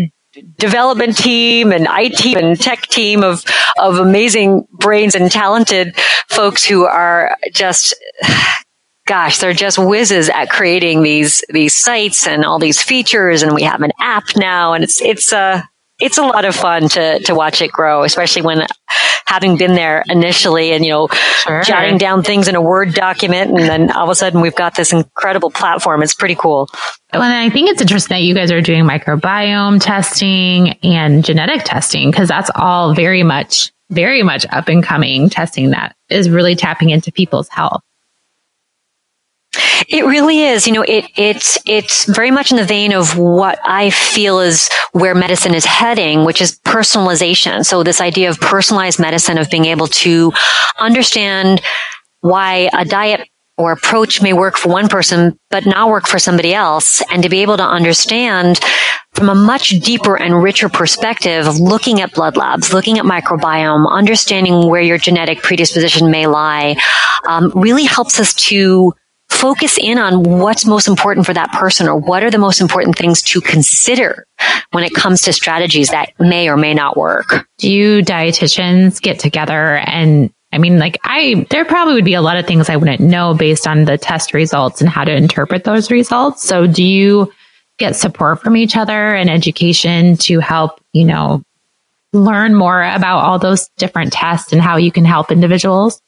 development 0.58 1.16
team 1.16 1.72
and 1.72 1.88
IT 1.90 2.36
and 2.36 2.60
tech 2.60 2.82
team 2.82 3.24
of, 3.24 3.44
of 3.78 3.98
amazing 3.98 4.66
brains 4.72 5.16
and 5.16 5.30
talented 5.30 5.96
folks 6.28 6.64
who 6.64 6.84
are 6.84 7.36
just, 7.52 7.96
gosh, 9.08 9.38
they're 9.38 9.52
just 9.52 9.78
whizzes 9.78 10.28
at 10.28 10.50
creating 10.50 11.02
these, 11.02 11.42
these 11.48 11.74
sites 11.74 12.28
and 12.28 12.44
all 12.44 12.60
these 12.60 12.80
features. 12.80 13.42
And 13.42 13.54
we 13.54 13.62
have 13.64 13.82
an 13.82 13.92
app 14.00 14.24
now 14.36 14.72
and 14.72 14.84
it's, 14.84 15.02
it's, 15.02 15.32
uh, 15.32 15.62
it's 15.98 16.18
a 16.18 16.22
lot 16.22 16.44
of 16.44 16.54
fun 16.54 16.88
to 16.90 17.20
to 17.20 17.34
watch 17.34 17.62
it 17.62 17.70
grow, 17.70 18.02
especially 18.02 18.42
when 18.42 18.66
having 19.26 19.56
been 19.56 19.74
there 19.74 20.04
initially 20.08 20.72
and 20.72 20.84
you 20.84 20.90
know 20.90 21.08
sure. 21.08 21.62
jotting 21.62 21.98
down 21.98 22.22
things 22.22 22.48
in 22.48 22.54
a 22.54 22.62
Word 22.62 22.94
document, 22.94 23.50
and 23.50 23.68
then 23.68 23.90
all 23.92 24.04
of 24.04 24.10
a 24.10 24.14
sudden 24.14 24.40
we've 24.40 24.54
got 24.54 24.76
this 24.76 24.92
incredible 24.92 25.50
platform. 25.50 26.02
It's 26.02 26.14
pretty 26.14 26.34
cool. 26.34 26.68
Well, 27.12 27.22
and 27.22 27.32
I 27.32 27.50
think 27.50 27.70
it's 27.70 27.80
interesting 27.80 28.16
that 28.16 28.22
you 28.22 28.34
guys 28.34 28.50
are 28.50 28.60
doing 28.60 28.84
microbiome 28.84 29.80
testing 29.80 30.70
and 30.82 31.24
genetic 31.24 31.62
testing 31.64 32.10
because 32.10 32.28
that's 32.28 32.50
all 32.54 32.94
very 32.94 33.22
much 33.22 33.72
very 33.90 34.22
much 34.22 34.46
up 34.50 34.68
and 34.68 34.82
coming 34.82 35.28
testing 35.28 35.70
that 35.70 35.94
is 36.08 36.28
really 36.30 36.56
tapping 36.56 36.90
into 36.90 37.12
people's 37.12 37.48
health. 37.48 37.82
It 39.88 40.04
really 40.04 40.42
is. 40.42 40.66
You 40.66 40.72
know, 40.74 40.82
it, 40.82 41.06
it's, 41.16 41.58
it's 41.66 42.04
very 42.04 42.30
much 42.30 42.50
in 42.50 42.56
the 42.56 42.64
vein 42.64 42.92
of 42.92 43.16
what 43.18 43.58
I 43.64 43.90
feel 43.90 44.40
is 44.40 44.70
where 44.92 45.14
medicine 45.14 45.54
is 45.54 45.64
heading, 45.64 46.24
which 46.24 46.40
is 46.40 46.58
personalization. 46.60 47.64
So 47.64 47.82
this 47.82 48.00
idea 48.00 48.30
of 48.30 48.40
personalized 48.40 48.98
medicine, 49.00 49.38
of 49.38 49.50
being 49.50 49.66
able 49.66 49.88
to 49.88 50.32
understand 50.78 51.60
why 52.20 52.70
a 52.72 52.84
diet 52.84 53.28
or 53.56 53.72
approach 53.72 54.20
may 54.20 54.32
work 54.32 54.56
for 54.56 54.68
one 54.68 54.88
person, 54.88 55.38
but 55.50 55.64
not 55.64 55.88
work 55.88 56.06
for 56.06 56.18
somebody 56.18 56.54
else. 56.54 57.02
And 57.10 57.22
to 57.22 57.28
be 57.28 57.42
able 57.42 57.56
to 57.56 57.64
understand 57.64 58.58
from 59.12 59.28
a 59.28 59.34
much 59.34 59.68
deeper 59.80 60.16
and 60.16 60.42
richer 60.42 60.68
perspective 60.68 61.46
of 61.46 61.60
looking 61.60 62.00
at 62.00 62.14
blood 62.14 62.36
labs, 62.36 62.72
looking 62.72 62.98
at 62.98 63.04
microbiome, 63.04 63.88
understanding 63.88 64.68
where 64.68 64.82
your 64.82 64.98
genetic 64.98 65.40
predisposition 65.42 66.10
may 66.10 66.26
lie, 66.26 66.76
um, 67.28 67.52
really 67.54 67.84
helps 67.84 68.18
us 68.18 68.34
to 68.34 68.92
focus 69.34 69.78
in 69.78 69.98
on 69.98 70.22
what's 70.22 70.66
most 70.66 70.88
important 70.88 71.26
for 71.26 71.34
that 71.34 71.50
person 71.52 71.88
or 71.88 71.96
what 71.96 72.22
are 72.22 72.30
the 72.30 72.38
most 72.38 72.60
important 72.60 72.96
things 72.96 73.22
to 73.22 73.40
consider 73.40 74.26
when 74.70 74.84
it 74.84 74.94
comes 74.94 75.22
to 75.22 75.32
strategies 75.32 75.88
that 75.88 76.12
may 76.18 76.48
or 76.48 76.56
may 76.56 76.74
not 76.74 76.96
work. 76.96 77.46
Do 77.58 77.70
you 77.70 78.02
dietitians 78.02 79.00
get 79.00 79.18
together 79.18 79.76
and 79.76 80.32
I 80.52 80.58
mean, 80.58 80.78
like 80.78 81.00
I, 81.02 81.46
there 81.50 81.64
probably 81.64 81.94
would 81.94 82.04
be 82.04 82.14
a 82.14 82.22
lot 82.22 82.36
of 82.36 82.46
things 82.46 82.70
I 82.70 82.76
wouldn't 82.76 83.00
know 83.00 83.34
based 83.34 83.66
on 83.66 83.86
the 83.86 83.98
test 83.98 84.32
results 84.32 84.80
and 84.80 84.88
how 84.88 85.02
to 85.02 85.12
interpret 85.12 85.64
those 85.64 85.90
results. 85.90 86.44
So 86.44 86.68
do 86.68 86.84
you 86.84 87.32
get 87.76 87.96
support 87.96 88.40
from 88.40 88.56
each 88.56 88.76
other 88.76 89.16
and 89.16 89.28
education 89.28 90.16
to 90.18 90.38
help, 90.38 90.80
you 90.92 91.04
know, 91.04 91.42
learn 92.12 92.54
more 92.54 92.84
about 92.84 93.24
all 93.24 93.40
those 93.40 93.68
different 93.78 94.12
tests 94.12 94.52
and 94.52 94.62
how 94.62 94.76
you 94.76 94.92
can 94.92 95.04
help 95.04 95.32
individuals? 95.32 96.00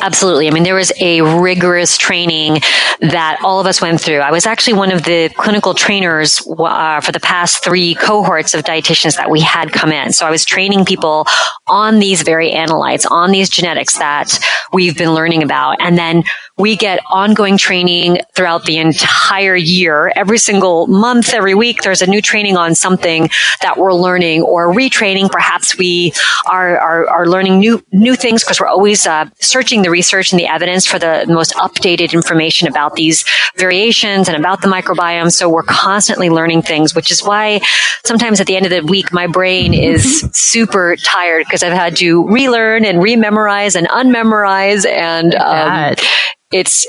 Absolutely. 0.00 0.46
I 0.46 0.50
mean, 0.50 0.62
there 0.62 0.74
was 0.74 0.92
a 1.00 1.22
rigorous 1.40 1.96
training 1.96 2.60
that 3.00 3.38
all 3.42 3.60
of 3.60 3.66
us 3.66 3.80
went 3.80 4.00
through. 4.00 4.18
I 4.18 4.30
was 4.30 4.46
actually 4.46 4.74
one 4.74 4.92
of 4.92 5.04
the 5.04 5.30
clinical 5.36 5.74
trainers 5.74 6.46
uh, 6.58 7.00
for 7.00 7.12
the 7.12 7.20
past 7.20 7.64
three 7.64 7.94
cohorts 7.94 8.54
of 8.54 8.64
dietitians 8.64 9.16
that 9.16 9.30
we 9.30 9.40
had 9.40 9.72
come 9.72 9.92
in. 9.92 10.12
So 10.12 10.26
I 10.26 10.30
was 10.30 10.44
training 10.44 10.84
people 10.84 11.26
on 11.66 11.98
these 11.98 12.22
very 12.22 12.50
analytes, 12.50 13.10
on 13.10 13.30
these 13.30 13.48
genetics 13.48 13.98
that 13.98 14.38
we've 14.72 14.96
been 14.96 15.14
learning 15.14 15.42
about. 15.42 15.76
And 15.80 15.96
then 15.96 16.24
we 16.58 16.76
get 16.76 17.00
ongoing 17.10 17.58
training 17.58 18.18
throughout 18.34 18.64
the 18.64 18.78
entire 18.78 19.56
year. 19.56 20.12
Every 20.16 20.38
single 20.38 20.86
month, 20.86 21.34
every 21.34 21.54
week, 21.54 21.82
there's 21.82 22.00
a 22.00 22.06
new 22.06 22.22
training 22.22 22.56
on 22.56 22.74
something 22.74 23.28
that 23.60 23.76
we're 23.76 23.92
learning 23.92 24.42
or 24.42 24.72
retraining. 24.72 25.30
Perhaps 25.30 25.76
we 25.76 26.12
are, 26.46 26.78
are, 26.78 27.08
are 27.08 27.26
learning 27.26 27.58
new, 27.58 27.84
new 27.92 28.14
things 28.14 28.42
because 28.42 28.60
we're 28.60 28.68
always 28.68 29.06
uh, 29.06 29.28
searching 29.40 29.82
the 29.82 29.90
research 29.98 30.32
and 30.32 30.38
the 30.38 30.46
evidence 30.46 30.84
for 30.86 30.98
the 30.98 31.24
most 31.28 31.52
updated 31.54 32.12
information 32.12 32.68
about 32.68 32.94
these 32.94 33.24
variations 33.56 34.28
and 34.28 34.36
about 34.36 34.60
the 34.62 34.68
microbiome. 34.68 35.30
So 35.32 35.48
we're 35.48 35.62
constantly 35.88 36.28
learning 36.28 36.62
things, 36.62 36.94
which 36.94 37.10
is 37.10 37.24
why 37.24 37.60
sometimes 38.04 38.40
at 38.40 38.46
the 38.46 38.56
end 38.56 38.66
of 38.66 38.72
the 38.76 38.84
week, 38.94 39.12
my 39.12 39.26
brain 39.26 39.72
is 39.74 40.02
super 40.32 40.96
tired 40.96 41.44
because 41.46 41.62
I've 41.62 41.80
had 41.84 41.96
to 41.96 42.26
relearn 42.28 42.84
and 42.84 42.98
rememorize 42.98 43.74
and 43.76 43.86
unmemorize 43.88 44.86
and, 44.86 45.34
um, 45.34 45.94
it's 46.52 46.86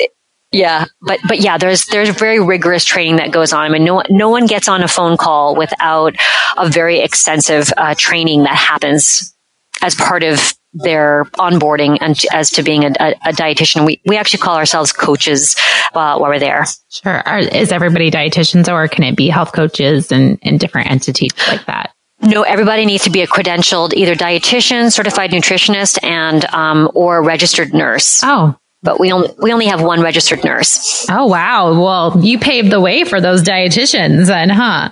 yeah, 0.52 0.86
but 1.02 1.20
but 1.28 1.40
yeah, 1.40 1.58
there's 1.58 1.86
there's 1.88 2.10
very 2.10 2.40
rigorous 2.40 2.86
training 2.86 3.18
that 3.18 3.32
goes 3.32 3.52
on. 3.52 3.66
I 3.66 3.70
mean, 3.70 3.84
no 3.84 4.02
no 4.10 4.30
one 4.30 4.46
gets 4.46 4.70
on 4.70 4.82
a 4.82 4.88
phone 4.88 5.18
call 5.18 5.56
without 5.56 6.16
a 6.56 6.70
very 6.70 7.00
extensive 7.00 7.72
uh, 7.76 7.96
training 7.98 8.44
that 8.44 8.56
happens 8.56 9.36
as 9.82 9.94
part 9.96 10.24
of 10.24 10.54
their 10.74 11.26
onboarding 11.36 11.98
and 12.02 12.20
as 12.32 12.52
to 12.52 12.64
being 12.64 12.84
a, 12.84 12.94
a, 13.00 13.10
a 13.26 13.32
dietitian. 13.34 13.86
We 13.86 14.02
we 14.06 14.18
actually 14.18 14.40
call 14.40 14.56
ourselves 14.58 14.92
coaches 14.92 15.56
uh, 15.94 16.18
while 16.18 16.30
we're 16.30 16.40
there. 16.40 16.66
Sure, 16.90 17.28
Are, 17.28 17.40
is 17.40 17.72
everybody 17.72 18.12
dietitians, 18.12 18.72
or 18.72 18.88
can 18.88 19.04
it 19.04 19.16
be 19.16 19.30
health 19.30 19.54
coaches 19.54 20.12
and 20.12 20.40
and 20.42 20.60
different 20.60 20.92
entities 20.92 21.32
like 21.48 21.66
that? 21.66 21.94
No, 22.22 22.42
everybody 22.42 22.86
needs 22.86 23.04
to 23.04 23.12
be 23.12 23.22
a 23.22 23.28
credentialed 23.28 23.94
either 23.94 24.16
dietitian, 24.16 24.92
certified 24.92 25.32
nutritionist, 25.32 26.04
and 26.04 26.44
um, 26.46 26.90
or 26.96 27.24
registered 27.24 27.74
nurse. 27.74 28.22
Oh, 28.24 28.56
but 28.82 29.00
we 29.00 29.12
only 29.12 29.30
we 29.40 29.54
only 29.54 29.68
have 29.68 29.82
one 29.82 30.02
registered 30.02 30.44
nurse. 30.44 31.06
Oh 31.10 31.28
wow! 31.28 31.80
Well, 31.80 32.24
you 32.24 32.40
paved 32.40 32.72
the 32.72 32.82
way 32.82 33.04
for 33.04 33.22
those 33.22 33.44
dietitians, 33.44 34.28
then, 34.28 34.50
huh? 34.50 34.90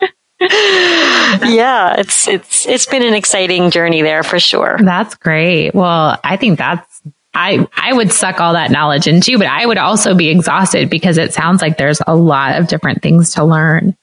yeah, 1.48 1.94
it's 1.98 2.28
it's 2.28 2.66
it's 2.66 2.86
been 2.86 3.02
an 3.02 3.14
exciting 3.14 3.70
journey 3.70 4.02
there 4.02 4.22
for 4.22 4.38
sure. 4.38 4.78
That's 4.80 5.14
great. 5.14 5.74
Well, 5.74 6.18
I 6.22 6.36
think 6.36 6.58
that's 6.58 7.02
I 7.34 7.66
I 7.76 7.92
would 7.92 8.12
suck 8.12 8.40
all 8.40 8.52
that 8.52 8.70
knowledge 8.70 9.06
into, 9.06 9.38
but 9.38 9.46
I 9.46 9.66
would 9.66 9.78
also 9.78 10.14
be 10.14 10.28
exhausted 10.28 10.90
because 10.90 11.18
it 11.18 11.34
sounds 11.34 11.60
like 11.60 11.78
there's 11.78 12.00
a 12.06 12.14
lot 12.14 12.58
of 12.58 12.68
different 12.68 13.02
things 13.02 13.34
to 13.34 13.44
learn. 13.44 13.96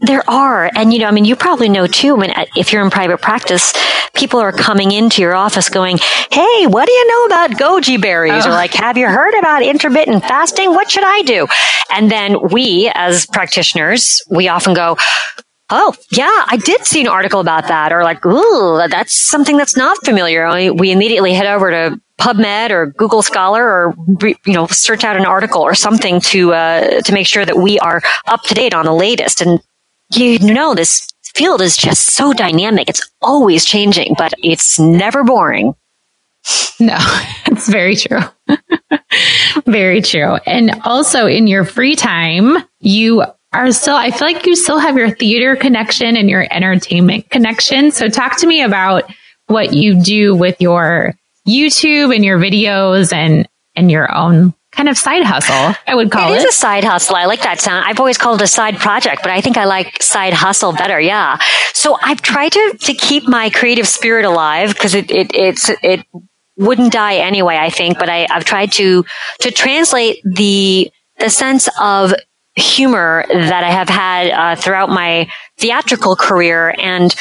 There 0.00 0.28
are. 0.28 0.70
And, 0.74 0.92
you 0.92 0.98
know, 0.98 1.06
I 1.06 1.10
mean, 1.10 1.24
you 1.24 1.36
probably 1.36 1.68
know 1.68 1.86
too, 1.86 2.14
when, 2.16 2.30
uh, 2.30 2.44
if 2.54 2.72
you're 2.72 2.84
in 2.84 2.90
private 2.90 3.20
practice, 3.22 3.72
people 4.14 4.40
are 4.40 4.52
coming 4.52 4.92
into 4.92 5.22
your 5.22 5.34
office 5.34 5.68
going, 5.68 5.98
Hey, 6.30 6.66
what 6.66 6.86
do 6.86 6.92
you 6.92 7.08
know 7.08 7.24
about 7.26 7.50
goji 7.52 8.00
berries? 8.00 8.44
Oh. 8.44 8.50
Or 8.50 8.52
like, 8.52 8.74
have 8.74 8.96
you 8.98 9.06
heard 9.06 9.34
about 9.38 9.62
intermittent 9.62 10.22
fasting? 10.24 10.70
What 10.70 10.90
should 10.90 11.04
I 11.04 11.22
do? 11.22 11.46
And 11.92 12.10
then 12.10 12.50
we, 12.50 12.90
as 12.94 13.26
practitioners, 13.26 14.22
we 14.30 14.48
often 14.48 14.74
go, 14.74 14.96
Oh, 15.68 15.94
yeah, 16.12 16.44
I 16.46 16.58
did 16.58 16.84
see 16.84 17.00
an 17.00 17.08
article 17.08 17.40
about 17.40 17.66
that. 17.68 17.92
Or 17.92 18.04
like, 18.04 18.24
ooh, 18.24 18.80
that's 18.88 19.16
something 19.16 19.56
that's 19.56 19.76
not 19.76 19.96
familiar. 20.04 20.72
We 20.72 20.92
immediately 20.92 21.34
head 21.34 21.46
over 21.46 21.70
to 21.70 22.00
PubMed 22.20 22.70
or 22.70 22.86
Google 22.86 23.22
Scholar 23.22 23.64
or 23.64 23.94
you 24.20 24.52
know 24.52 24.66
search 24.68 25.04
out 25.04 25.16
an 25.16 25.26
article 25.26 25.62
or 25.62 25.74
something 25.74 26.20
to 26.22 26.54
uh, 26.54 27.00
to 27.02 27.12
make 27.12 27.26
sure 27.26 27.44
that 27.44 27.56
we 27.56 27.78
are 27.80 28.02
up 28.26 28.42
to 28.44 28.54
date 28.54 28.74
on 28.74 28.84
the 28.84 28.92
latest. 28.92 29.40
And 29.40 29.60
you 30.14 30.38
know 30.38 30.74
this 30.74 31.12
field 31.34 31.60
is 31.60 31.76
just 31.76 32.14
so 32.14 32.32
dynamic; 32.32 32.88
it's 32.88 33.08
always 33.20 33.64
changing, 33.64 34.14
but 34.16 34.32
it's 34.42 34.78
never 34.78 35.24
boring. 35.24 35.74
No, 36.78 36.96
it's 37.46 37.68
very 37.68 37.96
true. 37.96 38.20
very 39.66 40.00
true. 40.00 40.36
And 40.46 40.80
also 40.84 41.26
in 41.26 41.46
your 41.46 41.64
free 41.64 41.96
time, 41.96 42.56
you 42.80 43.24
are 43.52 43.72
still, 43.72 43.96
I 43.96 44.10
feel 44.10 44.28
like 44.28 44.46
you 44.46 44.54
still 44.54 44.78
have 44.78 44.96
your 44.96 45.10
theater 45.10 45.56
connection 45.56 46.16
and 46.16 46.28
your 46.28 46.46
entertainment 46.50 47.30
connection. 47.30 47.90
So 47.90 48.08
talk 48.08 48.38
to 48.38 48.46
me 48.46 48.62
about 48.62 49.10
what 49.46 49.72
you 49.72 50.00
do 50.02 50.34
with 50.34 50.60
your 50.60 51.14
YouTube 51.46 52.14
and 52.14 52.24
your 52.24 52.38
videos 52.38 53.12
and, 53.12 53.48
and 53.74 53.90
your 53.90 54.14
own 54.14 54.54
kind 54.72 54.88
of 54.88 54.98
side 54.98 55.22
hustle, 55.24 55.74
I 55.86 55.94
would 55.94 56.10
call 56.10 56.32
it. 56.32 56.36
It 56.36 56.38
is 56.40 56.44
a 56.44 56.52
side 56.52 56.84
hustle. 56.84 57.16
I 57.16 57.24
like 57.24 57.42
that 57.42 57.60
sound. 57.60 57.84
I've 57.86 57.98
always 57.98 58.18
called 58.18 58.40
it 58.40 58.44
a 58.44 58.46
side 58.46 58.76
project, 58.76 59.22
but 59.22 59.30
I 59.30 59.40
think 59.40 59.56
I 59.56 59.64
like 59.64 60.02
side 60.02 60.34
hustle 60.34 60.72
better. 60.72 61.00
Yeah. 61.00 61.38
So 61.72 61.96
I've 62.02 62.20
tried 62.20 62.52
to, 62.52 62.76
to 62.82 62.94
keep 62.94 63.26
my 63.26 63.48
creative 63.48 63.88
spirit 63.88 64.26
alive 64.26 64.74
because 64.74 64.94
it, 64.94 65.10
it, 65.10 65.34
it's, 65.34 65.70
it 65.82 66.04
wouldn't 66.58 66.92
die 66.92 67.16
anyway, 67.16 67.56
I 67.56 67.70
think, 67.70 67.98
but 67.98 68.10
I, 68.10 68.26
I've 68.30 68.44
tried 68.44 68.72
to, 68.72 69.04
to 69.40 69.50
translate 69.50 70.22
the, 70.24 70.90
the 71.18 71.30
sense 71.30 71.68
of 71.80 72.12
humor 72.54 73.24
that 73.28 73.64
I 73.64 73.70
have 73.70 73.88
had 73.88 74.30
uh, 74.30 74.60
throughout 74.60 74.88
my 74.88 75.30
theatrical 75.58 76.16
career 76.16 76.74
and 76.78 77.14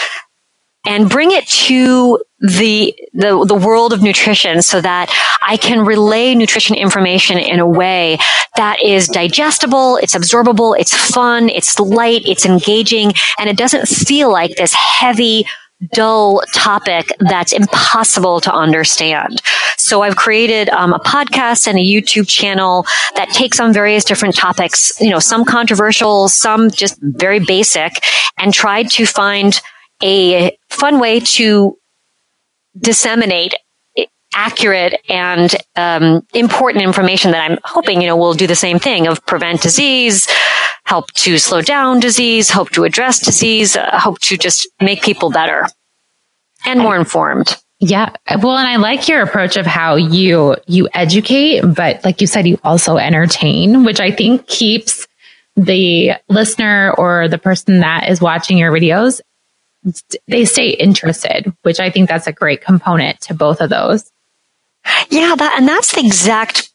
and 0.85 1.09
bring 1.09 1.31
it 1.31 1.47
to 1.47 2.19
the, 2.39 2.93
the, 3.13 3.45
the 3.45 3.55
world 3.55 3.93
of 3.93 4.01
nutrition 4.03 4.61
so 4.61 4.81
that 4.81 5.09
I 5.41 5.57
can 5.57 5.85
relay 5.85 6.35
nutrition 6.35 6.75
information 6.75 7.37
in 7.37 7.59
a 7.59 7.67
way 7.67 8.17
that 8.55 8.83
is 8.83 9.07
digestible, 9.07 9.97
it's 9.97 10.15
absorbable, 10.15 10.77
it's 10.77 10.93
fun, 10.93 11.49
it's 11.49 11.79
light, 11.79 12.21
it's 12.25 12.45
engaging, 12.45 13.13
and 13.39 13.49
it 13.49 13.57
doesn't 13.57 13.87
feel 13.87 14.31
like 14.31 14.55
this 14.57 14.73
heavy, 14.73 15.45
dull 15.93 16.41
topic 16.53 17.11
that's 17.19 17.51
impossible 17.51 18.39
to 18.41 18.53
understand. 18.53 19.41
So 19.77 20.01
I've 20.01 20.15
created 20.15 20.69
um, 20.69 20.93
a 20.93 20.99
podcast 20.99 21.67
and 21.67 21.77
a 21.77 21.81
YouTube 21.81 22.27
channel 22.27 22.85
that 23.15 23.29
takes 23.29 23.59
on 23.59 23.73
various 23.73 24.05
different 24.05 24.35
topics, 24.35 24.99
you 25.01 25.09
know, 25.09 25.19
some 25.19 25.43
controversial, 25.43 26.29
some 26.29 26.71
just 26.71 26.97
very 27.01 27.39
basic, 27.39 27.91
and 28.37 28.53
tried 28.53 28.89
to 28.91 29.05
find 29.05 29.61
a 30.03 30.57
fun 30.69 30.99
way 30.99 31.19
to 31.19 31.77
disseminate 32.77 33.53
accurate 34.35 34.99
and 35.09 35.55
um, 35.75 36.25
important 36.33 36.83
information 36.83 37.31
that 37.31 37.49
I'm 37.49 37.57
hoping 37.63 38.01
you 38.01 38.07
know 38.07 38.17
will 38.17 38.33
do 38.33 38.45
the 38.45 38.55
same 38.55 38.79
thing 38.79 39.07
of 39.07 39.25
prevent 39.25 39.61
disease, 39.61 40.27
help 40.83 41.11
to 41.13 41.37
slow 41.39 41.61
down 41.61 41.99
disease, 41.99 42.49
hope 42.49 42.69
to 42.71 42.83
address 42.83 43.19
disease, 43.19 43.75
uh, 43.75 43.97
hope 43.97 44.19
to 44.19 44.37
just 44.37 44.67
make 44.81 45.01
people 45.01 45.31
better 45.31 45.65
and 46.65 46.79
more 46.79 46.97
informed. 46.97 47.55
Yeah. 47.79 48.13
Well, 48.41 48.57
and 48.57 48.67
I 48.67 48.77
like 48.77 49.07
your 49.07 49.21
approach 49.21 49.57
of 49.57 49.65
how 49.65 49.95
you 49.95 50.55
you 50.67 50.89
educate, 50.93 51.61
but 51.61 52.03
like 52.03 52.21
you 52.21 52.27
said, 52.27 52.47
you 52.47 52.59
also 52.63 52.97
entertain, 52.97 53.83
which 53.85 53.99
I 53.99 54.11
think 54.11 54.47
keeps 54.47 55.07
the 55.55 56.13
listener 56.27 56.93
or 56.97 57.29
the 57.29 57.37
person 57.37 57.79
that 57.79 58.09
is 58.09 58.19
watching 58.19 58.57
your 58.57 58.71
videos 58.71 59.21
they 60.27 60.45
stay 60.45 60.69
interested, 60.69 61.53
which 61.63 61.79
I 61.79 61.89
think 61.89 62.09
that's 62.09 62.27
a 62.27 62.31
great 62.31 62.61
component 62.61 63.21
to 63.21 63.33
both 63.33 63.61
of 63.61 63.69
those. 63.69 64.11
Yeah, 65.09 65.35
that, 65.35 65.55
and 65.57 65.67
that's 65.67 65.95
the 65.95 66.05
exact 66.05 66.71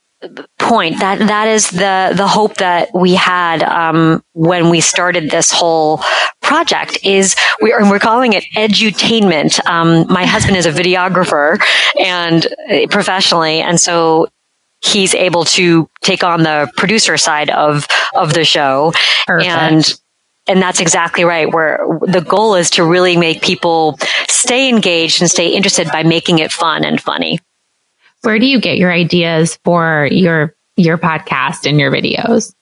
point. 0.58 1.00
That 1.00 1.18
that 1.18 1.48
is 1.48 1.70
the 1.70 2.12
the 2.14 2.26
hope 2.26 2.56
that 2.56 2.88
we 2.94 3.14
had 3.14 3.62
um, 3.62 4.22
when 4.32 4.68
we 4.68 4.80
started 4.80 5.30
this 5.30 5.50
whole 5.50 6.02
project 6.50 6.98
is 7.04 7.36
we 7.62 7.72
are, 7.72 7.88
we're 7.88 8.00
calling 8.00 8.32
it 8.32 8.44
edutainment. 8.56 9.64
Um, 9.66 10.06
my 10.12 10.26
husband 10.26 10.56
is 10.56 10.66
a 10.66 10.72
videographer 10.72 11.60
and 11.98 12.46
uh, 12.68 12.86
professionally. 12.90 13.60
And 13.60 13.80
so 13.80 14.28
he's 14.82 15.14
able 15.14 15.44
to 15.44 15.88
take 16.02 16.24
on 16.24 16.42
the 16.42 16.70
producer 16.76 17.16
side 17.16 17.50
of, 17.50 17.86
of 18.14 18.34
the 18.34 18.44
show. 18.44 18.92
Perfect. 19.26 19.48
And 19.48 20.00
and 20.50 20.60
that's 20.60 20.80
exactly 20.80 21.24
right. 21.24 21.52
Where 21.52 21.78
the 22.02 22.20
goal 22.20 22.56
is 22.56 22.70
to 22.70 22.84
really 22.84 23.16
make 23.16 23.40
people 23.40 23.98
stay 24.28 24.68
engaged 24.68 25.20
and 25.22 25.30
stay 25.30 25.54
interested 25.54 25.88
by 25.92 26.02
making 26.02 26.40
it 26.40 26.50
fun 26.50 26.84
and 26.84 27.00
funny. 27.00 27.38
Where 28.22 28.38
do 28.38 28.46
you 28.46 28.60
get 28.60 28.76
your 28.76 28.92
ideas 28.92 29.58
for 29.64 30.08
your 30.10 30.56
your 30.76 30.98
podcast 30.98 31.68
and 31.68 31.78
your 31.78 31.92
videos? 31.92 32.52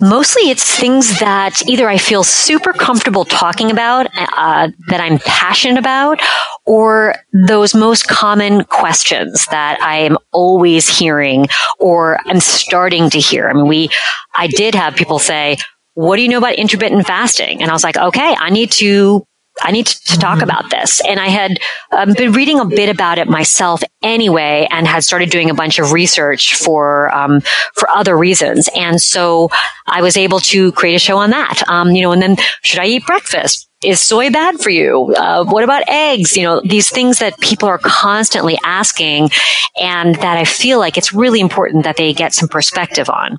Mostly 0.00 0.50
it's 0.50 0.78
things 0.78 1.18
that 1.20 1.66
either 1.68 1.88
I 1.88 1.98
feel 1.98 2.22
super 2.22 2.72
comfortable 2.72 3.24
talking 3.24 3.70
about, 3.70 4.06
uh, 4.16 4.68
that 4.88 5.00
I'm 5.00 5.18
passionate 5.18 5.78
about, 5.78 6.20
or 6.66 7.16
those 7.32 7.74
most 7.74 8.06
common 8.06 8.62
questions 8.64 9.46
that 9.46 9.80
I 9.82 9.96
am 9.96 10.18
always 10.32 10.86
hearing 10.86 11.48
or 11.80 12.18
I'm 12.26 12.38
starting 12.38 13.10
to 13.10 13.18
hear. 13.18 13.48
I 13.48 13.54
mean, 13.54 13.66
we, 13.66 13.88
I 14.34 14.46
did 14.46 14.76
have 14.76 14.94
people 14.94 15.18
say, 15.18 15.56
what 16.00 16.16
do 16.16 16.22
you 16.22 16.28
know 16.28 16.38
about 16.38 16.54
intermittent 16.54 17.06
fasting? 17.06 17.62
And 17.62 17.70
I 17.70 17.74
was 17.74 17.84
like, 17.84 17.96
okay, 17.96 18.34
I 18.38 18.50
need 18.50 18.72
to 18.72 19.24
I 19.62 19.72
need 19.72 19.86
to, 19.86 20.18
talk 20.18 20.36
mm-hmm. 20.36 20.44
about 20.44 20.70
this. 20.70 21.02
And 21.06 21.20
I 21.20 21.28
had 21.28 21.58
um, 21.92 22.14
been 22.14 22.32
reading 22.32 22.60
a 22.60 22.64
bit 22.64 22.88
about 22.88 23.18
it 23.18 23.28
myself 23.28 23.82
anyway, 24.02 24.66
and 24.70 24.86
had 24.86 25.04
started 25.04 25.30
doing 25.30 25.50
a 25.50 25.54
bunch 25.54 25.78
of 25.78 25.92
research 25.92 26.54
for 26.54 27.14
um, 27.14 27.42
for 27.74 27.90
other 27.90 28.16
reasons. 28.16 28.68
And 28.74 29.00
so 29.00 29.50
I 29.86 30.00
was 30.00 30.16
able 30.16 30.40
to 30.40 30.72
create 30.72 30.94
a 30.94 30.98
show 30.98 31.18
on 31.18 31.30
that. 31.30 31.62
Um, 31.68 31.90
you 31.90 32.02
know, 32.02 32.12
and 32.12 32.22
then 32.22 32.36
should 32.62 32.80
I 32.80 32.86
eat 32.86 33.06
breakfast? 33.06 33.68
Is 33.84 34.00
soy 34.00 34.30
bad 34.30 34.60
for 34.60 34.70
you? 34.70 35.14
Uh, 35.16 35.44
what 35.44 35.64
about 35.64 35.82
eggs? 35.88 36.36
You 36.36 36.44
know, 36.44 36.62
these 36.64 36.90
things 36.90 37.18
that 37.18 37.38
people 37.40 37.68
are 37.68 37.78
constantly 37.78 38.58
asking, 38.64 39.30
and 39.78 40.14
that 40.16 40.38
I 40.38 40.44
feel 40.44 40.78
like 40.78 40.96
it's 40.96 41.12
really 41.12 41.40
important 41.40 41.84
that 41.84 41.96
they 41.96 42.12
get 42.14 42.32
some 42.32 42.48
perspective 42.48 43.10
on. 43.10 43.38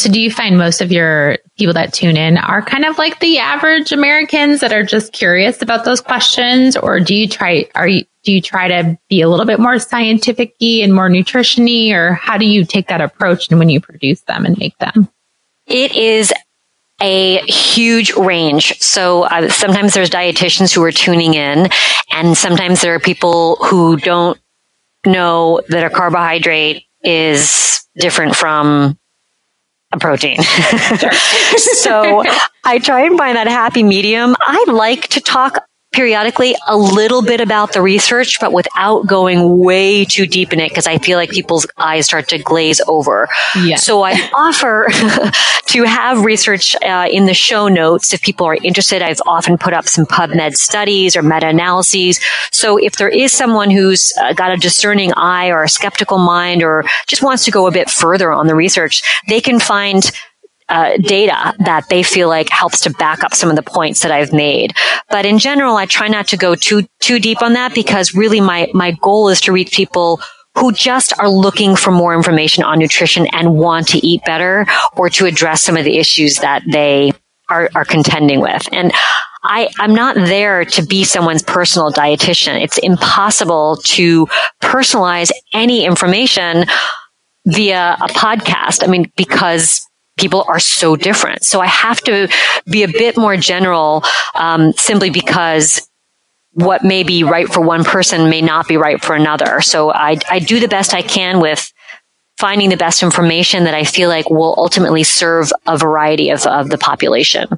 So 0.00 0.10
do 0.10 0.18
you 0.18 0.30
find 0.30 0.56
most 0.56 0.80
of 0.80 0.90
your 0.90 1.36
people 1.58 1.74
that 1.74 1.92
tune 1.92 2.16
in 2.16 2.38
are 2.38 2.62
kind 2.62 2.86
of 2.86 2.96
like 2.96 3.20
the 3.20 3.38
average 3.38 3.92
Americans 3.92 4.60
that 4.60 4.72
are 4.72 4.82
just 4.82 5.12
curious 5.12 5.60
about 5.60 5.84
those 5.84 6.00
questions? 6.00 6.74
Or 6.74 7.00
do 7.00 7.14
you 7.14 7.28
try, 7.28 7.68
are 7.74 7.86
you, 7.86 8.06
do 8.24 8.32
you 8.32 8.40
try 8.40 8.68
to 8.68 8.98
be 9.10 9.20
a 9.20 9.28
little 9.28 9.44
bit 9.44 9.60
more 9.60 9.78
scientific 9.78 10.54
and 10.62 10.94
more 10.94 11.10
nutritiony 11.10 11.92
or 11.92 12.14
how 12.14 12.38
do 12.38 12.46
you 12.46 12.64
take 12.64 12.88
that 12.88 13.02
approach 13.02 13.48
and 13.50 13.58
when 13.58 13.68
you 13.68 13.78
produce 13.78 14.22
them 14.22 14.46
and 14.46 14.56
make 14.56 14.76
them? 14.78 15.10
It 15.66 15.94
is 15.94 16.32
a 17.02 17.42
huge 17.42 18.14
range. 18.14 18.80
So 18.80 19.24
uh, 19.24 19.50
sometimes 19.50 19.92
there's 19.92 20.08
dietitians 20.08 20.74
who 20.74 20.82
are 20.82 20.92
tuning 20.92 21.34
in 21.34 21.68
and 22.10 22.38
sometimes 22.38 22.80
there 22.80 22.94
are 22.94 23.00
people 23.00 23.56
who 23.56 23.98
don't 23.98 24.40
know 25.04 25.60
that 25.68 25.84
a 25.84 25.90
carbohydrate 25.90 26.84
is 27.02 27.86
different 27.98 28.34
from 28.34 28.98
a 29.92 29.98
protein. 29.98 30.42
so 31.56 32.22
I 32.64 32.78
try 32.78 33.02
and 33.02 33.18
find 33.18 33.36
that 33.36 33.46
happy 33.48 33.82
medium. 33.82 34.36
I 34.40 34.64
like 34.68 35.08
to 35.08 35.20
talk 35.20 35.64
periodically 35.92 36.54
a 36.68 36.76
little 36.76 37.20
bit 37.20 37.40
about 37.40 37.72
the 37.72 37.82
research, 37.82 38.38
but 38.40 38.52
without 38.52 39.06
going 39.06 39.58
way 39.58 40.04
too 40.04 40.26
deep 40.26 40.52
in 40.52 40.60
it 40.60 40.68
because 40.68 40.86
I 40.86 40.98
feel 40.98 41.18
like 41.18 41.30
people's 41.30 41.66
eyes 41.78 42.06
start 42.06 42.28
to 42.28 42.38
glaze 42.38 42.80
over. 42.86 43.28
Yes. 43.56 43.84
So 43.84 44.02
I 44.02 44.12
offer 44.34 44.88
to 45.66 45.82
have 45.84 46.24
research 46.24 46.76
uh, 46.76 47.08
in 47.10 47.26
the 47.26 47.34
show 47.34 47.66
notes 47.66 48.14
if 48.14 48.22
people 48.22 48.46
are 48.46 48.56
interested. 48.62 49.02
I've 49.02 49.20
often 49.26 49.58
put 49.58 49.72
up 49.72 49.88
some 49.88 50.06
PubMed 50.06 50.54
studies 50.54 51.16
or 51.16 51.22
meta-analyses. 51.22 52.20
So 52.52 52.76
if 52.76 52.96
there 52.96 53.08
is 53.08 53.32
someone 53.32 53.70
who's 53.70 54.12
uh, 54.20 54.32
got 54.32 54.52
a 54.52 54.56
discerning 54.56 55.12
eye 55.16 55.48
or 55.48 55.64
a 55.64 55.68
skeptical 55.68 56.18
mind 56.18 56.62
or 56.62 56.84
just 57.08 57.22
wants 57.22 57.44
to 57.46 57.50
go 57.50 57.66
a 57.66 57.72
bit 57.72 57.90
further 57.90 58.32
on 58.32 58.46
the 58.46 58.54
research, 58.54 59.02
they 59.28 59.40
can 59.40 59.58
find 59.58 60.10
uh, 60.70 60.96
data 60.98 61.54
that 61.58 61.88
they 61.88 62.02
feel 62.02 62.28
like 62.28 62.48
helps 62.48 62.80
to 62.82 62.90
back 62.90 63.22
up 63.24 63.34
some 63.34 63.50
of 63.50 63.56
the 63.56 63.62
points 63.62 64.00
that 64.00 64.12
I've 64.12 64.32
made. 64.32 64.72
But 65.10 65.26
in 65.26 65.38
general, 65.38 65.76
I 65.76 65.86
try 65.86 66.08
not 66.08 66.28
to 66.28 66.36
go 66.36 66.54
too 66.54 66.86
too 67.00 67.18
deep 67.18 67.42
on 67.42 67.52
that 67.54 67.74
because 67.74 68.14
really 68.14 68.40
my 68.40 68.68
my 68.72 68.92
goal 68.92 69.28
is 69.28 69.40
to 69.42 69.52
reach 69.52 69.72
people 69.72 70.20
who 70.56 70.72
just 70.72 71.12
are 71.18 71.28
looking 71.28 71.76
for 71.76 71.90
more 71.90 72.14
information 72.14 72.64
on 72.64 72.78
nutrition 72.78 73.26
and 73.32 73.54
want 73.54 73.88
to 73.88 74.04
eat 74.06 74.22
better 74.24 74.66
or 74.96 75.08
to 75.08 75.26
address 75.26 75.62
some 75.62 75.76
of 75.76 75.84
the 75.84 75.98
issues 75.98 76.36
that 76.36 76.62
they 76.70 77.12
are, 77.48 77.70
are 77.74 77.84
contending 77.84 78.40
with. 78.40 78.68
And 78.72 78.92
I, 79.42 79.68
I'm 79.78 79.94
not 79.94 80.16
there 80.16 80.64
to 80.64 80.82
be 80.84 81.04
someone's 81.04 81.42
personal 81.42 81.92
dietitian. 81.92 82.60
It's 82.62 82.78
impossible 82.78 83.78
to 83.84 84.26
personalize 84.62 85.30
any 85.52 85.84
information 85.84 86.66
via 87.46 87.96
a 88.00 88.08
podcast. 88.08 88.84
I 88.84 88.86
mean, 88.86 89.10
because 89.16 89.86
people 90.20 90.44
are 90.46 90.60
so 90.60 90.96
different. 90.96 91.44
So 91.44 91.60
I 91.60 91.66
have 91.66 92.00
to 92.02 92.28
be 92.66 92.82
a 92.82 92.88
bit 92.88 93.16
more 93.16 93.36
general, 93.36 94.04
um, 94.34 94.72
simply 94.74 95.10
because 95.10 95.88
what 96.52 96.84
may 96.84 97.02
be 97.02 97.24
right 97.24 97.48
for 97.48 97.60
one 97.60 97.84
person 97.84 98.28
may 98.28 98.42
not 98.42 98.68
be 98.68 98.76
right 98.76 99.02
for 99.02 99.14
another. 99.14 99.60
So 99.60 99.92
I, 99.92 100.18
I 100.28 100.40
do 100.40 100.60
the 100.60 100.68
best 100.68 100.94
I 100.94 101.02
can 101.02 101.40
with 101.40 101.72
finding 102.38 102.70
the 102.70 102.76
best 102.76 103.02
information 103.02 103.64
that 103.64 103.74
I 103.74 103.84
feel 103.84 104.08
like 104.08 104.30
will 104.30 104.54
ultimately 104.56 105.04
serve 105.04 105.52
a 105.66 105.76
variety 105.76 106.30
of, 106.30 106.46
of 106.46 106.70
the 106.70 106.78
population. 106.78 107.48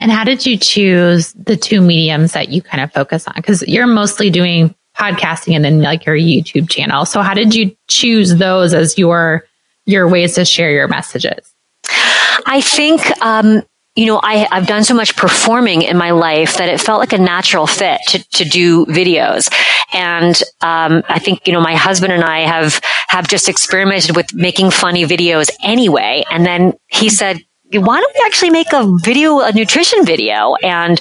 And 0.00 0.10
how 0.10 0.24
did 0.24 0.46
you 0.46 0.56
choose 0.56 1.32
the 1.34 1.56
two 1.56 1.80
mediums 1.80 2.32
that 2.32 2.48
you 2.48 2.62
kind 2.62 2.82
of 2.82 2.92
focus 2.92 3.28
on? 3.28 3.34
Because 3.36 3.62
you're 3.62 3.86
mostly 3.86 4.30
doing 4.30 4.74
podcasting 4.98 5.54
and 5.54 5.64
then 5.64 5.82
like 5.82 6.06
your 6.06 6.16
YouTube 6.16 6.68
channel. 6.68 7.04
So 7.04 7.22
how 7.22 7.34
did 7.34 7.54
you 7.54 7.76
choose 7.88 8.34
those 8.34 8.74
as 8.74 8.98
your 8.98 9.44
your 9.90 10.08
ways 10.08 10.34
to 10.34 10.44
share 10.44 10.70
your 10.70 10.88
messages? 10.88 11.52
I 12.46 12.60
think, 12.60 13.02
um, 13.22 13.62
you 13.96 14.06
know, 14.06 14.20
I, 14.22 14.48
have 14.50 14.66
done 14.66 14.84
so 14.84 14.94
much 14.94 15.16
performing 15.16 15.82
in 15.82 15.96
my 15.96 16.12
life 16.12 16.56
that 16.58 16.68
it 16.68 16.80
felt 16.80 17.00
like 17.00 17.12
a 17.12 17.18
natural 17.18 17.66
fit 17.66 18.00
to, 18.08 18.24
to 18.30 18.44
do 18.44 18.86
videos. 18.86 19.52
And, 19.92 20.40
um, 20.60 21.02
I 21.08 21.18
think, 21.18 21.46
you 21.46 21.52
know, 21.52 21.60
my 21.60 21.74
husband 21.74 22.12
and 22.12 22.22
I 22.22 22.40
have, 22.40 22.80
have 23.08 23.28
just 23.28 23.48
experimented 23.48 24.16
with 24.16 24.32
making 24.32 24.70
funny 24.70 25.04
videos 25.04 25.50
anyway. 25.62 26.24
And 26.30 26.46
then 26.46 26.74
he 26.88 27.10
said, 27.10 27.40
why 27.72 28.00
don't 28.00 28.14
we 28.14 28.22
actually 28.26 28.50
make 28.50 28.72
a 28.72 28.96
video, 29.02 29.40
a 29.40 29.52
nutrition 29.52 30.04
video? 30.04 30.54
And, 30.62 31.00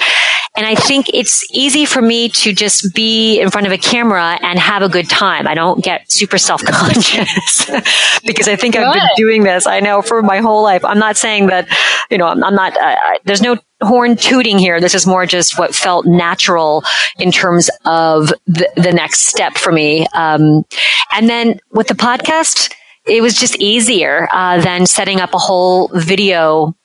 and 0.56 0.66
I 0.66 0.76
think 0.76 1.10
it's 1.14 1.46
easy 1.52 1.86
for 1.86 2.02
me 2.02 2.30
to 2.30 2.54
just 2.54 2.94
be 2.94 3.40
in 3.40 3.50
front 3.50 3.66
of 3.66 3.74
a 3.74 3.78
camera 3.78 4.38
and 4.42 4.60
have 4.60 4.82
a 4.82 4.90
good 4.90 5.10
time. 5.10 5.48
I 5.48 5.56
don't 5.56 5.84
get 5.84 6.12
super 6.12 6.38
self-conscious 6.38 7.66
because 8.26 8.48
I 8.48 8.56
think 8.56 8.76
good. 8.76 8.84
I've 8.84 8.94
been 8.94 9.08
doing 9.16 9.44
this. 9.44 9.66
I 9.66 9.80
know 9.80 10.02
for 10.02 10.22
my 10.22 10.40
whole 10.40 10.62
life. 10.62 10.86
I'm 10.86 11.00
not 11.00 11.18
saying 11.18 11.48
that, 11.48 11.68
you 12.12 12.18
know, 12.18 12.28
I'm, 12.28 12.44
I'm 12.44 12.56
not, 12.56 12.78
uh, 12.78 12.96
there's 13.24 13.42
no 13.42 13.58
horn 13.82 14.16
tooting 14.16 14.60
here. 14.60 14.80
This 14.80 14.94
is 14.94 15.08
more 15.08 15.26
just 15.26 15.58
what 15.58 15.74
felt 15.74 16.06
natural 16.06 16.84
in 17.18 17.32
terms 17.32 17.70
of 17.86 18.28
the, 18.46 18.70
the 18.76 18.92
next 18.92 19.28
step 19.28 19.58
for 19.58 19.72
me. 19.72 20.06
Um, 20.14 20.66
and 21.14 21.30
then 21.30 21.60
with 21.72 21.88
the 21.88 21.96
podcast, 21.96 22.74
it 23.10 23.22
was 23.22 23.36
just 23.36 23.56
easier 23.58 24.28
uh, 24.32 24.62
than 24.62 24.86
setting 24.86 25.20
up 25.20 25.34
a 25.34 25.38
whole 25.38 25.90
video 25.94 26.76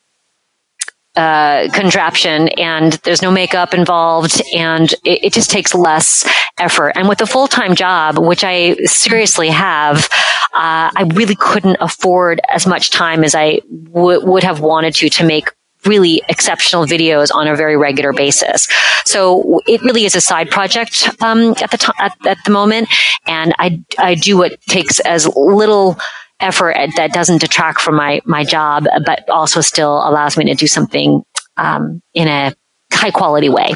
uh, 1.16 1.68
contraption 1.72 2.48
and 2.58 2.94
there's 3.04 3.22
no 3.22 3.30
makeup 3.30 3.72
involved 3.72 4.42
and 4.54 4.92
it, 5.04 5.26
it 5.26 5.32
just 5.32 5.50
takes 5.50 5.74
less 5.74 6.28
effort. 6.58 6.92
And 6.96 7.08
with 7.08 7.20
a 7.20 7.26
full-time 7.26 7.76
job, 7.76 8.18
which 8.18 8.42
I 8.42 8.74
seriously 8.84 9.48
have, 9.48 10.08
uh, 10.54 10.90
I 10.96 11.08
really 11.14 11.36
couldn't 11.36 11.76
afford 11.80 12.40
as 12.52 12.66
much 12.66 12.90
time 12.90 13.22
as 13.22 13.34
I 13.34 13.60
w- 13.92 14.24
would 14.24 14.42
have 14.42 14.60
wanted 14.60 14.94
to 14.96 15.08
to 15.10 15.24
make 15.24 15.50
really 15.86 16.22
exceptional 16.28 16.86
videos 16.86 17.34
on 17.34 17.46
a 17.46 17.56
very 17.56 17.76
regular 17.76 18.12
basis. 18.12 18.68
So 19.04 19.60
it 19.66 19.82
really 19.82 20.04
is 20.04 20.14
a 20.14 20.20
side 20.20 20.50
project 20.50 21.08
um, 21.22 21.54
at 21.62 21.70
the 21.70 21.78
time 21.78 21.94
at, 21.98 22.12
at 22.26 22.38
the 22.44 22.50
moment, 22.50 22.88
and 23.26 23.54
I 23.58 23.82
I 23.98 24.14
do 24.14 24.38
what 24.38 24.60
takes 24.62 25.00
as 25.00 25.26
little 25.36 25.98
effort 26.40 26.76
that 26.96 27.12
doesn't 27.12 27.40
detract 27.40 27.80
from 27.80 27.96
my 27.96 28.20
my 28.24 28.44
job, 28.44 28.86
but 29.04 29.28
also 29.28 29.60
still 29.60 29.96
allows 30.08 30.36
me 30.36 30.44
to 30.46 30.54
do 30.54 30.66
something 30.66 31.22
um, 31.56 32.02
in 32.12 32.28
a 32.28 32.54
high 32.92 33.10
quality 33.10 33.48
way. 33.48 33.74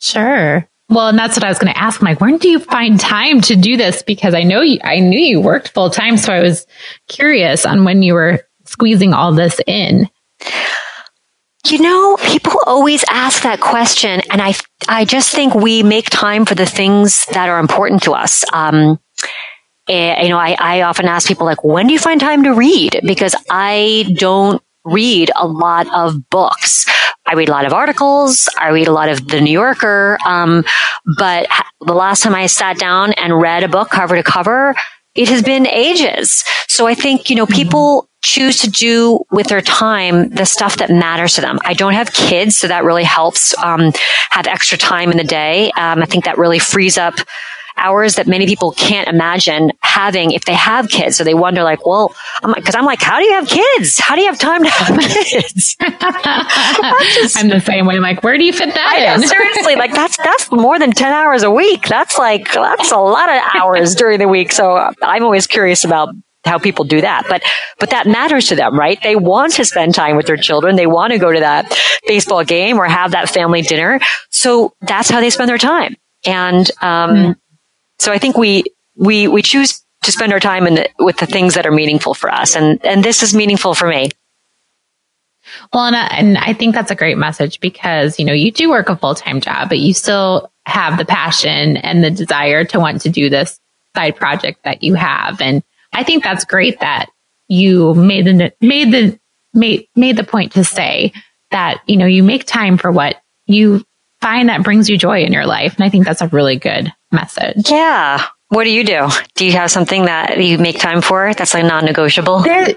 Sure. 0.00 0.68
Well, 0.88 1.08
and 1.08 1.18
that's 1.18 1.36
what 1.36 1.44
I 1.44 1.48
was 1.48 1.58
going 1.58 1.72
to 1.72 1.78
ask. 1.78 2.00
I'm 2.00 2.06
like, 2.06 2.20
when 2.20 2.38
do 2.38 2.48
you 2.48 2.60
find 2.60 2.98
time 3.00 3.40
to 3.42 3.56
do 3.56 3.76
this? 3.76 4.02
Because 4.02 4.34
I 4.34 4.44
know 4.44 4.60
you, 4.60 4.78
I 4.84 5.00
knew 5.00 5.18
you 5.18 5.40
worked 5.40 5.70
full 5.70 5.90
time, 5.90 6.16
so 6.16 6.32
I 6.32 6.42
was 6.42 6.64
curious 7.08 7.66
on 7.66 7.84
when 7.84 8.02
you 8.02 8.14
were 8.14 8.40
squeezing 8.66 9.12
all 9.12 9.32
this 9.32 9.60
in. 9.66 10.08
You 11.68 11.80
know, 11.80 12.16
people 12.18 12.52
always 12.64 13.04
ask 13.10 13.42
that 13.42 13.60
question, 13.60 14.22
and 14.30 14.40
I, 14.40 14.54
I 14.88 15.04
just 15.04 15.34
think 15.34 15.52
we 15.52 15.82
make 15.82 16.08
time 16.08 16.44
for 16.44 16.54
the 16.54 16.64
things 16.64 17.26
that 17.32 17.48
are 17.48 17.58
important 17.58 18.04
to 18.04 18.12
us. 18.12 18.44
Um, 18.52 19.00
and, 19.88 20.22
you 20.22 20.28
know, 20.28 20.38
I, 20.38 20.56
I 20.60 20.82
often 20.82 21.06
ask 21.06 21.26
people 21.26 21.44
like, 21.44 21.64
when 21.64 21.88
do 21.88 21.92
you 21.92 21.98
find 21.98 22.20
time 22.20 22.44
to 22.44 22.54
read? 22.54 23.00
Because 23.04 23.34
I 23.50 24.14
don't 24.16 24.62
read 24.84 25.32
a 25.34 25.46
lot 25.46 25.92
of 25.92 26.30
books. 26.30 26.86
I 27.26 27.34
read 27.34 27.48
a 27.48 27.52
lot 27.52 27.66
of 27.66 27.72
articles. 27.72 28.48
I 28.56 28.68
read 28.68 28.86
a 28.86 28.92
lot 28.92 29.08
of 29.08 29.26
the 29.26 29.40
New 29.40 29.50
Yorker. 29.50 30.18
Um, 30.24 30.64
but 31.18 31.48
the 31.80 31.94
last 31.94 32.22
time 32.22 32.36
I 32.36 32.46
sat 32.46 32.78
down 32.78 33.12
and 33.14 33.40
read 33.40 33.64
a 33.64 33.68
book 33.68 33.90
cover 33.90 34.14
to 34.14 34.22
cover, 34.22 34.76
it 35.16 35.28
has 35.30 35.42
been 35.42 35.66
ages. 35.66 36.44
So 36.68 36.86
I 36.86 36.94
think, 36.94 37.28
you 37.28 37.34
know, 37.34 37.46
people 37.46 38.08
choose 38.26 38.58
to 38.58 38.70
do 38.70 39.24
with 39.30 39.46
their 39.46 39.60
time 39.60 40.28
the 40.30 40.44
stuff 40.44 40.78
that 40.78 40.90
matters 40.90 41.34
to 41.34 41.40
them. 41.40 41.58
I 41.64 41.74
don't 41.74 41.92
have 41.94 42.12
kids, 42.12 42.58
so 42.58 42.68
that 42.68 42.84
really 42.84 43.04
helps 43.04 43.56
um, 43.58 43.92
have 44.30 44.46
extra 44.46 44.76
time 44.76 45.10
in 45.10 45.16
the 45.16 45.24
day. 45.24 45.70
Um, 45.78 46.02
I 46.02 46.06
think 46.06 46.24
that 46.24 46.36
really 46.36 46.58
frees 46.58 46.98
up 46.98 47.14
hours 47.78 48.14
that 48.14 48.26
many 48.26 48.46
people 48.46 48.72
can't 48.72 49.06
imagine 49.08 49.70
having 49.80 50.30
if 50.32 50.44
they 50.44 50.54
have 50.54 50.88
kids. 50.88 51.16
So 51.16 51.24
they 51.24 51.34
wonder, 51.34 51.62
like, 51.62 51.86
well, 51.86 52.14
I'm 52.42 52.50
like, 52.50 52.62
because 52.62 52.74
I'm 52.74 52.84
like, 52.84 53.02
how 53.02 53.18
do 53.18 53.24
you 53.24 53.32
have 53.34 53.48
kids? 53.48 53.98
How 53.98 54.14
do 54.14 54.22
you 54.22 54.26
have 54.28 54.38
time 54.38 54.64
to 54.64 54.70
have 54.70 54.98
kids? 55.24 55.76
just, 57.14 57.38
I'm 57.38 57.48
the 57.48 57.62
same 57.64 57.86
way. 57.86 57.96
I'm 57.96 58.02
like, 58.02 58.22
where 58.22 58.38
do 58.38 58.44
you 58.44 58.52
fit 58.52 58.74
that 58.74 59.16
in? 59.16 59.28
Seriously, 59.28 59.76
like 59.76 59.92
that's 59.92 60.16
that's 60.16 60.50
more 60.50 60.78
than 60.78 60.92
ten 60.92 61.12
hours 61.12 61.42
a 61.42 61.50
week. 61.50 61.86
That's 61.86 62.18
like 62.18 62.52
that's 62.52 62.92
a 62.92 62.98
lot 62.98 63.28
of 63.28 63.40
hours 63.54 63.94
during 63.94 64.18
the 64.18 64.28
week. 64.28 64.52
So 64.52 64.90
I'm 65.02 65.22
always 65.22 65.46
curious 65.46 65.84
about 65.84 66.08
how 66.46 66.58
people 66.58 66.84
do 66.84 67.00
that. 67.00 67.24
But, 67.28 67.42
but 67.78 67.90
that 67.90 68.06
matters 68.06 68.48
to 68.48 68.56
them, 68.56 68.78
right? 68.78 68.98
They 69.02 69.16
want 69.16 69.54
to 69.54 69.64
spend 69.64 69.94
time 69.94 70.16
with 70.16 70.26
their 70.26 70.36
children. 70.36 70.76
They 70.76 70.86
want 70.86 71.12
to 71.12 71.18
go 71.18 71.32
to 71.32 71.40
that 71.40 71.76
baseball 72.06 72.44
game 72.44 72.78
or 72.78 72.86
have 72.86 73.12
that 73.12 73.28
family 73.28 73.62
dinner. 73.62 74.00
So 74.30 74.74
that's 74.80 75.10
how 75.10 75.20
they 75.20 75.30
spend 75.30 75.48
their 75.48 75.58
time. 75.58 75.96
And, 76.24 76.70
um, 76.80 77.10
mm 77.10 77.36
so 77.98 78.12
I 78.12 78.18
think 78.18 78.36
we, 78.36 78.64
we, 78.94 79.28
we 79.28 79.42
choose 79.42 79.82
to 80.02 80.12
spend 80.12 80.32
our 80.32 80.40
time 80.40 80.66
in 80.66 80.74
the, 80.74 80.88
with 80.98 81.16
the 81.16 81.26
things 81.26 81.54
that 81.54 81.66
are 81.66 81.72
meaningful 81.72 82.14
for 82.14 82.30
us. 82.30 82.54
And, 82.54 82.84
and 82.84 83.02
this 83.02 83.22
is 83.22 83.34
meaningful 83.34 83.74
for 83.74 83.88
me. 83.88 84.10
Well, 85.72 85.86
and 85.86 85.96
I, 85.96 86.06
and 86.08 86.38
I 86.38 86.52
think 86.52 86.74
that's 86.74 86.90
a 86.90 86.96
great 86.96 87.16
message 87.16 87.60
because, 87.60 88.18
you 88.18 88.24
know, 88.24 88.32
you 88.32 88.52
do 88.52 88.68
work 88.68 88.88
a 88.88 88.96
full 88.96 89.14
time 89.14 89.40
job, 89.40 89.68
but 89.68 89.78
you 89.78 89.94
still 89.94 90.52
have 90.66 90.98
the 90.98 91.04
passion 91.04 91.76
and 91.76 92.02
the 92.02 92.10
desire 92.10 92.64
to 92.64 92.80
want 92.80 93.02
to 93.02 93.08
do 93.08 93.30
this 93.30 93.58
side 93.94 94.16
project 94.16 94.62
that 94.64 94.82
you 94.82 94.94
have. 94.94 95.40
And 95.40 95.62
I 95.96 96.04
think 96.04 96.22
that's 96.22 96.44
great 96.44 96.80
that 96.80 97.06
you 97.48 97.94
made 97.94 98.26
the, 98.26 98.52
made 98.60 98.92
the, 98.92 99.18
made, 99.54 99.88
made 99.96 100.16
the 100.16 100.24
point 100.24 100.52
to 100.52 100.64
say 100.64 101.12
that, 101.50 101.80
you 101.86 101.96
know, 101.96 102.06
you 102.06 102.22
make 102.22 102.44
time 102.44 102.76
for 102.76 102.90
what 102.90 103.16
you 103.46 103.82
find 104.20 104.48
that 104.48 104.62
brings 104.62 104.90
you 104.90 104.98
joy 104.98 105.22
in 105.22 105.32
your 105.32 105.46
life. 105.46 105.74
And 105.76 105.84
I 105.84 105.88
think 105.88 106.04
that's 106.04 106.20
a 106.20 106.28
really 106.28 106.56
good 106.56 106.92
message. 107.10 107.70
Yeah. 107.70 108.24
What 108.48 108.64
do 108.64 108.70
you 108.70 108.84
do? 108.84 109.08
Do 109.34 109.44
you 109.44 109.52
have 109.52 109.70
something 109.70 110.04
that 110.04 110.38
you 110.42 110.58
make 110.58 110.78
time 110.78 111.00
for 111.00 111.32
that's 111.34 111.54
like 111.54 111.64
non-negotiable? 111.64 112.40
There, 112.40 112.74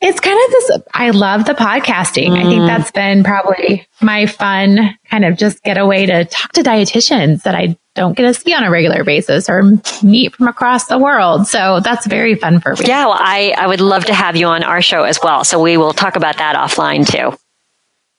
it's 0.00 0.20
kind 0.20 0.38
of 0.44 0.50
this, 0.50 0.70
I 0.94 1.10
love 1.10 1.44
the 1.44 1.54
podcasting. 1.54 2.28
Mm. 2.28 2.38
I 2.38 2.42
think 2.44 2.62
mm. 2.62 2.66
that's 2.66 2.90
been 2.92 3.24
probably 3.24 3.86
my 4.00 4.26
fun 4.26 4.96
kind 5.10 5.24
of 5.24 5.36
just 5.36 5.62
get 5.64 5.76
away 5.76 6.06
to 6.06 6.24
talk 6.24 6.52
to 6.52 6.62
dietitians 6.62 7.42
that 7.42 7.56
I 7.56 7.76
don't 7.96 8.16
get 8.16 8.22
to 8.22 8.34
see 8.34 8.54
on 8.54 8.62
a 8.62 8.70
regular 8.70 9.02
basis 9.02 9.48
or 9.48 9.62
meet 10.04 10.36
from 10.36 10.46
across 10.46 10.86
the 10.86 10.98
world. 10.98 11.48
So 11.48 11.80
that's 11.80 12.06
very 12.06 12.36
fun 12.36 12.60
for 12.60 12.74
me. 12.74 12.86
Yeah, 12.86 13.06
well, 13.06 13.18
I, 13.18 13.54
I 13.58 13.66
would 13.66 13.80
love 13.80 14.04
to 14.04 14.14
have 14.14 14.36
you 14.36 14.46
on 14.46 14.62
our 14.62 14.80
show 14.80 15.02
as 15.02 15.18
well. 15.20 15.42
So 15.42 15.60
we 15.60 15.76
will 15.76 15.92
talk 15.92 16.14
about 16.14 16.38
that 16.38 16.54
offline 16.54 17.04
too. 17.04 17.36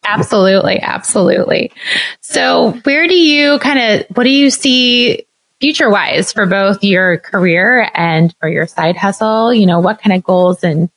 Absolutely. 0.05 0.81
Absolutely. 0.81 1.71
So 2.19 2.71
where 2.83 3.07
do 3.07 3.15
you 3.15 3.57
kind 3.59 3.79
of, 3.79 4.17
what 4.17 4.25
do 4.25 4.31
you 4.31 4.49
see 4.49 5.25
future 5.61 5.89
wise 5.89 6.33
for 6.33 6.45
both 6.45 6.83
your 6.83 7.19
career 7.19 7.89
and 7.93 8.35
for 8.41 8.49
your 8.49 8.67
side 8.67 8.97
hustle? 8.97 9.53
You 9.53 9.65
know, 9.65 9.79
what 9.79 10.01
kind 10.01 10.13
of 10.13 10.23
goals 10.23 10.63
and 10.63 10.89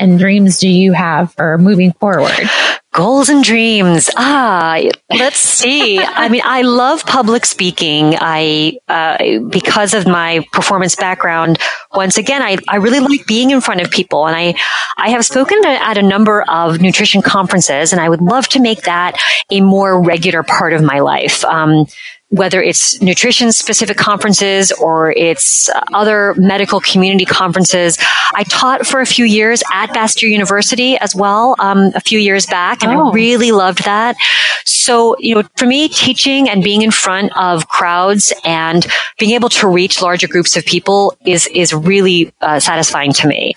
and 0.00 0.18
dreams 0.18 0.58
do 0.58 0.68
you 0.68 0.92
have 0.92 1.32
for 1.34 1.58
moving 1.58 1.92
forward? 1.92 2.50
Goals 2.92 3.28
and 3.28 3.44
dreams. 3.44 4.10
Ah, 4.16 4.80
let's 5.10 5.36
see. 5.36 6.00
I 6.00 6.28
mean, 6.28 6.40
I 6.44 6.62
love 6.62 7.06
public 7.06 7.46
speaking. 7.46 8.16
I, 8.18 8.78
uh, 8.88 9.38
because 9.48 9.94
of 9.94 10.06
my 10.06 10.44
performance 10.52 10.96
background, 10.96 11.58
once 11.94 12.18
again, 12.18 12.42
I, 12.42 12.56
I 12.66 12.76
really 12.76 12.98
like 12.98 13.26
being 13.26 13.52
in 13.52 13.60
front 13.60 13.80
of 13.80 13.92
people 13.92 14.26
and 14.26 14.34
I, 14.34 14.54
I 14.96 15.10
have 15.10 15.24
spoken 15.24 15.62
to, 15.62 15.68
at 15.68 15.98
a 15.98 16.02
number 16.02 16.42
of 16.42 16.80
nutrition 16.80 17.22
conferences 17.22 17.92
and 17.92 18.00
I 18.00 18.08
would 18.08 18.22
love 18.22 18.48
to 18.48 18.60
make 18.60 18.82
that 18.82 19.20
a 19.50 19.60
more 19.60 20.02
regular 20.02 20.42
part 20.42 20.72
of 20.72 20.82
my 20.82 20.98
life. 20.98 21.44
Um, 21.44 21.86
whether 22.30 22.62
it's 22.62 23.00
nutrition 23.02 23.50
specific 23.50 23.96
conferences 23.96 24.70
or 24.72 25.10
it's 25.12 25.68
other 25.92 26.32
medical 26.36 26.80
community 26.80 27.24
conferences. 27.24 27.98
I 28.34 28.44
taught 28.44 28.86
for 28.86 29.00
a 29.00 29.06
few 29.06 29.24
years 29.24 29.64
at 29.72 29.88
Bastyr 29.88 30.30
University 30.30 30.96
as 30.96 31.14
well, 31.14 31.56
um, 31.58 31.90
a 31.96 32.00
few 32.00 32.20
years 32.20 32.46
back, 32.46 32.84
and 32.84 32.92
oh. 32.92 33.10
I 33.10 33.12
really 33.12 33.50
loved 33.50 33.84
that. 33.84 34.16
So, 34.64 35.16
you 35.18 35.34
know, 35.34 35.42
for 35.56 35.66
me, 35.66 35.88
teaching 35.88 36.48
and 36.48 36.62
being 36.62 36.82
in 36.82 36.92
front 36.92 37.36
of 37.36 37.68
crowds 37.68 38.32
and 38.44 38.86
being 39.18 39.32
able 39.32 39.48
to 39.50 39.66
reach 39.66 40.00
larger 40.00 40.28
groups 40.28 40.56
of 40.56 40.64
people 40.64 41.16
is, 41.26 41.48
is 41.48 41.74
really 41.74 42.32
uh, 42.40 42.60
satisfying 42.60 43.12
to 43.14 43.26
me. 43.26 43.54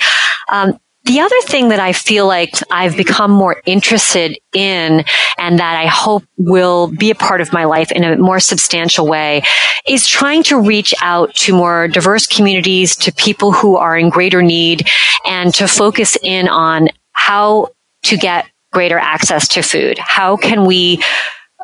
Um, 0.49 0.79
the 1.05 1.19
other 1.19 1.41
thing 1.41 1.69
that 1.69 1.81
I 1.81 1.91
feel 1.91 2.25
like 2.25 2.55
I've 2.71 2.95
become 2.95 3.29
more 3.29 3.61
interested 3.65 4.39
in 4.53 5.03
and 5.37 5.59
that 5.59 5.75
I 5.77 5.87
hope 5.87 6.23
will 6.37 6.87
be 6.87 7.11
a 7.11 7.15
part 7.15 7.41
of 7.41 7.51
my 7.51 7.65
life 7.65 7.91
in 7.91 8.03
a 8.03 8.17
more 8.17 8.39
substantial 8.39 9.07
way 9.07 9.43
is 9.85 10.07
trying 10.07 10.43
to 10.43 10.61
reach 10.61 10.93
out 11.01 11.33
to 11.35 11.53
more 11.53 11.89
diverse 11.89 12.25
communities, 12.25 12.95
to 12.97 13.11
people 13.11 13.51
who 13.51 13.75
are 13.75 13.97
in 13.97 14.09
greater 14.09 14.41
need 14.41 14.87
and 15.25 15.53
to 15.55 15.67
focus 15.67 16.17
in 16.23 16.47
on 16.47 16.87
how 17.11 17.69
to 18.03 18.15
get 18.15 18.45
greater 18.71 18.97
access 18.97 19.47
to 19.49 19.61
food. 19.61 19.97
How 19.97 20.37
can 20.37 20.65
we 20.65 21.03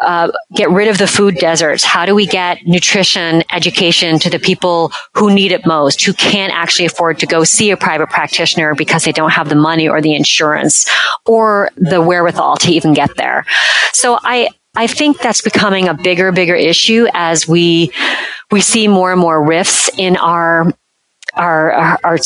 uh, 0.01 0.31
get 0.55 0.69
rid 0.69 0.87
of 0.87 0.97
the 0.97 1.07
food 1.07 1.35
deserts? 1.35 1.83
How 1.83 2.05
do 2.05 2.15
we 2.15 2.25
get 2.25 2.65
nutrition 2.65 3.43
education 3.51 4.19
to 4.19 4.29
the 4.29 4.39
people 4.39 4.91
who 5.13 5.33
need 5.33 5.51
it 5.51 5.65
most, 5.65 6.03
who 6.03 6.13
can't 6.13 6.53
actually 6.53 6.85
afford 6.85 7.19
to 7.19 7.25
go 7.25 7.43
see 7.43 7.71
a 7.71 7.77
private 7.77 8.09
practitioner 8.09 8.75
because 8.75 9.03
they 9.03 9.11
don't 9.11 9.31
have 9.31 9.49
the 9.49 9.55
money 9.55 9.87
or 9.87 10.01
the 10.01 10.15
insurance 10.15 10.89
or 11.25 11.69
the 11.75 12.01
wherewithal 12.01 12.57
to 12.57 12.71
even 12.71 12.93
get 12.93 13.15
there? 13.17 13.45
So 13.93 14.19
I, 14.23 14.49
I 14.75 14.87
think 14.87 15.19
that's 15.19 15.41
becoming 15.41 15.87
a 15.87 15.93
bigger, 15.93 16.31
bigger 16.31 16.55
issue 16.55 17.07
as 17.13 17.47
we, 17.47 17.91
we 18.51 18.61
see 18.61 18.87
more 18.87 19.11
and 19.11 19.19
more 19.19 19.43
rifts 19.43 19.89
in 19.97 20.15
our 20.17 20.71
our, 21.35 21.71
our, 21.71 21.99
our, 22.03 22.17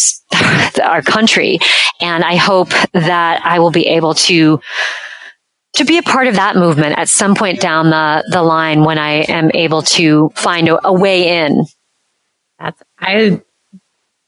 our 0.83 1.01
country. 1.01 1.59
And 2.01 2.23
I 2.23 2.35
hope 2.35 2.69
that 2.93 3.41
I 3.45 3.59
will 3.59 3.71
be 3.71 3.87
able 3.87 4.13
to 4.15 4.59
to 5.73 5.85
be 5.85 5.97
a 5.97 6.03
part 6.03 6.27
of 6.27 6.35
that 6.35 6.55
movement 6.55 6.97
at 6.97 7.09
some 7.09 7.35
point 7.35 7.59
down 7.59 7.89
the, 7.89 8.23
the 8.31 8.43
line 8.43 8.83
when 8.83 8.97
I 8.97 9.23
am 9.23 9.49
able 9.53 9.81
to 9.81 10.29
find 10.35 10.69
a, 10.69 10.87
a 10.87 10.93
way 10.93 11.45
in. 11.45 11.65
That's, 12.59 12.81
I, 12.99 13.41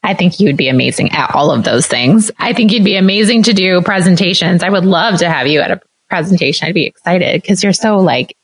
I 0.02 0.14
think 0.14 0.40
you 0.40 0.48
would 0.48 0.56
be 0.56 0.68
amazing 0.68 1.12
at 1.12 1.34
all 1.34 1.50
of 1.50 1.64
those 1.64 1.86
things. 1.86 2.30
I 2.38 2.52
think 2.52 2.72
you'd 2.72 2.84
be 2.84 2.96
amazing 2.96 3.44
to 3.44 3.52
do 3.52 3.80
presentations. 3.82 4.62
I 4.62 4.70
would 4.70 4.84
love 4.84 5.20
to 5.20 5.30
have 5.30 5.46
you 5.46 5.60
at 5.60 5.70
a 5.70 5.80
presentation. 6.08 6.66
I'd 6.66 6.74
be 6.74 6.86
excited 6.86 7.40
because 7.40 7.62
you're 7.62 7.72
so 7.72 7.98
like 7.98 8.36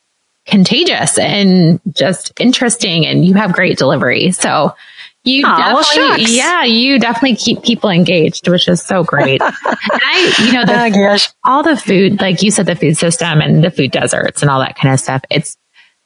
contagious 0.45 1.17
and 1.17 1.79
just 1.93 2.33
interesting 2.39 3.05
and 3.05 3.25
you 3.25 3.33
have 3.33 3.53
great 3.53 3.77
delivery. 3.77 4.31
So 4.31 4.75
you 5.23 5.41
definitely, 5.43 6.35
yeah, 6.35 6.63
you 6.65 6.99
definitely 6.99 7.37
keep 7.37 7.63
people 7.63 7.89
engaged, 7.89 8.47
which 8.47 8.67
is 8.67 8.83
so 8.83 9.03
great. 9.03 9.41
and 9.41 9.51
I, 9.65 10.35
you 10.45 10.53
know, 10.53 10.65
the, 10.65 10.73
oh, 10.73 11.17
all 11.45 11.63
the 11.63 11.77
food, 11.77 12.19
like 12.19 12.43
you 12.43 12.51
said, 12.51 12.65
the 12.65 12.75
food 12.75 12.97
system 12.97 13.39
and 13.39 13.63
the 13.63 13.71
food 13.71 13.91
deserts 13.91 14.41
and 14.41 14.51
all 14.51 14.59
that 14.59 14.75
kind 14.75 14.93
of 14.93 14.99
stuff. 14.99 15.21
It's, 15.29 15.57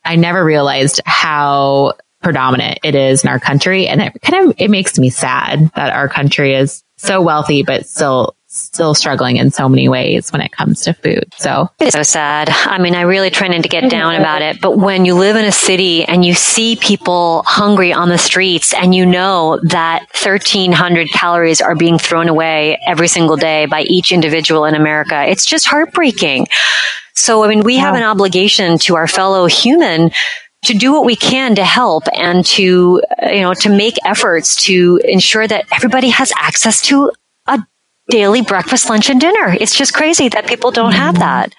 I 0.06 0.16
never 0.16 0.44
realized 0.46 1.02
how 1.06 1.94
predominant 2.22 2.80
it 2.84 2.94
is 2.94 3.24
in 3.24 3.30
our 3.30 3.40
country. 3.40 3.88
And 3.88 4.02
it 4.02 4.22
kind 4.22 4.50
of, 4.50 4.56
it 4.58 4.70
makes 4.70 5.00
me 5.00 5.10
sad 5.10 5.72
that 5.76 5.94
our 5.94 6.08
country 6.08 6.54
is 6.54 6.84
so 6.98 7.22
wealthy, 7.22 7.64
but 7.64 7.88
still 7.88 8.37
still 8.60 8.94
struggling 8.94 9.38
in 9.38 9.52
so 9.52 9.68
many 9.70 9.88
ways 9.90 10.32
when 10.32 10.42
it 10.42 10.52
comes 10.52 10.82
to 10.82 10.94
food. 10.94 11.34
So 11.38 11.70
it's 11.80 11.96
so 11.96 12.04
sad. 12.04 12.50
I 12.50 12.78
mean, 12.78 12.96
I 12.96 13.02
really 13.02 13.30
try 13.30 13.48
not 13.48 13.64
to 13.64 13.70
get 13.70 13.90
down 13.90 14.16
about 14.16 14.42
it, 14.42 14.62
but 14.62 14.78
when 14.78 15.06
you 15.06 15.16
live 15.16 15.36
in 15.36 15.46
a 15.46 15.52
city 15.52 16.04
and 16.06 16.26
you 16.26 16.34
see 16.34 16.76
people 16.76 17.44
hungry 17.46 17.94
on 17.94 18.10
the 18.10 18.18
streets 18.18 18.74
and 18.74 18.94
you 18.94 19.06
know 19.06 19.60
that 19.64 20.08
1300 20.22 21.10
calories 21.10 21.62
are 21.62 21.76
being 21.76 21.98
thrown 21.98 22.28
away 22.30 22.80
every 22.88 23.08
single 23.08 23.36
day 23.36 23.66
by 23.66 23.82
each 23.84 24.12
individual 24.12 24.66
in 24.66 24.76
America, 24.76 25.26
it's 25.28 25.46
just 25.46 25.68
heartbreaking. 25.68 26.48
So, 27.14 27.44
I 27.44 27.48
mean, 27.48 27.62
we 27.62 27.78
have 27.78 27.96
an 27.96 28.04
obligation 28.04 28.78
to 28.80 28.96
our 28.96 29.08
fellow 29.08 29.48
human 29.48 30.12
to 30.66 30.74
do 30.74 30.92
what 30.92 31.06
we 31.06 31.16
can 31.16 31.56
to 31.56 31.64
help 31.64 32.04
and 32.14 32.46
to, 32.46 33.02
you 33.32 33.42
know, 33.42 33.54
to 33.54 33.70
make 33.70 33.96
efforts 34.06 34.56
to 34.66 35.00
ensure 35.04 35.48
that 35.48 35.66
everybody 35.72 36.10
has 36.10 36.32
access 36.40 36.82
to 36.84 37.12
daily 38.10 38.42
breakfast, 38.42 38.90
lunch, 38.90 39.10
and 39.10 39.20
dinner. 39.20 39.56
It's 39.60 39.76
just 39.76 39.94
crazy 39.94 40.30
that 40.30 40.48
people 40.48 40.72
don't 40.72 40.94
have 40.94 41.16
mm-hmm. 41.16 41.22
that. 41.22 41.56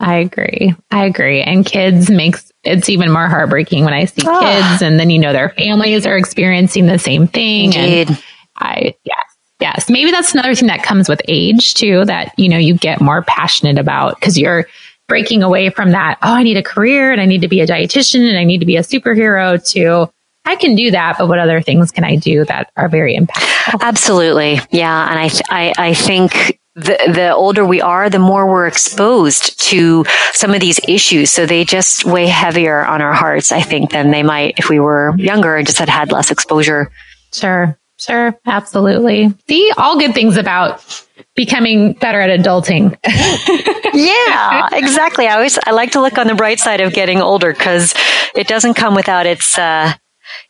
I 0.00 0.16
agree. 0.16 0.74
I 0.90 1.04
agree. 1.04 1.40
And 1.40 1.64
kids 1.64 2.10
makes 2.10 2.50
it's 2.64 2.88
even 2.88 3.12
more 3.12 3.28
heartbreaking 3.28 3.84
when 3.84 3.94
I 3.94 4.06
see 4.06 4.22
oh. 4.26 4.40
kids 4.40 4.82
and 4.82 4.98
then 4.98 5.10
you 5.10 5.18
know 5.18 5.32
their 5.32 5.50
families 5.50 6.06
are 6.06 6.16
experiencing 6.16 6.86
the 6.86 6.98
same 6.98 7.28
thing. 7.28 7.66
Indeed. 7.66 8.08
And 8.08 8.22
I 8.58 8.96
yes, 9.04 9.34
Yes. 9.60 9.88
Maybe 9.88 10.10
that's 10.10 10.34
another 10.34 10.54
thing 10.54 10.66
that 10.68 10.82
comes 10.82 11.08
with 11.08 11.22
age 11.28 11.74
too, 11.74 12.04
that, 12.06 12.34
you 12.36 12.48
know, 12.48 12.58
you 12.58 12.74
get 12.74 13.00
more 13.00 13.22
passionate 13.22 13.78
about 13.78 14.18
because 14.18 14.38
you're 14.38 14.66
breaking 15.08 15.42
away 15.42 15.70
from 15.70 15.92
that. 15.92 16.18
Oh, 16.22 16.34
I 16.34 16.42
need 16.42 16.56
a 16.56 16.62
career 16.62 17.12
and 17.12 17.20
I 17.20 17.24
need 17.24 17.42
to 17.42 17.48
be 17.48 17.60
a 17.60 17.66
dietitian 17.66 18.28
and 18.28 18.36
I 18.36 18.44
need 18.44 18.58
to 18.58 18.66
be 18.66 18.76
a 18.76 18.82
superhero 18.82 19.56
to 19.72 20.12
I 20.44 20.56
can 20.56 20.74
do 20.74 20.90
that, 20.90 21.16
but 21.18 21.28
what 21.28 21.38
other 21.38 21.60
things 21.62 21.90
can 21.90 22.04
I 22.04 22.16
do 22.16 22.44
that 22.44 22.70
are 22.76 22.88
very 22.88 23.16
impactful? 23.16 23.80
Absolutely. 23.80 24.60
Yeah. 24.70 25.10
And 25.10 25.18
I, 25.18 25.28
th- 25.28 25.42
I, 25.48 25.72
I 25.76 25.94
think 25.94 26.60
the, 26.74 26.98
the 27.12 27.34
older 27.34 27.64
we 27.64 27.80
are, 27.80 28.10
the 28.10 28.18
more 28.18 28.46
we're 28.46 28.66
exposed 28.66 29.60
to 29.68 30.04
some 30.32 30.52
of 30.52 30.60
these 30.60 30.80
issues. 30.86 31.30
So 31.30 31.46
they 31.46 31.64
just 31.64 32.04
weigh 32.04 32.26
heavier 32.26 32.84
on 32.84 33.00
our 33.00 33.14
hearts, 33.14 33.52
I 33.52 33.62
think, 33.62 33.90
than 33.90 34.10
they 34.10 34.22
might 34.22 34.58
if 34.58 34.68
we 34.68 34.80
were 34.80 35.14
younger 35.16 35.56
and 35.56 35.66
just 35.66 35.78
had 35.78 35.88
had 35.88 36.12
less 36.12 36.30
exposure. 36.30 36.90
Sure. 37.32 37.78
Sure. 37.98 38.38
Absolutely. 38.44 39.32
See, 39.48 39.72
all 39.78 39.98
good 39.98 40.14
things 40.14 40.36
about 40.36 41.04
becoming 41.36 41.92
better 41.94 42.20
at 42.20 42.38
adulting. 42.38 42.96
yeah, 43.94 44.68
exactly. 44.72 45.26
I 45.26 45.34
always, 45.34 45.58
I 45.64 45.70
like 45.70 45.92
to 45.92 46.00
look 46.00 46.18
on 46.18 46.26
the 46.26 46.34
bright 46.34 46.58
side 46.58 46.80
of 46.80 46.92
getting 46.92 47.22
older 47.22 47.52
because 47.52 47.94
it 48.34 48.48
doesn't 48.48 48.74
come 48.74 48.94
without 48.94 49.26
its, 49.26 49.56
uh, 49.56 49.92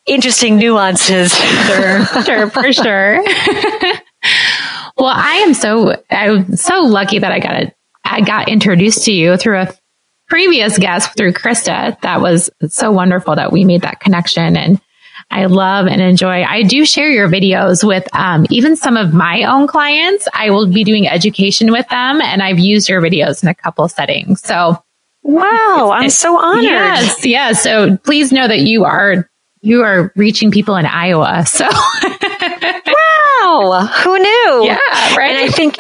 interesting 0.07 0.57
nuances. 0.57 1.35
Sure. 1.35 2.05
Sure. 2.23 2.51
For 2.51 2.73
sure. 2.73 3.25
Well, 4.97 5.13
I 5.15 5.35
am 5.39 5.55
so 5.55 6.01
I'm 6.11 6.57
so 6.57 6.83
lucky 6.83 7.19
that 7.19 7.33
I 7.33 7.41
got 7.41 7.57
it. 7.57 7.75
I 8.05 8.21
got 8.21 8.49
introduced 8.49 9.05
to 9.07 9.13
you 9.13 9.37
through 9.37 9.63
a 9.63 9.75
previous 10.29 10.79
guest 10.79 11.17
through 11.17 11.33
Krista. 11.33 12.01
That 12.03 12.21
was 12.21 12.49
so 12.69 12.93
wonderful 12.93 13.35
that 13.37 13.53
we 13.53 13.65
made 13.65 13.83
that 13.83 14.01
connection 14.01 14.57
and 14.57 14.81
I 15.31 15.47
love 15.47 15.87
and 15.87 16.01
enjoy. 16.01 16.43
I 16.45 16.63
do 16.63 16.85
share 16.85 17.11
your 17.11 17.29
videos 17.29 17.87
with 17.87 18.07
um, 18.15 18.47
even 18.51 18.77
some 18.77 18.97
of 18.97 19.15
my 19.15 19.43
own 19.45 19.67
clients. 19.67 20.29
I 20.33 20.51
will 20.51 20.67
be 20.71 20.85
doing 20.85 21.09
education 21.09 21.73
with 21.73 21.89
them, 21.89 22.21
and 22.21 22.43
I've 22.43 22.59
used 22.59 22.89
your 22.89 23.01
videos 23.01 23.43
in 23.43 23.49
a 23.49 23.55
couple 23.55 23.89
settings. 23.89 24.43
So, 24.43 24.81
wow, 25.23 25.91
I'm 25.95 26.11
so 26.11 26.39
honored. 26.39 26.65
Yes, 26.65 27.25
yes. 27.25 27.63
So 27.63 27.97
please 27.97 28.33
know 28.33 28.47
that 28.47 28.61
you 28.61 28.85
are 28.85 29.29
you 29.65 29.83
are 29.83 30.13
reaching 30.15 30.51
people 30.51 30.77
in 30.77 30.85
Iowa. 30.85 31.47
So. 31.47 31.65
wow, 31.65 31.71
who 34.03 34.19
knew? 34.19 34.67
Yeah, 34.67 34.79
right. 35.17 35.31
And 35.31 35.39
I 35.39 35.49
think, 35.49 35.79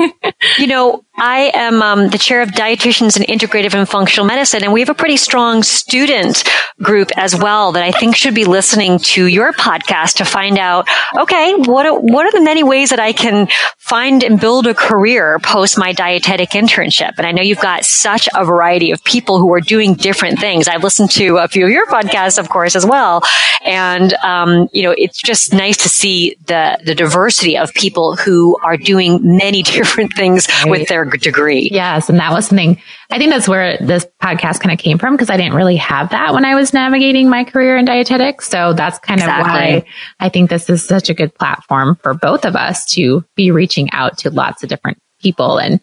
you 0.58 0.66
know, 0.66 1.04
I 1.16 1.52
am 1.54 1.80
um, 1.80 2.08
the 2.08 2.18
chair 2.18 2.42
of 2.42 2.48
dietitians 2.50 3.16
in 3.16 3.22
integrative 3.22 3.72
and 3.74 3.88
functional 3.88 4.26
medicine, 4.26 4.64
and 4.64 4.72
we 4.72 4.80
have 4.80 4.88
a 4.88 4.94
pretty 4.94 5.16
strong 5.16 5.62
student 5.62 6.42
group 6.82 7.10
as 7.16 7.36
well 7.36 7.70
that 7.72 7.84
I 7.84 7.92
think 7.92 8.16
should 8.16 8.34
be 8.34 8.44
listening 8.44 8.98
to 8.98 9.26
your 9.26 9.52
podcast 9.52 10.14
to 10.14 10.24
find 10.24 10.58
out, 10.58 10.88
okay, 11.16 11.54
what 11.54 11.86
are, 11.86 12.00
what 12.00 12.26
are 12.26 12.32
the 12.32 12.44
many 12.44 12.64
ways 12.64 12.90
that 12.90 12.98
I 12.98 13.12
can 13.12 13.46
find 13.78 14.24
and 14.24 14.40
build 14.40 14.66
a 14.66 14.74
career 14.74 15.38
post 15.38 15.78
my 15.78 15.92
dietetic 15.92 16.50
internship? 16.50 17.12
And 17.16 17.26
I 17.26 17.30
know 17.30 17.42
you've 17.42 17.60
got 17.60 17.84
such 17.84 18.28
a 18.34 18.44
variety 18.44 18.90
of 18.90 19.02
people 19.04 19.38
who 19.38 19.54
are 19.54 19.60
doing 19.60 19.94
different 19.94 20.40
things. 20.40 20.66
I've 20.66 20.82
listened 20.82 21.12
to 21.12 21.36
a 21.36 21.46
few 21.46 21.64
of 21.64 21.70
your 21.70 21.86
podcasts, 21.86 22.40
of 22.40 22.48
course, 22.48 22.74
as 22.74 22.84
well, 22.84 23.22
and 23.64 24.14
um, 24.24 24.68
you 24.72 24.82
know, 24.82 24.94
it's 24.98 25.22
just 25.22 25.52
nice 25.52 25.76
to 25.76 25.88
see 25.88 26.36
the 26.46 26.76
the 26.84 26.94
diversity 26.94 27.56
of 27.56 27.72
people 27.72 28.16
who 28.16 28.58
are 28.64 28.76
doing 28.76 29.20
many 29.22 29.62
different 29.74 30.12
things 30.14 30.48
with 30.66 30.88
their 30.88 31.03
degree. 31.04 31.68
Yes. 31.70 32.08
And 32.08 32.18
that 32.18 32.32
was 32.32 32.46
something, 32.46 32.80
I 33.10 33.18
think 33.18 33.30
that's 33.30 33.48
where 33.48 33.76
this 33.78 34.06
podcast 34.22 34.60
kind 34.60 34.72
of 34.72 34.78
came 34.78 34.98
from 34.98 35.14
because 35.14 35.30
I 35.30 35.36
didn't 35.36 35.54
really 35.54 35.76
have 35.76 36.10
that 36.10 36.34
when 36.34 36.44
I 36.44 36.54
was 36.54 36.72
navigating 36.72 37.28
my 37.28 37.44
career 37.44 37.76
in 37.76 37.84
dietetics. 37.84 38.48
So 38.48 38.72
that's 38.72 38.98
kind 38.98 39.20
exactly. 39.20 39.76
of 39.76 39.82
why 39.82 39.86
I 40.20 40.28
think 40.28 40.50
this 40.50 40.68
is 40.68 40.86
such 40.86 41.10
a 41.10 41.14
good 41.14 41.34
platform 41.34 41.96
for 42.02 42.14
both 42.14 42.44
of 42.44 42.56
us 42.56 42.84
to 42.94 43.24
be 43.36 43.50
reaching 43.50 43.90
out 43.92 44.18
to 44.18 44.30
lots 44.30 44.62
of 44.62 44.68
different 44.68 44.98
people 45.20 45.58
and, 45.58 45.80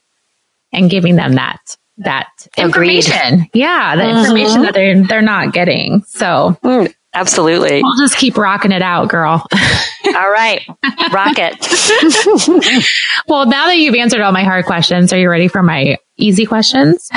and 0.73 0.89
giving 0.89 1.15
them 1.15 1.33
that 1.35 1.59
that 1.97 2.29
information. 2.57 3.33
Agreed. 3.33 3.49
Yeah, 3.53 3.95
the 3.95 4.03
mm-hmm. 4.03 4.19
information 4.19 4.61
that 4.63 4.73
they're 4.73 5.03
they're 5.03 5.21
not 5.21 5.53
getting. 5.53 6.03
So 6.07 6.57
mm, 6.63 6.93
Absolutely. 7.13 7.81
We'll 7.83 7.97
just 7.99 8.17
keep 8.17 8.37
rocking 8.37 8.71
it 8.71 8.81
out, 8.81 9.09
girl. 9.09 9.45
all 10.05 10.31
right. 10.31 10.65
Rock 11.11 11.35
it. 11.37 12.85
well, 13.27 13.45
now 13.47 13.67
that 13.67 13.77
you've 13.77 13.95
answered 13.95 14.21
all 14.21 14.31
my 14.31 14.43
hard 14.43 14.65
questions, 14.65 15.11
are 15.11 15.19
you 15.19 15.29
ready 15.29 15.49
for 15.49 15.61
my 15.61 15.97
easy 16.17 16.45
questions? 16.45 17.09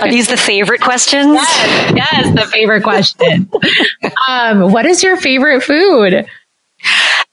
are 0.00 0.08
these 0.08 0.28
the 0.28 0.36
favorite 0.36 0.80
questions? 0.80 1.34
Yes, 1.34 1.94
yes 1.96 2.34
the 2.34 2.46
favorite 2.46 2.84
question. 2.84 3.50
um, 4.28 4.72
what 4.72 4.86
is 4.86 5.02
your 5.02 5.16
favorite 5.16 5.62
food? 5.62 6.24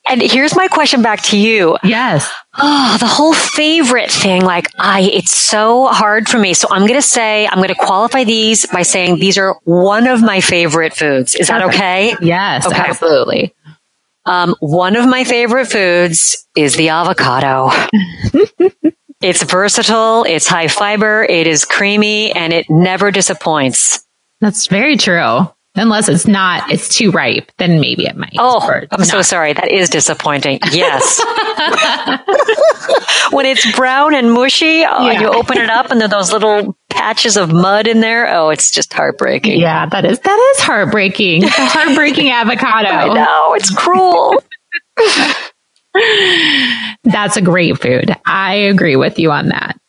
And 0.09 0.23
here's 0.23 0.55
my 0.55 0.67
question 0.67 1.03
back 1.03 1.21
to 1.25 1.37
you. 1.37 1.77
Yes. 1.83 2.31
Oh, 2.57 2.97
the 2.99 3.05
whole 3.05 3.33
favorite 3.33 4.11
thing, 4.11 4.41
like 4.43 4.67
I, 4.79 5.01
it's 5.01 5.37
so 5.37 5.85
hard 5.85 6.27
for 6.27 6.39
me. 6.39 6.55
So 6.55 6.67
I'm 6.71 6.81
going 6.81 6.99
to 6.99 7.01
say, 7.01 7.47
I'm 7.47 7.57
going 7.57 7.69
to 7.69 7.75
qualify 7.75 8.23
these 8.23 8.65
by 8.65 8.81
saying 8.81 9.19
these 9.19 9.37
are 9.37 9.55
one 9.65 10.07
of 10.07 10.23
my 10.23 10.41
favorite 10.41 10.95
foods. 10.95 11.35
Is 11.35 11.49
Perfect. 11.49 11.73
that 11.73 11.75
okay? 11.75 12.15
Yes, 12.21 12.65
okay. 12.65 12.75
absolutely. 12.75 13.53
Um, 14.25 14.55
one 14.59 14.95
of 14.95 15.07
my 15.07 15.23
favorite 15.23 15.67
foods 15.67 16.47
is 16.55 16.75
the 16.75 16.89
avocado. 16.89 17.69
it's 19.21 19.43
versatile. 19.43 20.23
It's 20.23 20.47
high 20.47 20.67
fiber. 20.69 21.23
It 21.23 21.45
is 21.45 21.65
creamy 21.65 22.31
and 22.31 22.51
it 22.51 22.65
never 22.67 23.11
disappoints. 23.11 24.03
That's 24.41 24.65
very 24.65 24.97
true. 24.97 25.47
Unless 25.79 26.09
it's 26.09 26.27
not, 26.27 26.69
it's 26.69 26.89
too 26.89 27.11
ripe, 27.11 27.51
then 27.57 27.79
maybe 27.79 28.05
it 28.05 28.17
might. 28.17 28.33
Oh, 28.37 28.69
I'm 28.69 28.99
not. 28.99 29.07
so 29.07 29.21
sorry. 29.21 29.53
That 29.53 29.71
is 29.71 29.89
disappointing. 29.89 30.59
Yes. 30.71 31.19
when 33.31 33.45
it's 33.45 33.69
brown 33.75 34.13
and 34.13 34.33
mushy, 34.33 34.83
oh, 34.85 35.05
yeah. 35.05 35.11
and 35.11 35.21
you 35.21 35.29
open 35.29 35.57
it 35.57 35.69
up 35.69 35.91
and 35.91 36.01
there 36.01 36.07
are 36.07 36.09
those 36.09 36.33
little 36.33 36.75
patches 36.89 37.37
of 37.37 37.51
mud 37.51 37.87
in 37.87 38.01
there. 38.01 38.33
Oh, 38.33 38.49
it's 38.49 38.71
just 38.71 38.93
heartbreaking. 38.93 39.59
Yeah, 39.59 39.85
that 39.85 40.03
is, 40.03 40.19
that 40.19 40.53
is 40.55 40.63
heartbreaking. 40.63 41.41
The 41.41 41.49
heartbreaking 41.49 42.31
avocado. 42.31 42.89
I 42.89 43.13
know. 43.13 43.53
It's 43.53 43.73
cruel. 43.73 44.43
That's 47.03 47.37
a 47.37 47.41
great 47.41 47.79
food. 47.79 48.15
I 48.25 48.55
agree 48.55 48.97
with 48.97 49.17
you 49.17 49.31
on 49.31 49.49
that. 49.49 49.79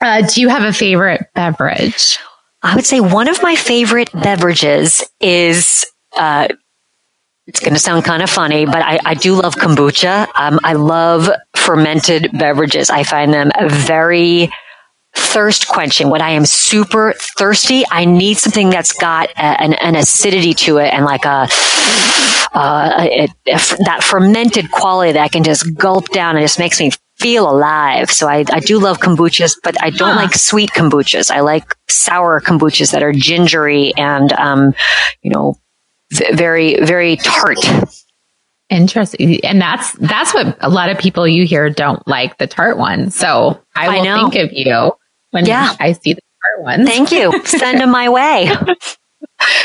Uh, 0.00 0.22
do 0.22 0.40
you 0.40 0.48
have 0.48 0.64
a 0.64 0.72
favorite 0.72 1.28
beverage? 1.34 2.18
I 2.62 2.74
would 2.74 2.86
say 2.86 3.00
one 3.00 3.28
of 3.28 3.42
my 3.42 3.54
favorite 3.54 4.10
beverages 4.12 5.04
is, 5.20 5.86
uh, 6.16 6.48
it's 7.46 7.60
going 7.60 7.74
to 7.74 7.78
sound 7.78 8.04
kind 8.04 8.22
of 8.22 8.30
funny, 8.30 8.66
but 8.66 8.82
I, 8.82 8.98
I 9.04 9.14
do 9.14 9.34
love 9.34 9.54
kombucha. 9.54 10.26
Um, 10.34 10.58
I 10.64 10.72
love 10.72 11.30
fermented 11.54 12.30
beverages. 12.32 12.90
I 12.90 13.04
find 13.04 13.32
them 13.32 13.50
very 13.68 14.50
thirst 15.14 15.68
quenching. 15.68 16.10
When 16.10 16.20
I 16.20 16.30
am 16.30 16.44
super 16.44 17.14
thirsty, 17.16 17.84
I 17.90 18.04
need 18.04 18.36
something 18.36 18.70
that's 18.70 18.92
got 18.92 19.30
a, 19.30 19.40
an, 19.40 19.74
an, 19.74 19.96
acidity 19.96 20.54
to 20.54 20.78
it 20.78 20.92
and 20.92 21.04
like 21.04 21.24
a, 21.24 21.48
uh, 22.52 23.06
a, 23.10 23.28
that 23.84 24.00
fermented 24.02 24.70
quality 24.70 25.12
that 25.12 25.22
I 25.22 25.28
can 25.28 25.44
just 25.44 25.74
gulp 25.74 26.08
down 26.10 26.36
and 26.36 26.44
just 26.44 26.58
makes 26.58 26.80
me 26.80 26.90
feel 27.18 27.50
alive. 27.50 28.10
So 28.10 28.28
I, 28.28 28.44
I 28.52 28.60
do 28.60 28.78
love 28.78 28.98
kombuchas, 28.98 29.56
but 29.62 29.82
I 29.82 29.90
don't 29.90 30.14
huh. 30.14 30.16
like 30.16 30.34
sweet 30.34 30.70
kombuchas. 30.70 31.30
I 31.30 31.40
like 31.40 31.74
sour 31.88 32.40
kombuchas 32.40 32.92
that 32.92 33.02
are 33.02 33.12
gingery 33.12 33.94
and, 33.96 34.32
um, 34.32 34.74
you 35.22 35.30
know, 35.30 35.56
very, 36.12 36.78
very 36.80 37.16
tart. 37.16 37.58
Interesting. 38.68 39.44
And 39.44 39.60
that's, 39.60 39.92
that's 39.92 40.34
what 40.34 40.56
a 40.60 40.68
lot 40.68 40.90
of 40.90 40.98
people 40.98 41.26
you 41.26 41.46
hear 41.46 41.70
don't 41.70 42.06
like 42.06 42.36
the 42.38 42.46
tart 42.46 42.76
ones. 42.76 43.16
So 43.16 43.60
I 43.74 43.88
will 43.88 44.08
I 44.08 44.30
think 44.30 44.34
of 44.36 44.52
you 44.52 44.92
when 45.30 45.46
yeah. 45.46 45.74
I 45.80 45.92
see 45.92 46.14
the 46.14 46.20
tart 46.20 46.64
ones. 46.64 46.88
Thank 46.88 47.12
you. 47.12 47.32
Send 47.44 47.80
them 47.80 47.90
my 47.90 48.08
way. 48.08 48.50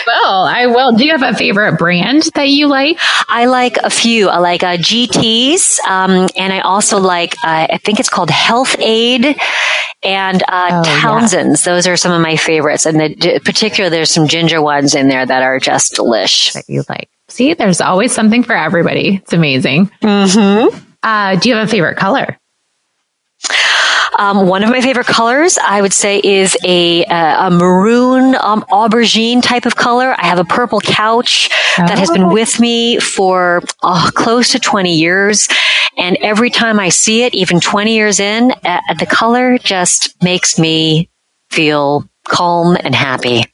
Well, 0.05 0.43
I 0.43 0.67
will. 0.67 0.93
Do 0.93 1.05
you 1.05 1.11
have 1.11 1.23
a 1.23 1.37
favorite 1.37 1.77
brand 1.77 2.23
that 2.35 2.49
you 2.49 2.67
like? 2.67 2.97
I 3.27 3.45
like 3.45 3.77
a 3.77 3.89
few. 3.89 4.29
I 4.29 4.37
like 4.39 4.63
uh, 4.63 4.77
GTs, 4.77 5.79
um, 5.87 6.27
and 6.35 6.51
I 6.51 6.59
also 6.59 6.99
like 6.99 7.33
uh, 7.43 7.67
I 7.69 7.77
think 7.77 7.99
it's 7.99 8.09
called 8.09 8.29
Health-Ade 8.29 9.37
and 10.03 10.43
uh, 10.47 10.83
oh, 10.85 10.99
Townshend's. 10.99 11.65
Yeah. 11.65 11.73
Those 11.73 11.87
are 11.87 11.97
some 11.97 12.11
of 12.11 12.21
my 12.21 12.35
favorites, 12.35 12.85
and 12.85 12.99
the, 12.99 13.41
particular 13.45 13.89
there's 13.89 14.11
some 14.11 14.27
ginger 14.27 14.61
ones 14.61 14.95
in 14.95 15.07
there 15.07 15.25
that 15.25 15.43
are 15.43 15.59
just 15.59 15.93
delish. 15.93 16.53
That 16.53 16.67
you 16.67 16.83
like? 16.89 17.09
See, 17.29 17.53
there's 17.53 17.79
always 17.79 18.11
something 18.11 18.43
for 18.43 18.55
everybody. 18.55 19.21
It's 19.23 19.33
amazing. 19.33 19.89
Mm-hmm. 20.01 20.77
Uh, 21.01 21.35
do 21.37 21.49
you 21.49 21.55
have 21.55 21.67
a 21.67 21.71
favorite 21.71 21.97
color? 21.97 22.37
Um, 24.17 24.47
one 24.47 24.63
of 24.63 24.69
my 24.69 24.81
favorite 24.81 25.07
colors, 25.07 25.57
I 25.57 25.81
would 25.81 25.93
say, 25.93 26.19
is 26.23 26.57
a 26.63 27.05
uh, 27.05 27.47
a 27.47 27.51
maroon 27.51 28.35
um, 28.35 28.63
aubergine 28.71 29.41
type 29.41 29.65
of 29.65 29.75
color. 29.75 30.13
I 30.17 30.25
have 30.25 30.39
a 30.39 30.43
purple 30.43 30.81
couch 30.81 31.49
oh. 31.79 31.87
that 31.87 31.97
has 31.97 32.11
been 32.11 32.23
oh. 32.23 32.33
with 32.33 32.59
me 32.59 32.99
for 32.99 33.61
uh, 33.83 34.11
close 34.13 34.51
to 34.51 34.59
20 34.59 34.93
years. 34.93 35.47
And 35.97 36.17
every 36.21 36.49
time 36.49 36.79
I 36.79 36.89
see 36.89 37.23
it, 37.23 37.33
even 37.33 37.59
20 37.59 37.93
years 37.93 38.19
in, 38.19 38.51
uh, 38.63 38.79
the 38.97 39.05
color 39.05 39.57
just 39.57 40.21
makes 40.23 40.57
me 40.57 41.09
feel 41.49 42.09
calm 42.27 42.77
and 42.79 42.95
happy. 42.95 43.45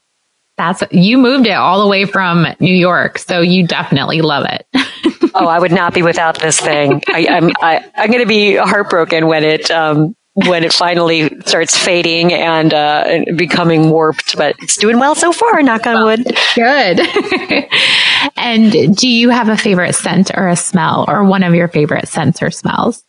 That's 0.58 0.84
you 0.92 1.20
moved 1.20 1.46
it 1.46 1.52
all 1.52 1.82
the 1.82 1.88
way 1.88 2.06
from 2.06 2.48
New 2.60 2.76
York, 2.76 3.20
so 3.20 3.42
you 3.42 3.68
definitely 3.68 4.22
love 4.22 4.46
it. 4.50 4.66
oh, 5.36 5.48
I 5.48 5.60
would 5.60 5.72
not 5.72 5.94
be 5.94 6.02
without 6.02 6.40
this 6.40 6.60
thing. 6.60 7.04
I, 7.08 7.28
I'm 7.28 7.52
I, 7.62 7.86
I'm 7.96 8.10
going 8.10 8.24
to 8.24 8.28
be 8.28 8.56
heartbroken 8.56 9.28
when 9.28 9.44
it 9.44 9.70
um, 9.70 10.16
when 10.46 10.64
it 10.64 10.72
finally 10.72 11.30
starts 11.48 11.76
fading 11.76 12.32
and, 12.32 12.74
uh, 12.74 13.24
becoming 13.36 13.90
warped, 13.90 14.38
but 14.38 14.56
it's 14.60 14.78
doing 14.78 15.00
well 15.00 15.16
so 15.16 15.32
far, 15.32 15.64
knock 15.64 15.88
on 15.88 16.04
wood. 16.04 16.24
Good. 16.54 17.00
and 18.38 18.96
do 18.96 19.10
you 19.10 19.30
have 19.30 19.50
a 19.50 19.58
favorite 19.58 19.94
scent 19.94 20.30
or 20.36 20.48
a 20.48 20.56
smell 20.56 21.06
or 21.08 21.24
one 21.24 21.42
of 21.42 21.56
your 21.56 21.68
favorite 21.68 22.08
scents 22.08 22.44
or 22.44 22.52
smells? 22.52 23.04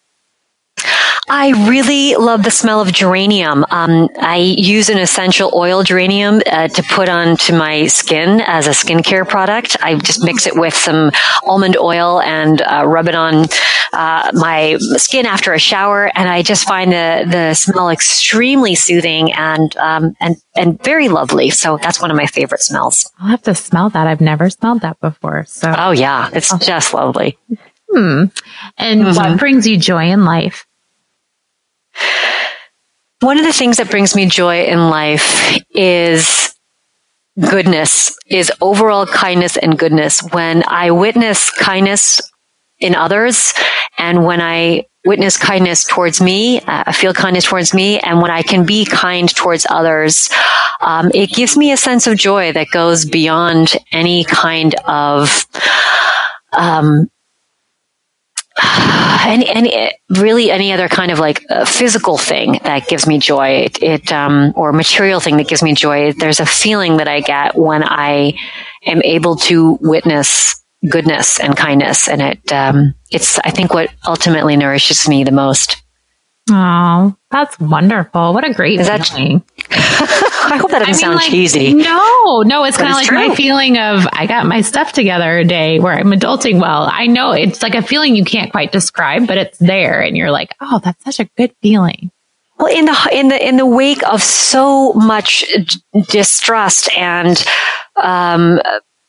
I 1.31 1.68
really 1.68 2.14
love 2.16 2.43
the 2.43 2.51
smell 2.51 2.81
of 2.81 2.93
geranium. 2.93 3.64
Um, 3.70 4.09
I 4.18 4.37
use 4.37 4.89
an 4.89 4.99
essential 4.99 5.51
oil 5.55 5.83
geranium 5.83 6.41
uh, 6.47 6.68
to 6.68 6.83
put 6.83 7.09
onto 7.09 7.55
my 7.55 7.87
skin 7.87 8.41
as 8.41 8.66
a 8.66 8.70
skincare 8.70 9.29
product. 9.29 9.76
I 9.81 9.97
just 9.97 10.24
mix 10.24 10.47
it 10.47 10.57
with 10.57 10.74
some 10.74 11.11
almond 11.45 11.76
oil 11.76 12.20
and 12.20 12.62
uh, 12.62 12.85
rub 12.87 13.09
it 13.09 13.14
on 13.14 13.47
uh, 13.93 14.31
my 14.35 14.76
skin 14.97 15.26
after 15.26 15.53
a 15.53 15.59
shower, 15.59 16.11
and 16.14 16.29
I 16.29 16.43
just 16.43 16.66
find 16.66 16.93
the 16.93 17.26
the 17.29 17.55
smell 17.55 17.91
extremely 17.91 18.74
soothing 18.74 19.33
and 19.33 19.76
um, 19.76 20.14
and 20.20 20.37
and 20.57 20.83
very 20.83 21.09
lovely. 21.09 21.51
So 21.51 21.79
that's 21.81 22.01
one 22.01 22.11
of 22.11 22.16
my 22.16 22.26
favorite 22.26 22.62
smells. 22.62 23.11
I'll 23.18 23.29
have 23.29 23.43
to 23.43 23.55
smell 23.55 23.91
that. 23.91 24.07
I've 24.07 24.20
never 24.20 24.51
smelled 24.51 24.83
that 24.83 25.01
before. 25.01 25.45
So 25.47 25.74
oh 25.76 25.91
yeah, 25.93 26.31
it's 26.33 26.53
oh. 26.53 26.59
just 26.59 26.95
lovely. 26.95 27.39
Hmm. 27.91 28.24
And 28.76 29.03
mm-hmm. 29.03 29.16
what 29.16 29.39
brings 29.39 29.66
you 29.66 29.79
joy 29.79 30.11
in 30.11 30.24
life? 30.24 30.66
One 33.20 33.38
of 33.38 33.44
the 33.44 33.53
things 33.53 33.78
that 33.78 33.90
brings 33.90 34.14
me 34.14 34.26
joy 34.26 34.64
in 34.64 34.90
life 34.90 35.59
is 35.70 36.55
goodness, 37.40 38.16
is 38.26 38.53
overall 38.61 39.07
kindness 39.07 39.57
and 39.57 39.78
goodness. 39.78 40.20
When 40.32 40.62
I 40.66 40.90
witness 40.90 41.51
kindness 41.51 42.20
in 42.78 42.94
others 42.94 43.53
and 43.99 44.24
when 44.24 44.40
I 44.40 44.84
witness 45.05 45.36
kindness 45.36 45.84
towards 45.84 46.20
me, 46.20 46.61
uh, 46.61 46.84
I 46.86 46.92
feel 46.92 47.14
kindness 47.14 47.44
towards 47.44 47.72
me, 47.72 47.99
and 48.01 48.20
when 48.20 48.30
I 48.30 48.42
can 48.42 48.66
be 48.66 48.84
kind 48.84 49.28
towards 49.34 49.66
others, 49.68 50.28
um, 50.80 51.11
it 51.14 51.30
gives 51.30 51.57
me 51.57 51.72
a 51.72 51.76
sense 51.76 52.07
of 52.07 52.16
joy 52.18 52.53
that 52.53 52.68
goes 52.72 53.05
beyond 53.05 53.76
any 53.90 54.24
kind 54.24 54.74
of 54.86 55.46
um, 56.53 57.09
any, 59.27 59.49
any, 59.49 59.93
really 60.11 60.51
any 60.51 60.73
other 60.73 60.89
kind 60.89 61.11
of 61.11 61.19
like 61.19 61.45
physical 61.67 62.19
thing 62.19 62.59
that 62.65 62.89
gives 62.89 63.07
me 63.07 63.19
joy, 63.19 63.49
it, 63.49 63.83
it 63.83 64.13
um, 64.13 64.53
or 64.57 64.73
material 64.73 65.21
thing 65.21 65.37
that 65.37 65.49
gives 65.49 65.63
me 65.63 65.75
joy. 65.75 66.13
There's 66.13 66.41
a 66.41 66.47
feeling 66.47 66.97
that 66.97 67.09
I 67.09 67.21
get 67.21 67.57
when 67.57 67.83
I 67.85 68.35
am 68.85 69.03
able 69.03 69.37
to 69.37 69.79
witness 69.81 70.63
goodness 70.89 71.41
and 71.41 71.57
kindness, 71.57 72.09
and 72.09 72.23
it, 72.23 72.53
um, 72.53 72.95
it's, 73.11 73.39
I 73.41 73.51
think, 73.51 73.75
what 73.75 73.93
ultimately 74.07 74.57
nourishes 74.57 75.09
me 75.09 75.25
the 75.25 75.33
most. 75.33 75.83
Oh, 76.51 77.17
that's 77.31 77.59
wonderful. 77.61 78.33
What 78.33 78.49
a 78.49 78.55
great 78.55 78.81
Is 78.81 78.89
feeling. 78.89 79.45
That, 79.57 79.58
I 79.71 80.59
hope 80.61 80.71
that 80.71 80.79
doesn't 80.81 80.85
I 80.85 80.87
mean, 80.87 80.95
sound 80.95 81.14
like, 81.16 81.31
cheesy. 81.31 81.75
No, 81.75 82.43
no, 82.43 82.64
it's 82.64 82.77
kind 82.77 82.91
of 82.91 82.97
like 82.97 83.07
true. 83.07 83.29
my 83.29 83.35
feeling 83.35 83.79
of 83.79 84.07
I 84.12 84.27
got 84.27 84.47
my 84.47 84.62
stuff 84.62 84.93
together 84.93 85.39
a 85.39 85.45
day 85.45 85.79
where 85.79 85.93
I'm 85.93 86.11
adulting 86.11 86.61
well. 86.61 86.89
I 86.91 87.07
know 87.07 87.33
it's 87.33 87.62
like 87.62 87.75
a 87.75 87.83
feeling 87.83 88.16
you 88.16 88.25
can't 88.25 88.51
quite 88.51 88.73
describe, 88.73 89.27
but 89.27 89.37
it's 89.37 89.59
there 89.59 90.01
and 90.01 90.16
you're 90.16 90.31
like, 90.31 90.55
oh, 90.61 90.81
that's 90.83 91.05
such 91.05 91.21
a 91.21 91.31
good 91.37 91.55
feeling. 91.61 92.11
Well, 92.59 92.75
in 92.75 92.87
the 92.87 93.09
in 93.12 93.29
the 93.29 93.49
in 93.49 93.57
the 93.57 93.66
wake 93.66 94.03
of 94.09 94.23
so 94.23 94.93
much 94.95 95.45
distrust 96.09 96.89
and 96.97 97.45
um, 97.97 98.61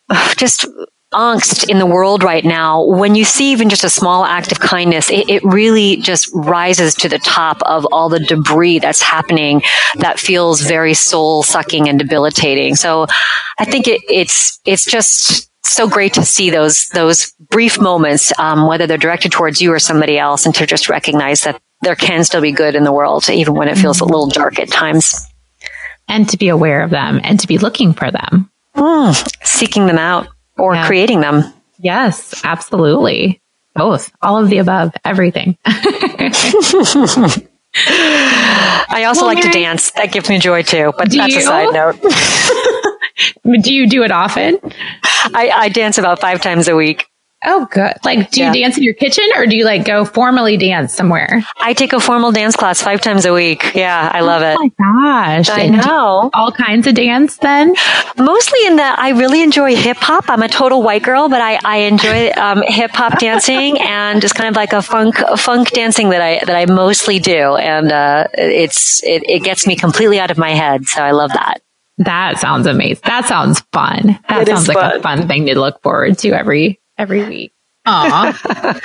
just 0.35 0.67
angst 1.13 1.67
in 1.67 1.79
the 1.79 1.85
world 1.85 2.23
right 2.23 2.45
now, 2.45 2.83
when 2.83 3.15
you 3.15 3.25
see 3.25 3.51
even 3.51 3.69
just 3.69 3.83
a 3.83 3.89
small 3.89 4.25
act 4.25 4.51
of 4.51 4.59
kindness, 4.59 5.09
it, 5.09 5.27
it, 5.29 5.43
really 5.43 5.97
just 5.97 6.29
rises 6.33 6.93
to 6.93 7.09
the 7.09 7.17
top 7.19 7.61
of 7.63 7.85
all 7.91 8.09
the 8.09 8.19
debris 8.19 8.79
that's 8.79 9.01
happening 9.01 9.61
that 9.95 10.19
feels 10.19 10.61
very 10.61 10.93
soul 10.93 11.41
sucking 11.41 11.89
and 11.89 11.97
debilitating. 11.97 12.75
So 12.75 13.07
I 13.57 13.65
think 13.65 13.87
it, 13.87 14.01
it's, 14.07 14.59
it's 14.65 14.85
just 14.85 15.49
so 15.63 15.87
great 15.87 16.13
to 16.13 16.23
see 16.23 16.51
those, 16.51 16.87
those 16.89 17.31
brief 17.49 17.79
moments, 17.79 18.31
um, 18.37 18.67
whether 18.67 18.85
they're 18.85 18.97
directed 18.97 19.31
towards 19.31 19.61
you 19.61 19.73
or 19.73 19.79
somebody 19.79 20.19
else 20.19 20.45
and 20.45 20.53
to 20.55 20.67
just 20.67 20.89
recognize 20.89 21.41
that 21.41 21.59
there 21.81 21.95
can 21.95 22.23
still 22.23 22.41
be 22.41 22.51
good 22.51 22.75
in 22.75 22.83
the 22.83 22.93
world, 22.93 23.27
even 23.29 23.55
when 23.55 23.67
it 23.67 23.77
feels 23.77 23.99
a 23.99 24.05
little 24.05 24.27
dark 24.27 24.59
at 24.59 24.69
times. 24.69 25.25
And 26.07 26.29
to 26.29 26.37
be 26.37 26.49
aware 26.49 26.83
of 26.83 26.89
them 26.91 27.19
and 27.23 27.39
to 27.39 27.47
be 27.47 27.57
looking 27.57 27.93
for 27.93 28.11
them. 28.11 28.51
Mm, 28.75 29.45
seeking 29.45 29.87
them 29.87 29.97
out 29.97 30.27
or 30.59 30.75
yeah. 30.75 30.85
creating 30.85 31.21
them. 31.21 31.43
Yes, 31.79 32.41
absolutely. 32.43 33.41
Both, 33.75 34.11
all 34.21 34.41
of 34.41 34.49
the 34.49 34.57
above, 34.57 34.93
everything. 35.05 35.57
I 38.91 39.03
also 39.05 39.21
well, 39.21 39.27
like 39.27 39.37
Mary, 39.37 39.51
to 39.53 39.59
dance. 39.59 39.91
That 39.91 40.11
gives 40.11 40.29
me 40.29 40.39
joy 40.39 40.63
too, 40.63 40.91
but 40.97 41.11
that's 41.11 41.33
you? 41.33 41.39
a 41.39 41.43
side 41.43 41.73
note. 41.73 42.01
do 43.63 43.73
you 43.73 43.87
do 43.87 44.03
it 44.03 44.11
often? 44.11 44.59
I, 44.63 45.51
I 45.53 45.69
dance 45.69 45.97
about 45.97 46.19
five 46.19 46.41
times 46.41 46.67
a 46.67 46.75
week. 46.75 47.08
Oh, 47.45 47.65
good. 47.71 47.93
Like, 48.03 48.31
do 48.31 48.41
you 48.41 48.47
yeah. 48.47 48.53
dance 48.53 48.77
in 48.77 48.83
your 48.83 48.93
kitchen 48.93 49.23
or 49.37 49.45
do 49.45 49.55
you 49.55 49.63
like 49.63 49.85
go 49.85 50.03
formally 50.03 50.57
dance 50.57 50.93
somewhere? 50.93 51.41
I 51.61 51.71
take 51.71 51.93
a 51.93 51.99
formal 51.99 52.33
dance 52.33 52.57
class 52.57 52.81
five 52.81 52.99
times 52.99 53.23
a 53.23 53.33
week. 53.33 53.73
Yeah, 53.75 54.11
I 54.13 54.19
love 54.19 54.41
it. 54.41 54.57
Oh 54.59 54.69
my 54.77 55.37
gosh. 55.37 55.49
I 55.49 55.61
and 55.61 55.77
know. 55.77 56.29
All 56.33 56.51
kinds 56.51 56.85
of 56.85 56.95
dance 56.95 57.37
then? 57.37 57.75
Mostly 58.17 58.65
in 58.65 58.75
that 58.75 58.99
I 58.99 59.11
really 59.11 59.41
enjoy 59.41 59.73
hip 59.75 59.97
hop. 59.97 60.25
I'm 60.27 60.43
a 60.43 60.49
total 60.49 60.83
white 60.83 61.03
girl, 61.03 61.29
but 61.29 61.39
I, 61.39 61.59
I 61.63 61.77
enjoy 61.77 62.31
um, 62.31 62.61
hip 62.67 62.91
hop 62.91 63.19
dancing 63.19 63.77
and 63.79 64.21
just 64.21 64.35
kind 64.35 64.49
of 64.49 64.57
like 64.57 64.73
a 64.73 64.81
funk, 64.81 65.15
funk 65.37 65.71
dancing 65.71 66.09
that 66.09 66.21
I, 66.21 66.43
that 66.43 66.55
I 66.57 66.65
mostly 66.65 67.19
do. 67.19 67.55
And, 67.55 67.91
uh, 67.91 68.27
it's, 68.33 69.01
it, 69.03 69.23
it 69.29 69.43
gets 69.43 69.65
me 69.65 69.77
completely 69.77 70.19
out 70.19 70.29
of 70.29 70.37
my 70.37 70.51
head. 70.51 70.87
So 70.87 71.01
I 71.01 71.11
love 71.11 71.31
that. 71.31 71.61
That 71.99 72.39
sounds 72.39 72.65
amazing. 72.65 73.01
That 73.05 73.25
sounds 73.25 73.61
fun. 73.73 74.19
That 74.29 74.41
it 74.41 74.47
sounds 74.47 74.67
like 74.67 74.77
fun. 74.77 74.97
a 74.97 75.01
fun 75.01 75.27
thing 75.27 75.45
to 75.47 75.59
look 75.59 75.81
forward 75.81 76.17
to 76.19 76.29
every 76.29 76.78
every 76.99 77.23
week. 77.27 77.53
Aw. 77.85 78.79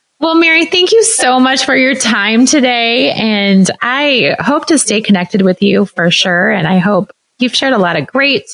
well, 0.20 0.34
Mary, 0.34 0.66
thank 0.66 0.92
you 0.92 1.02
so 1.02 1.40
much 1.40 1.64
for 1.64 1.74
your 1.74 1.94
time 1.94 2.44
today. 2.44 3.12
And 3.12 3.70
I 3.80 4.36
hope 4.40 4.66
to 4.66 4.78
stay 4.78 5.00
connected 5.00 5.42
with 5.42 5.62
you 5.62 5.86
for 5.86 6.10
sure. 6.10 6.50
And 6.50 6.66
I 6.66 6.78
hope 6.78 7.12
you've 7.38 7.54
shared 7.54 7.72
a 7.72 7.78
lot 7.78 7.96
of 7.96 8.06
great, 8.06 8.44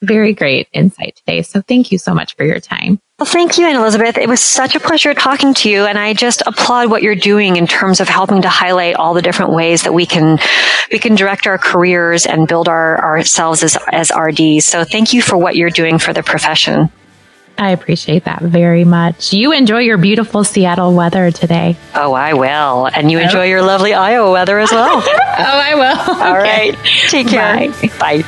very 0.00 0.32
great 0.32 0.66
insight 0.72 1.16
today. 1.16 1.42
So 1.42 1.60
thank 1.60 1.92
you 1.92 1.98
so 1.98 2.14
much 2.14 2.34
for 2.34 2.44
your 2.44 2.58
time. 2.58 2.98
Well, 3.18 3.26
thank 3.30 3.56
you, 3.56 3.66
Anne 3.66 3.76
Elizabeth. 3.76 4.18
It 4.18 4.28
was 4.28 4.40
such 4.40 4.74
a 4.74 4.80
pleasure 4.80 5.14
talking 5.14 5.54
to 5.54 5.70
you. 5.70 5.84
And 5.84 5.96
I 5.96 6.12
just 6.12 6.42
applaud 6.44 6.90
what 6.90 7.04
you're 7.04 7.14
doing 7.14 7.54
in 7.54 7.68
terms 7.68 8.00
of 8.00 8.08
helping 8.08 8.42
to 8.42 8.48
highlight 8.48 8.96
all 8.96 9.14
the 9.14 9.22
different 9.22 9.52
ways 9.52 9.84
that 9.84 9.94
we 9.94 10.06
can, 10.06 10.40
we 10.90 10.98
can 10.98 11.14
direct 11.14 11.46
our 11.46 11.58
careers 11.58 12.26
and 12.26 12.48
build 12.48 12.68
our, 12.68 13.00
ourselves 13.00 13.62
as, 13.62 13.78
as 13.92 14.10
RDs. 14.10 14.64
So 14.64 14.82
thank 14.82 15.12
you 15.12 15.22
for 15.22 15.36
what 15.36 15.54
you're 15.54 15.70
doing 15.70 16.00
for 16.00 16.12
the 16.12 16.24
profession. 16.24 16.90
I 17.62 17.70
appreciate 17.70 18.24
that 18.24 18.42
very 18.42 18.82
much. 18.82 19.32
You 19.32 19.52
enjoy 19.52 19.82
your 19.82 19.96
beautiful 19.96 20.42
Seattle 20.42 20.94
weather 20.94 21.30
today. 21.30 21.76
Oh, 21.94 22.12
I 22.12 22.34
will. 22.34 22.88
And 22.92 23.08
you 23.08 23.20
oh. 23.20 23.22
enjoy 23.22 23.44
your 23.44 23.62
lovely 23.62 23.94
Iowa 23.94 24.32
weather 24.32 24.58
as 24.58 24.72
well. 24.72 24.96
oh, 25.00 25.02
I 25.38 25.74
will. 25.76 26.14
All 26.22 26.36
okay. 26.38 26.72
right. 26.72 26.86
Take 27.08 27.28
care. 27.28 27.68
Bye. 27.70 27.88
Bye. 28.00 28.22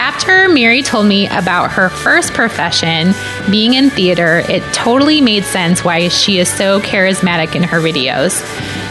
After 0.00 0.48
Mary 0.48 0.82
told 0.82 1.06
me 1.06 1.28
about 1.28 1.70
her 1.70 1.88
first 1.88 2.32
profession, 2.32 3.14
being 3.48 3.74
in 3.74 3.90
theater, 3.90 4.42
it 4.48 4.62
totally 4.74 5.20
made 5.20 5.44
sense 5.44 5.84
why 5.84 6.08
she 6.08 6.40
is 6.40 6.48
so 6.48 6.80
charismatic 6.80 7.54
in 7.54 7.62
her 7.62 7.78
videos. 7.78 8.42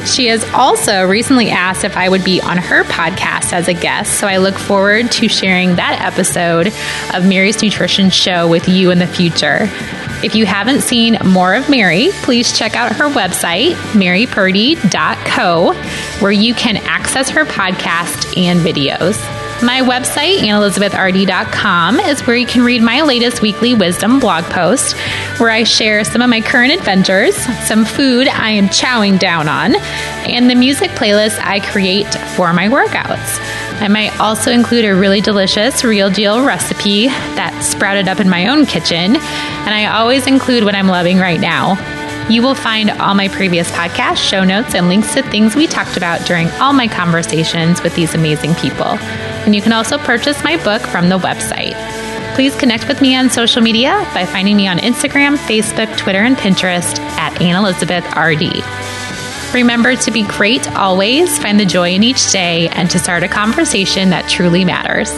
She 0.05 0.27
has 0.27 0.43
also 0.53 1.03
recently 1.03 1.49
asked 1.49 1.83
if 1.83 1.97
I 1.97 2.07
would 2.07 2.23
be 2.23 2.39
on 2.39 2.57
her 2.57 2.83
podcast 2.83 3.51
as 3.53 3.67
a 3.67 3.73
guest, 3.73 4.19
so 4.19 4.27
I 4.27 4.37
look 4.37 4.55
forward 4.55 5.11
to 5.13 5.27
sharing 5.27 5.75
that 5.75 5.99
episode 6.01 6.67
of 7.13 7.25
Mary's 7.27 7.61
Nutrition 7.61 8.09
Show 8.11 8.47
with 8.47 8.69
you 8.69 8.91
in 8.91 8.99
the 8.99 9.07
future. 9.07 9.67
If 10.23 10.35
you 10.35 10.45
haven't 10.45 10.81
seen 10.81 11.17
more 11.25 11.55
of 11.55 11.69
Mary, 11.69 12.09
please 12.21 12.57
check 12.57 12.75
out 12.75 12.95
her 12.95 13.09
website, 13.09 13.73
marypurdy.co, 13.93 15.73
where 16.21 16.31
you 16.31 16.53
can 16.53 16.77
access 16.77 17.29
her 17.29 17.43
podcast 17.43 18.37
and 18.37 18.59
videos. 18.61 19.34
My 19.63 19.79
website, 19.79 20.39
AnnElizabethRD.com, 20.39 21.99
is 22.01 22.21
where 22.27 22.35
you 22.35 22.45
can 22.45 22.65
read 22.65 22.81
my 22.81 23.01
latest 23.01 23.41
weekly 23.41 23.73
wisdom 23.73 24.19
blog 24.19 24.43
post, 24.45 24.97
where 25.39 25.49
I 25.49 25.63
share 25.63 26.03
some 26.03 26.21
of 26.21 26.29
my 26.29 26.41
current 26.41 26.73
adventures, 26.73 27.35
some 27.65 27.85
food 27.85 28.27
I 28.27 28.49
am 28.51 28.67
chowing 28.67 29.17
down 29.17 29.47
on, 29.47 29.75
and 30.27 30.49
the 30.49 30.55
music 30.55 30.91
playlist 30.91 31.39
I 31.39 31.61
create 31.61 32.13
for 32.35 32.51
my 32.51 32.67
workouts. 32.67 33.39
I 33.81 33.87
might 33.87 34.19
also 34.19 34.51
include 34.51 34.83
a 34.83 34.93
really 34.93 35.21
delicious 35.21 35.85
real 35.85 36.09
deal 36.09 36.45
recipe 36.45 37.07
that 37.07 37.63
sprouted 37.63 38.09
up 38.09 38.19
in 38.19 38.29
my 38.29 38.47
own 38.47 38.65
kitchen, 38.65 39.15
and 39.15 39.73
I 39.73 39.85
always 39.85 40.27
include 40.27 40.65
what 40.65 40.75
I'm 40.75 40.89
loving 40.89 41.17
right 41.17 41.39
now. 41.39 41.75
You 42.29 42.41
will 42.41 42.55
find 42.55 42.89
all 42.89 43.15
my 43.15 43.29
previous 43.29 43.71
podcasts, 43.71 44.17
show 44.17 44.43
notes, 44.43 44.75
and 44.75 44.89
links 44.89 45.13
to 45.13 45.23
things 45.23 45.55
we 45.55 45.65
talked 45.65 45.95
about 45.95 46.25
during 46.25 46.49
all 46.59 46.73
my 46.73 46.89
conversations 46.89 47.81
with 47.83 47.95
these 47.95 48.15
amazing 48.15 48.55
people. 48.55 48.97
And 49.45 49.55
you 49.55 49.61
can 49.61 49.71
also 49.71 49.97
purchase 49.97 50.43
my 50.43 50.57
book 50.63 50.81
from 50.81 51.09
the 51.09 51.17
website. 51.19 51.75
Please 52.35 52.55
connect 52.55 52.87
with 52.87 52.99
me 52.99 53.15
on 53.15 53.29
social 53.29 53.61
media 53.61 54.09
by 54.13 54.25
finding 54.25 54.57
me 54.57 54.67
on 54.67 54.79
Instagram, 54.79 55.37
Facebook, 55.37 55.95
Twitter, 55.97 56.19
and 56.19 56.35
Pinterest 56.35 56.99
at 56.99 57.41
Anne 57.41 57.55
Elizabeth 57.55 58.03
RD. 58.17 58.63
Remember 59.53 59.95
to 59.95 60.11
be 60.11 60.23
great 60.23 60.69
always, 60.71 61.39
find 61.39 61.57
the 61.59 61.65
joy 61.65 61.91
in 61.91 62.03
each 62.03 62.31
day, 62.31 62.67
and 62.69 62.91
to 62.91 62.99
start 62.99 63.23
a 63.23 63.29
conversation 63.29 64.09
that 64.09 64.27
truly 64.27 64.65
matters. 64.65 65.09